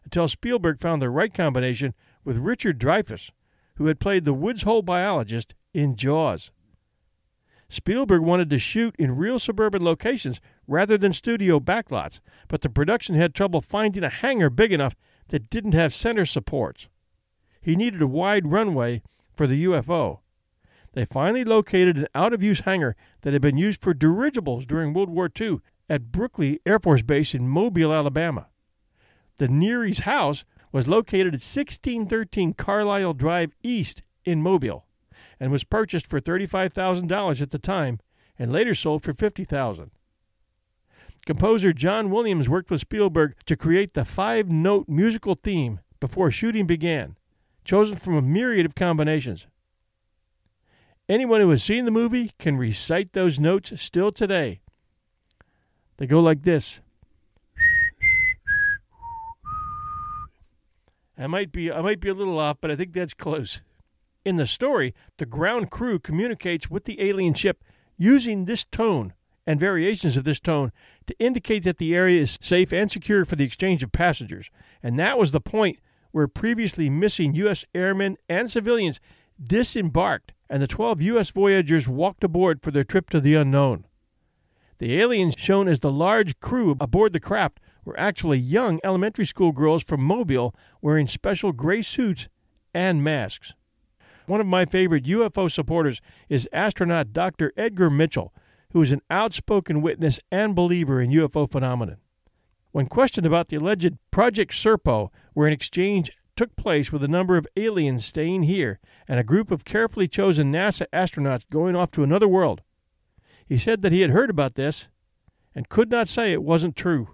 until 0.04 0.28
Spielberg 0.28 0.80
found 0.80 1.00
the 1.00 1.10
right 1.10 1.32
combination 1.32 1.94
with 2.24 2.38
Richard 2.38 2.78
Dreyfuss, 2.78 3.30
who 3.76 3.86
had 3.86 4.00
played 4.00 4.24
the 4.24 4.34
Woods 4.34 4.62
Hole 4.62 4.82
biologist 4.82 5.54
in 5.72 5.96
Jaws. 5.96 6.50
Spielberg 7.68 8.20
wanted 8.20 8.50
to 8.50 8.58
shoot 8.58 8.94
in 8.98 9.16
real 9.16 9.38
suburban 9.38 9.82
locations 9.82 10.40
rather 10.66 10.98
than 10.98 11.14
studio 11.14 11.58
backlots, 11.58 12.20
but 12.48 12.60
the 12.60 12.68
production 12.68 13.14
had 13.14 13.34
trouble 13.34 13.62
finding 13.62 14.04
a 14.04 14.10
hangar 14.10 14.50
big 14.50 14.72
enough 14.72 14.94
that 15.28 15.48
didn't 15.48 15.72
have 15.72 15.94
center 15.94 16.26
supports. 16.26 16.88
He 17.62 17.74
needed 17.74 18.02
a 18.02 18.06
wide 18.06 18.52
runway 18.52 19.02
for 19.32 19.46
the 19.46 19.64
UFO. 19.64 20.18
They 20.92 21.06
finally 21.06 21.44
located 21.44 21.96
an 21.96 22.08
out 22.14 22.34
of 22.34 22.42
use 22.42 22.60
hangar 22.60 22.94
that 23.22 23.32
had 23.32 23.40
been 23.40 23.56
used 23.56 23.80
for 23.80 23.94
dirigibles 23.94 24.66
during 24.66 24.92
World 24.92 25.08
War 25.08 25.30
II 25.40 25.60
at 25.88 26.12
Brookley 26.12 26.60
Air 26.66 26.78
Force 26.78 27.00
Base 27.00 27.34
in 27.34 27.48
Mobile, 27.48 27.94
Alabama. 27.94 28.48
The 29.42 29.48
Neary's 29.48 29.98
house 29.98 30.44
was 30.70 30.86
located 30.86 31.34
at 31.34 31.42
1613 31.42 32.52
Carlisle 32.52 33.14
Drive 33.14 33.56
East 33.64 34.00
in 34.24 34.40
Mobile 34.40 34.86
and 35.40 35.50
was 35.50 35.64
purchased 35.64 36.06
for 36.06 36.20
$35,000 36.20 37.42
at 37.42 37.50
the 37.50 37.58
time 37.58 37.98
and 38.38 38.52
later 38.52 38.72
sold 38.72 39.02
for 39.02 39.12
$50,000. 39.12 39.90
Composer 41.26 41.72
John 41.72 42.12
Williams 42.12 42.48
worked 42.48 42.70
with 42.70 42.82
Spielberg 42.82 43.34
to 43.46 43.56
create 43.56 43.94
the 43.94 44.04
five 44.04 44.48
note 44.48 44.88
musical 44.88 45.34
theme 45.34 45.80
before 45.98 46.30
shooting 46.30 46.68
began, 46.68 47.16
chosen 47.64 47.96
from 47.96 48.14
a 48.14 48.22
myriad 48.22 48.64
of 48.64 48.76
combinations. 48.76 49.48
Anyone 51.08 51.40
who 51.40 51.50
has 51.50 51.64
seen 51.64 51.84
the 51.84 51.90
movie 51.90 52.30
can 52.38 52.56
recite 52.56 53.12
those 53.12 53.40
notes 53.40 53.72
still 53.82 54.12
today. 54.12 54.60
They 55.96 56.06
go 56.06 56.20
like 56.20 56.44
this. 56.44 56.80
I 61.22 61.26
might 61.28 61.52
be 61.52 61.70
I 61.70 61.80
might 61.80 62.00
be 62.00 62.08
a 62.08 62.14
little 62.14 62.38
off, 62.38 62.58
but 62.60 62.70
I 62.70 62.76
think 62.76 62.92
that's 62.92 63.14
close. 63.14 63.60
In 64.24 64.36
the 64.36 64.46
story, 64.46 64.94
the 65.18 65.26
ground 65.26 65.70
crew 65.70 65.98
communicates 65.98 66.70
with 66.70 66.84
the 66.84 67.00
alien 67.00 67.34
ship 67.34 67.62
using 67.96 68.44
this 68.44 68.64
tone 68.64 69.14
and 69.46 69.58
variations 69.58 70.16
of 70.16 70.24
this 70.24 70.40
tone 70.40 70.72
to 71.06 71.18
indicate 71.18 71.64
that 71.64 71.78
the 71.78 71.94
area 71.94 72.20
is 72.20 72.38
safe 72.40 72.72
and 72.72 72.90
secure 72.90 73.24
for 73.24 73.36
the 73.36 73.44
exchange 73.44 73.82
of 73.82 73.92
passengers. 73.92 74.50
And 74.82 74.98
that 74.98 75.18
was 75.18 75.32
the 75.32 75.40
point 75.40 75.78
where 76.12 76.28
previously 76.28 76.88
missing 76.90 77.34
U.S. 77.34 77.64
airmen 77.74 78.16
and 78.28 78.50
civilians 78.50 79.00
disembarked 79.42 80.32
and 80.48 80.62
the 80.62 80.66
12 80.66 81.02
U.S. 81.02 81.30
voyagers 81.30 81.88
walked 81.88 82.22
aboard 82.22 82.62
for 82.62 82.70
their 82.70 82.84
trip 82.84 83.10
to 83.10 83.20
the 83.20 83.34
unknown. 83.34 83.86
The 84.78 85.00
aliens 85.00 85.34
shown 85.38 85.68
as 85.68 85.80
the 85.80 85.92
large 85.92 86.38
crew 86.40 86.76
aboard 86.80 87.12
the 87.12 87.20
craft 87.20 87.60
were 87.84 87.98
actually 87.98 88.38
young 88.38 88.80
elementary 88.84 89.26
school 89.26 89.52
girls 89.52 89.82
from 89.82 90.02
Mobile 90.02 90.54
wearing 90.80 91.06
special 91.06 91.52
gray 91.52 91.82
suits 91.82 92.28
and 92.74 93.02
masks. 93.02 93.54
One 94.26 94.40
of 94.40 94.46
my 94.46 94.64
favorite 94.64 95.04
UFO 95.04 95.50
supporters 95.50 96.00
is 96.28 96.48
astronaut 96.52 97.12
Dr. 97.12 97.52
Edgar 97.56 97.90
Mitchell, 97.90 98.32
who 98.72 98.80
is 98.80 98.92
an 98.92 99.02
outspoken 99.10 99.82
witness 99.82 100.20
and 100.30 100.54
believer 100.54 101.00
in 101.00 101.10
UFO 101.10 101.50
phenomenon. 101.50 101.98
When 102.70 102.86
questioned 102.86 103.26
about 103.26 103.48
the 103.48 103.56
alleged 103.56 103.98
Project 104.10 104.52
Serpo, 104.52 105.10
where 105.34 105.46
an 105.46 105.52
exchange 105.52 106.10
took 106.36 106.56
place 106.56 106.90
with 106.90 107.04
a 107.04 107.08
number 107.08 107.36
of 107.36 107.46
aliens 107.56 108.06
staying 108.06 108.44
here 108.44 108.80
and 109.06 109.20
a 109.20 109.24
group 109.24 109.50
of 109.50 109.64
carefully 109.64 110.08
chosen 110.08 110.50
NASA 110.50 110.86
astronauts 110.92 111.44
going 111.50 111.76
off 111.76 111.90
to 111.92 112.02
another 112.02 112.28
world, 112.28 112.62
he 113.46 113.58
said 113.58 113.82
that 113.82 113.92
he 113.92 114.00
had 114.00 114.10
heard 114.10 114.30
about 114.30 114.54
this 114.54 114.88
and 115.54 115.68
could 115.68 115.90
not 115.90 116.08
say 116.08 116.32
it 116.32 116.42
wasn't 116.42 116.76
true. 116.76 117.08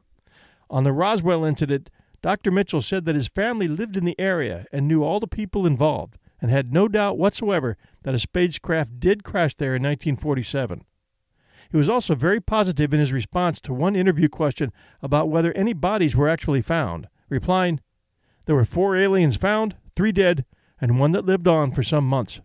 On 0.70 0.84
the 0.84 0.92
Roswell 0.92 1.44
incident, 1.44 1.90
Dr. 2.20 2.50
Mitchell 2.50 2.82
said 2.82 3.04
that 3.04 3.14
his 3.14 3.28
family 3.28 3.68
lived 3.68 3.96
in 3.96 4.04
the 4.04 4.18
area 4.18 4.66
and 4.72 4.88
knew 4.88 5.02
all 5.02 5.20
the 5.20 5.26
people 5.26 5.66
involved 5.66 6.18
and 6.40 6.50
had 6.50 6.72
no 6.72 6.88
doubt 6.88 7.18
whatsoever 7.18 7.76
that 8.02 8.14
a 8.14 8.18
spacecraft 8.18 9.00
did 9.00 9.24
crash 9.24 9.54
there 9.54 9.74
in 9.74 9.82
1947. 9.82 10.84
He 11.70 11.76
was 11.76 11.88
also 11.88 12.14
very 12.14 12.40
positive 12.40 12.94
in 12.94 13.00
his 13.00 13.12
response 13.12 13.60
to 13.62 13.74
one 13.74 13.94
interview 13.94 14.28
question 14.28 14.72
about 15.02 15.28
whether 15.28 15.52
any 15.52 15.72
bodies 15.72 16.16
were 16.16 16.28
actually 16.28 16.62
found, 16.62 17.08
replying, 17.28 17.80
There 18.46 18.54
were 18.54 18.64
four 18.64 18.96
aliens 18.96 19.36
found, 19.36 19.76
three 19.94 20.12
dead, 20.12 20.44
and 20.80 20.98
one 20.98 21.12
that 21.12 21.26
lived 21.26 21.46
on 21.46 21.72
for 21.72 21.82
some 21.82 22.04
months. 22.04 22.40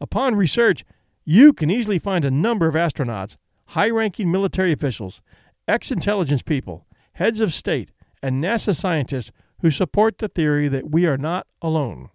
Upon 0.00 0.34
research, 0.34 0.84
you 1.24 1.52
can 1.52 1.70
easily 1.70 1.98
find 1.98 2.24
a 2.24 2.30
number 2.30 2.66
of 2.66 2.74
astronauts, 2.74 3.36
high 3.68 3.90
ranking 3.90 4.30
military 4.30 4.72
officials, 4.72 5.22
ex 5.66 5.90
intelligence 5.90 6.42
people, 6.42 6.86
heads 7.14 7.40
of 7.40 7.52
state, 7.52 7.90
and 8.22 8.42
NASA 8.42 8.74
scientists 8.74 9.32
who 9.60 9.70
support 9.70 10.18
the 10.18 10.28
theory 10.28 10.68
that 10.68 10.90
we 10.90 11.06
are 11.06 11.18
not 11.18 11.46
alone. 11.62 12.10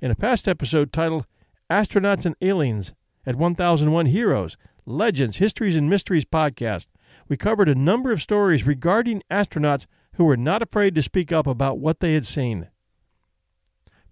In 0.00 0.10
a 0.10 0.16
past 0.16 0.46
episode 0.46 0.92
titled 0.92 1.26
Astronauts 1.70 2.24
and 2.24 2.36
Aliens 2.40 2.94
at 3.26 3.36
1001 3.36 4.06
Heroes, 4.06 4.56
Legends, 4.86 5.38
Histories, 5.38 5.76
and 5.76 5.90
Mysteries 5.90 6.24
podcast, 6.24 6.86
we 7.28 7.36
covered 7.36 7.68
a 7.68 7.74
number 7.74 8.10
of 8.10 8.22
stories 8.22 8.66
regarding 8.66 9.22
astronauts 9.30 9.86
who 10.14 10.24
were 10.24 10.36
not 10.36 10.62
afraid 10.62 10.94
to 10.94 11.02
speak 11.02 11.32
up 11.32 11.46
about 11.46 11.78
what 11.78 12.00
they 12.00 12.14
had 12.14 12.26
seen. 12.26 12.68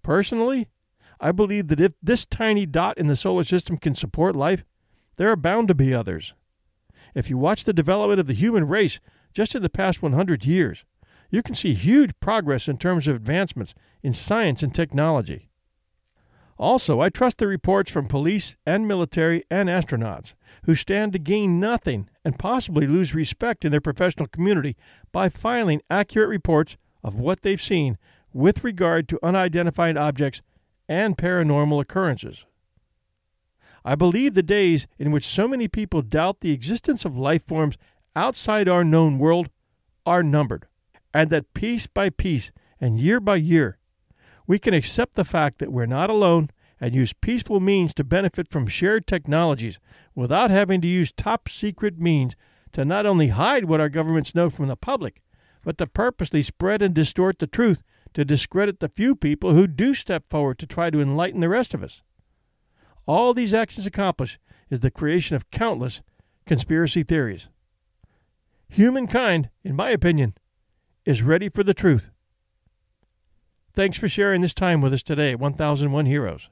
Personally, 0.02 0.68
I 1.18 1.32
believe 1.32 1.68
that 1.68 1.80
if 1.80 1.92
this 2.02 2.26
tiny 2.26 2.66
dot 2.66 2.98
in 2.98 3.06
the 3.06 3.16
solar 3.16 3.44
system 3.44 3.78
can 3.78 3.94
support 3.94 4.36
life, 4.36 4.64
there 5.16 5.30
are 5.30 5.36
bound 5.36 5.68
to 5.68 5.74
be 5.74 5.94
others. 5.94 6.34
If 7.16 7.30
you 7.30 7.38
watch 7.38 7.64
the 7.64 7.72
development 7.72 8.20
of 8.20 8.26
the 8.26 8.34
human 8.34 8.68
race 8.68 9.00
just 9.32 9.54
in 9.54 9.62
the 9.62 9.70
past 9.70 10.02
100 10.02 10.44
years, 10.44 10.84
you 11.30 11.42
can 11.42 11.54
see 11.54 11.72
huge 11.72 12.10
progress 12.20 12.68
in 12.68 12.76
terms 12.76 13.08
of 13.08 13.16
advancements 13.16 13.74
in 14.02 14.12
science 14.12 14.62
and 14.62 14.74
technology. 14.74 15.48
Also, 16.58 17.00
I 17.00 17.08
trust 17.08 17.38
the 17.38 17.46
reports 17.46 17.90
from 17.90 18.06
police 18.06 18.56
and 18.66 18.86
military 18.86 19.44
and 19.50 19.70
astronauts 19.70 20.34
who 20.64 20.74
stand 20.74 21.14
to 21.14 21.18
gain 21.18 21.58
nothing 21.58 22.10
and 22.22 22.38
possibly 22.38 22.86
lose 22.86 23.14
respect 23.14 23.64
in 23.64 23.70
their 23.70 23.80
professional 23.80 24.28
community 24.28 24.76
by 25.10 25.30
filing 25.30 25.80
accurate 25.88 26.28
reports 26.28 26.76
of 27.02 27.18
what 27.18 27.40
they've 27.40 27.62
seen 27.62 27.96
with 28.34 28.62
regard 28.62 29.08
to 29.08 29.24
unidentified 29.24 29.96
objects 29.96 30.42
and 30.86 31.16
paranormal 31.16 31.80
occurrences. 31.80 32.44
I 33.86 33.94
believe 33.94 34.34
the 34.34 34.42
days 34.42 34.86
in 34.98 35.12
which 35.12 35.24
so 35.24 35.48
many 35.48 35.68
people 35.68 36.02
doubt 36.02 36.40
the 36.40 36.52
existence 36.52 37.04
of 37.04 37.16
life 37.16 37.46
forms 37.46 37.78
outside 38.14 38.68
our 38.68 38.84
known 38.84 39.18
world 39.18 39.48
are 40.04 40.22
numbered, 40.22 40.66
and 41.14 41.30
that 41.30 41.54
piece 41.54 41.86
by 41.86 42.10
piece 42.10 42.50
and 42.80 43.00
year 43.00 43.20
by 43.20 43.36
year 43.36 43.78
we 44.46 44.58
can 44.58 44.74
accept 44.74 45.14
the 45.14 45.24
fact 45.24 45.58
that 45.58 45.72
we're 45.72 45.86
not 45.86 46.10
alone 46.10 46.50
and 46.80 46.94
use 46.94 47.12
peaceful 47.12 47.60
means 47.60 47.94
to 47.94 48.04
benefit 48.04 48.48
from 48.48 48.66
shared 48.66 49.06
technologies 49.06 49.78
without 50.14 50.50
having 50.50 50.80
to 50.80 50.86
use 50.86 51.12
top 51.12 51.48
secret 51.48 51.98
means 51.98 52.36
to 52.72 52.84
not 52.84 53.06
only 53.06 53.28
hide 53.28 53.64
what 53.64 53.80
our 53.80 53.88
governments 53.88 54.34
know 54.34 54.50
from 54.50 54.68
the 54.68 54.76
public, 54.76 55.22
but 55.62 55.78
to 55.78 55.86
purposely 55.86 56.42
spread 56.42 56.82
and 56.82 56.94
distort 56.94 57.38
the 57.38 57.46
truth 57.46 57.82
to 58.14 58.24
discredit 58.24 58.80
the 58.80 58.88
few 58.88 59.16
people 59.16 59.52
who 59.52 59.66
do 59.66 59.94
step 59.94 60.24
forward 60.28 60.58
to 60.58 60.66
try 60.66 60.90
to 60.90 61.00
enlighten 61.00 61.40
the 61.40 61.48
rest 61.48 61.74
of 61.74 61.82
us. 61.82 62.02
All 63.06 63.34
these 63.34 63.54
actions 63.54 63.86
accomplish 63.86 64.38
is 64.68 64.80
the 64.80 64.90
creation 64.90 65.36
of 65.36 65.50
countless 65.50 66.02
conspiracy 66.44 67.02
theories. 67.02 67.48
Humankind, 68.68 69.50
in 69.62 69.76
my 69.76 69.90
opinion, 69.90 70.34
is 71.04 71.22
ready 71.22 71.48
for 71.48 71.62
the 71.62 71.74
truth. 71.74 72.10
Thanks 73.74 73.98
for 73.98 74.08
sharing 74.08 74.40
this 74.40 74.54
time 74.54 74.80
with 74.80 74.92
us 74.92 75.02
today, 75.02 75.34
1001 75.34 76.06
Heroes. 76.06 76.48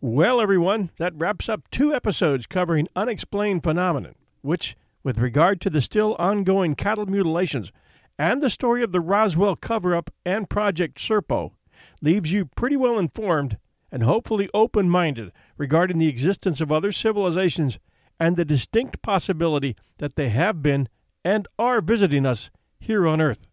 Well, 0.00 0.40
everyone, 0.40 0.90
that 0.98 1.14
wraps 1.16 1.48
up 1.48 1.68
two 1.70 1.92
episodes 1.92 2.46
covering 2.46 2.86
unexplained 2.94 3.62
phenomenon, 3.62 4.14
which, 4.42 4.76
with 5.02 5.18
regard 5.18 5.60
to 5.62 5.70
the 5.70 5.80
still 5.80 6.14
ongoing 6.18 6.74
cattle 6.74 7.06
mutilations 7.06 7.72
and 8.18 8.42
the 8.42 8.50
story 8.50 8.82
of 8.82 8.92
the 8.92 9.00
Roswell 9.00 9.56
cover 9.56 9.96
up 9.96 10.10
and 10.24 10.48
Project 10.48 10.98
Serpo, 10.98 11.52
leaves 12.00 12.32
you 12.32 12.46
pretty 12.46 12.76
well 12.76 12.98
informed 12.98 13.58
and 13.90 14.02
hopefully 14.02 14.48
open 14.52 14.88
minded 14.88 15.32
regarding 15.56 15.98
the 15.98 16.08
existence 16.08 16.60
of 16.60 16.72
other 16.72 16.92
civilizations 16.92 17.78
and 18.18 18.36
the 18.36 18.44
distinct 18.44 19.02
possibility 19.02 19.76
that 19.98 20.16
they 20.16 20.28
have 20.28 20.62
been 20.62 20.88
and 21.24 21.46
are 21.58 21.80
visiting 21.80 22.26
us 22.26 22.50
here 22.78 23.06
on 23.06 23.20
Earth. 23.20 23.46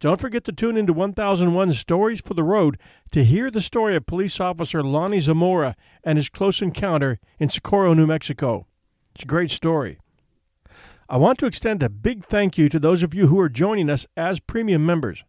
Don't 0.00 0.20
forget 0.20 0.44
to 0.44 0.52
tune 0.52 0.76
into 0.76 0.92
1001 0.92 1.72
Stories 1.72 2.20
for 2.20 2.34
the 2.34 2.44
Road 2.44 2.78
to 3.10 3.24
hear 3.24 3.50
the 3.50 3.60
story 3.60 3.96
of 3.96 4.06
police 4.06 4.38
officer 4.38 4.82
Lonnie 4.82 5.18
Zamora 5.18 5.74
and 6.04 6.18
his 6.18 6.28
close 6.28 6.62
encounter 6.62 7.18
in 7.38 7.48
Socorro, 7.48 7.94
New 7.94 8.06
Mexico. 8.06 8.66
It's 9.14 9.24
a 9.24 9.26
great 9.26 9.50
story. 9.50 9.98
I 11.08 11.16
want 11.16 11.38
to 11.38 11.46
extend 11.46 11.82
a 11.82 11.88
big 11.88 12.24
thank 12.24 12.56
you 12.56 12.68
to 12.68 12.78
those 12.78 13.02
of 13.02 13.14
you 13.14 13.26
who 13.26 13.40
are 13.40 13.48
joining 13.48 13.90
us 13.90 14.06
as 14.16 14.40
premium 14.40 14.86
members. 14.86 15.24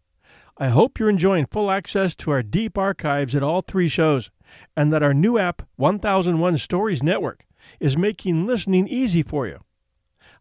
I 0.62 0.68
hope 0.68 1.00
you're 1.00 1.10
enjoying 1.10 1.46
full 1.46 1.72
access 1.72 2.14
to 2.16 2.32
our 2.32 2.44
deep 2.44 2.78
archives 2.78 3.34
at 3.34 3.42
all 3.42 3.62
three 3.62 3.88
shows, 3.88 4.30
and 4.76 4.92
that 4.92 5.02
our 5.02 5.14
new 5.14 5.38
app, 5.38 5.62
1001 5.78 6.58
Stories 6.58 7.02
Network, 7.02 7.46
is 7.80 7.96
making 7.96 8.46
listening 8.46 8.86
easy 8.86 9.24
for 9.24 9.48
you. 9.48 9.60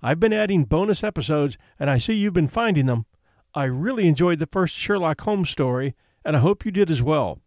I've 0.02 0.18
been 0.18 0.32
adding 0.32 0.64
bonus 0.64 1.04
episodes, 1.04 1.56
and 1.78 1.88
I 1.88 1.98
see 1.98 2.14
you've 2.14 2.34
been 2.34 2.48
finding 2.48 2.86
them. 2.86 3.06
I 3.54 3.66
really 3.66 4.08
enjoyed 4.08 4.40
the 4.40 4.48
first 4.50 4.74
Sherlock 4.74 5.20
Holmes 5.20 5.50
story, 5.50 5.94
and 6.24 6.36
I 6.36 6.40
hope 6.40 6.64
you 6.64 6.72
did 6.72 6.90
as 6.90 7.00
well. 7.00 7.38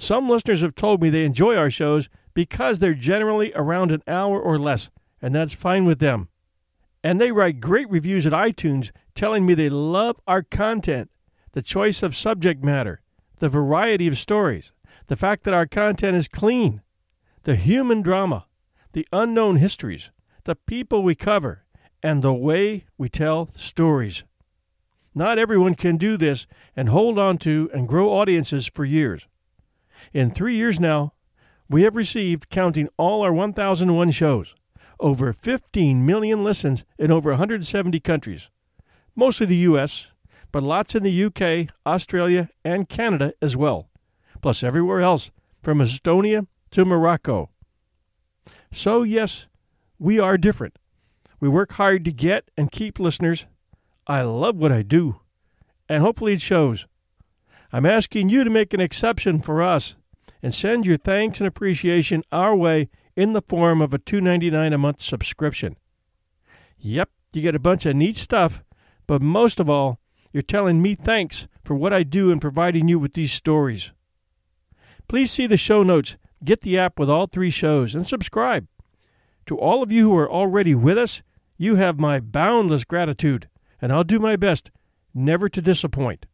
Some 0.00 0.30
listeners 0.30 0.62
have 0.62 0.74
told 0.74 1.02
me 1.02 1.10
they 1.10 1.26
enjoy 1.26 1.56
our 1.56 1.70
shows 1.70 2.08
because 2.32 2.78
they're 2.78 2.94
generally 2.94 3.52
around 3.54 3.92
an 3.92 4.02
hour 4.08 4.40
or 4.40 4.58
less, 4.58 4.88
and 5.20 5.34
that's 5.34 5.52
fine 5.52 5.84
with 5.84 5.98
them. 5.98 6.30
And 7.04 7.20
they 7.20 7.32
write 7.32 7.60
great 7.60 7.88
reviews 7.90 8.24
at 8.24 8.32
iTunes 8.32 8.92
telling 9.14 9.44
me 9.44 9.52
they 9.52 9.68
love 9.68 10.18
our 10.26 10.42
content, 10.42 11.10
the 11.52 11.60
choice 11.60 12.02
of 12.02 12.16
subject 12.16 12.64
matter, 12.64 13.02
the 13.40 13.50
variety 13.50 14.06
of 14.06 14.16
stories, 14.16 14.72
the 15.08 15.16
fact 15.16 15.44
that 15.44 15.52
our 15.52 15.66
content 15.66 16.16
is 16.16 16.28
clean, 16.28 16.80
the 17.42 17.56
human 17.56 18.00
drama, 18.00 18.46
the 18.92 19.06
unknown 19.12 19.56
histories, 19.56 20.10
the 20.44 20.56
people 20.56 21.02
we 21.02 21.14
cover, 21.14 21.66
and 22.02 22.22
the 22.22 22.32
way 22.32 22.86
we 22.96 23.10
tell 23.10 23.50
stories. 23.54 24.24
Not 25.14 25.38
everyone 25.38 25.74
can 25.74 25.98
do 25.98 26.16
this 26.16 26.46
and 26.74 26.88
hold 26.88 27.18
on 27.18 27.36
to 27.38 27.68
and 27.74 27.86
grow 27.86 28.08
audiences 28.14 28.66
for 28.66 28.86
years. 28.86 29.26
In 30.12 30.32
three 30.32 30.56
years 30.56 30.80
now, 30.80 31.12
we 31.68 31.82
have 31.82 31.94
received, 31.94 32.50
counting 32.50 32.88
all 32.96 33.22
our 33.22 33.32
1001 33.32 34.10
shows, 34.10 34.56
over 34.98 35.32
15 35.32 36.04
million 36.04 36.42
listens 36.42 36.84
in 36.98 37.12
over 37.12 37.30
170 37.30 38.00
countries, 38.00 38.50
mostly 39.14 39.46
the 39.46 39.56
U.S., 39.56 40.08
but 40.50 40.64
lots 40.64 40.96
in 40.96 41.04
the 41.04 41.24
UK, 41.24 41.72
Australia, 41.86 42.50
and 42.64 42.88
Canada 42.88 43.32
as 43.40 43.56
well, 43.56 43.88
plus 44.42 44.64
everywhere 44.64 45.00
else 45.00 45.30
from 45.62 45.78
Estonia 45.78 46.48
to 46.72 46.84
Morocco. 46.84 47.50
So, 48.72 49.04
yes, 49.04 49.46
we 49.96 50.18
are 50.18 50.36
different. 50.36 50.76
We 51.38 51.48
work 51.48 51.74
hard 51.74 52.04
to 52.04 52.12
get 52.12 52.50
and 52.56 52.72
keep 52.72 52.98
listeners. 52.98 53.46
I 54.08 54.22
love 54.22 54.56
what 54.56 54.72
I 54.72 54.82
do, 54.82 55.20
and 55.88 56.02
hopefully 56.02 56.32
it 56.32 56.40
shows. 56.40 56.86
I'm 57.72 57.86
asking 57.86 58.28
you 58.28 58.42
to 58.42 58.50
make 58.50 58.74
an 58.74 58.80
exception 58.80 59.40
for 59.40 59.62
us 59.62 59.94
and 60.42 60.54
send 60.54 60.86
your 60.86 60.96
thanks 60.96 61.40
and 61.40 61.46
appreciation 61.46 62.22
our 62.32 62.54
way 62.56 62.88
in 63.16 63.32
the 63.32 63.42
form 63.42 63.82
of 63.82 63.92
a 63.92 63.98
$2.99 63.98 64.74
a 64.74 64.78
month 64.78 65.02
subscription. 65.02 65.76
Yep, 66.78 67.10
you 67.32 67.42
get 67.42 67.54
a 67.54 67.60
bunch 67.60 67.84
of 67.86 67.96
neat 67.96 68.16
stuff, 68.16 68.62
but 69.06 69.20
most 69.20 69.60
of 69.60 69.68
all, 69.68 70.00
you're 70.32 70.42
telling 70.42 70.80
me 70.80 70.94
thanks 70.94 71.48
for 71.64 71.74
what 71.74 71.92
I 71.92 72.02
do 72.02 72.30
in 72.30 72.40
providing 72.40 72.88
you 72.88 72.98
with 72.98 73.14
these 73.14 73.32
stories. 73.32 73.92
Please 75.08 75.30
see 75.30 75.46
the 75.46 75.56
show 75.56 75.82
notes, 75.82 76.16
get 76.44 76.60
the 76.60 76.78
app 76.78 76.98
with 76.98 77.10
all 77.10 77.26
three 77.26 77.50
shows, 77.50 77.94
and 77.94 78.08
subscribe. 78.08 78.66
To 79.46 79.58
all 79.58 79.82
of 79.82 79.90
you 79.90 80.10
who 80.10 80.16
are 80.16 80.30
already 80.30 80.74
with 80.74 80.96
us, 80.96 81.22
you 81.58 81.74
have 81.74 81.98
my 81.98 82.20
boundless 82.20 82.84
gratitude, 82.84 83.48
and 83.82 83.92
I'll 83.92 84.04
do 84.04 84.18
my 84.18 84.36
best 84.36 84.70
never 85.12 85.48
to 85.48 85.60
disappoint. 85.60 86.26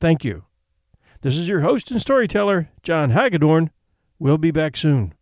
Thank 0.00 0.24
you. 0.24 0.47
This 1.20 1.36
is 1.36 1.48
your 1.48 1.60
host 1.60 1.90
and 1.90 2.00
storyteller, 2.00 2.70
John 2.84 3.10
Hagedorn. 3.10 3.70
We'll 4.20 4.38
be 4.38 4.52
back 4.52 4.76
soon. 4.76 5.14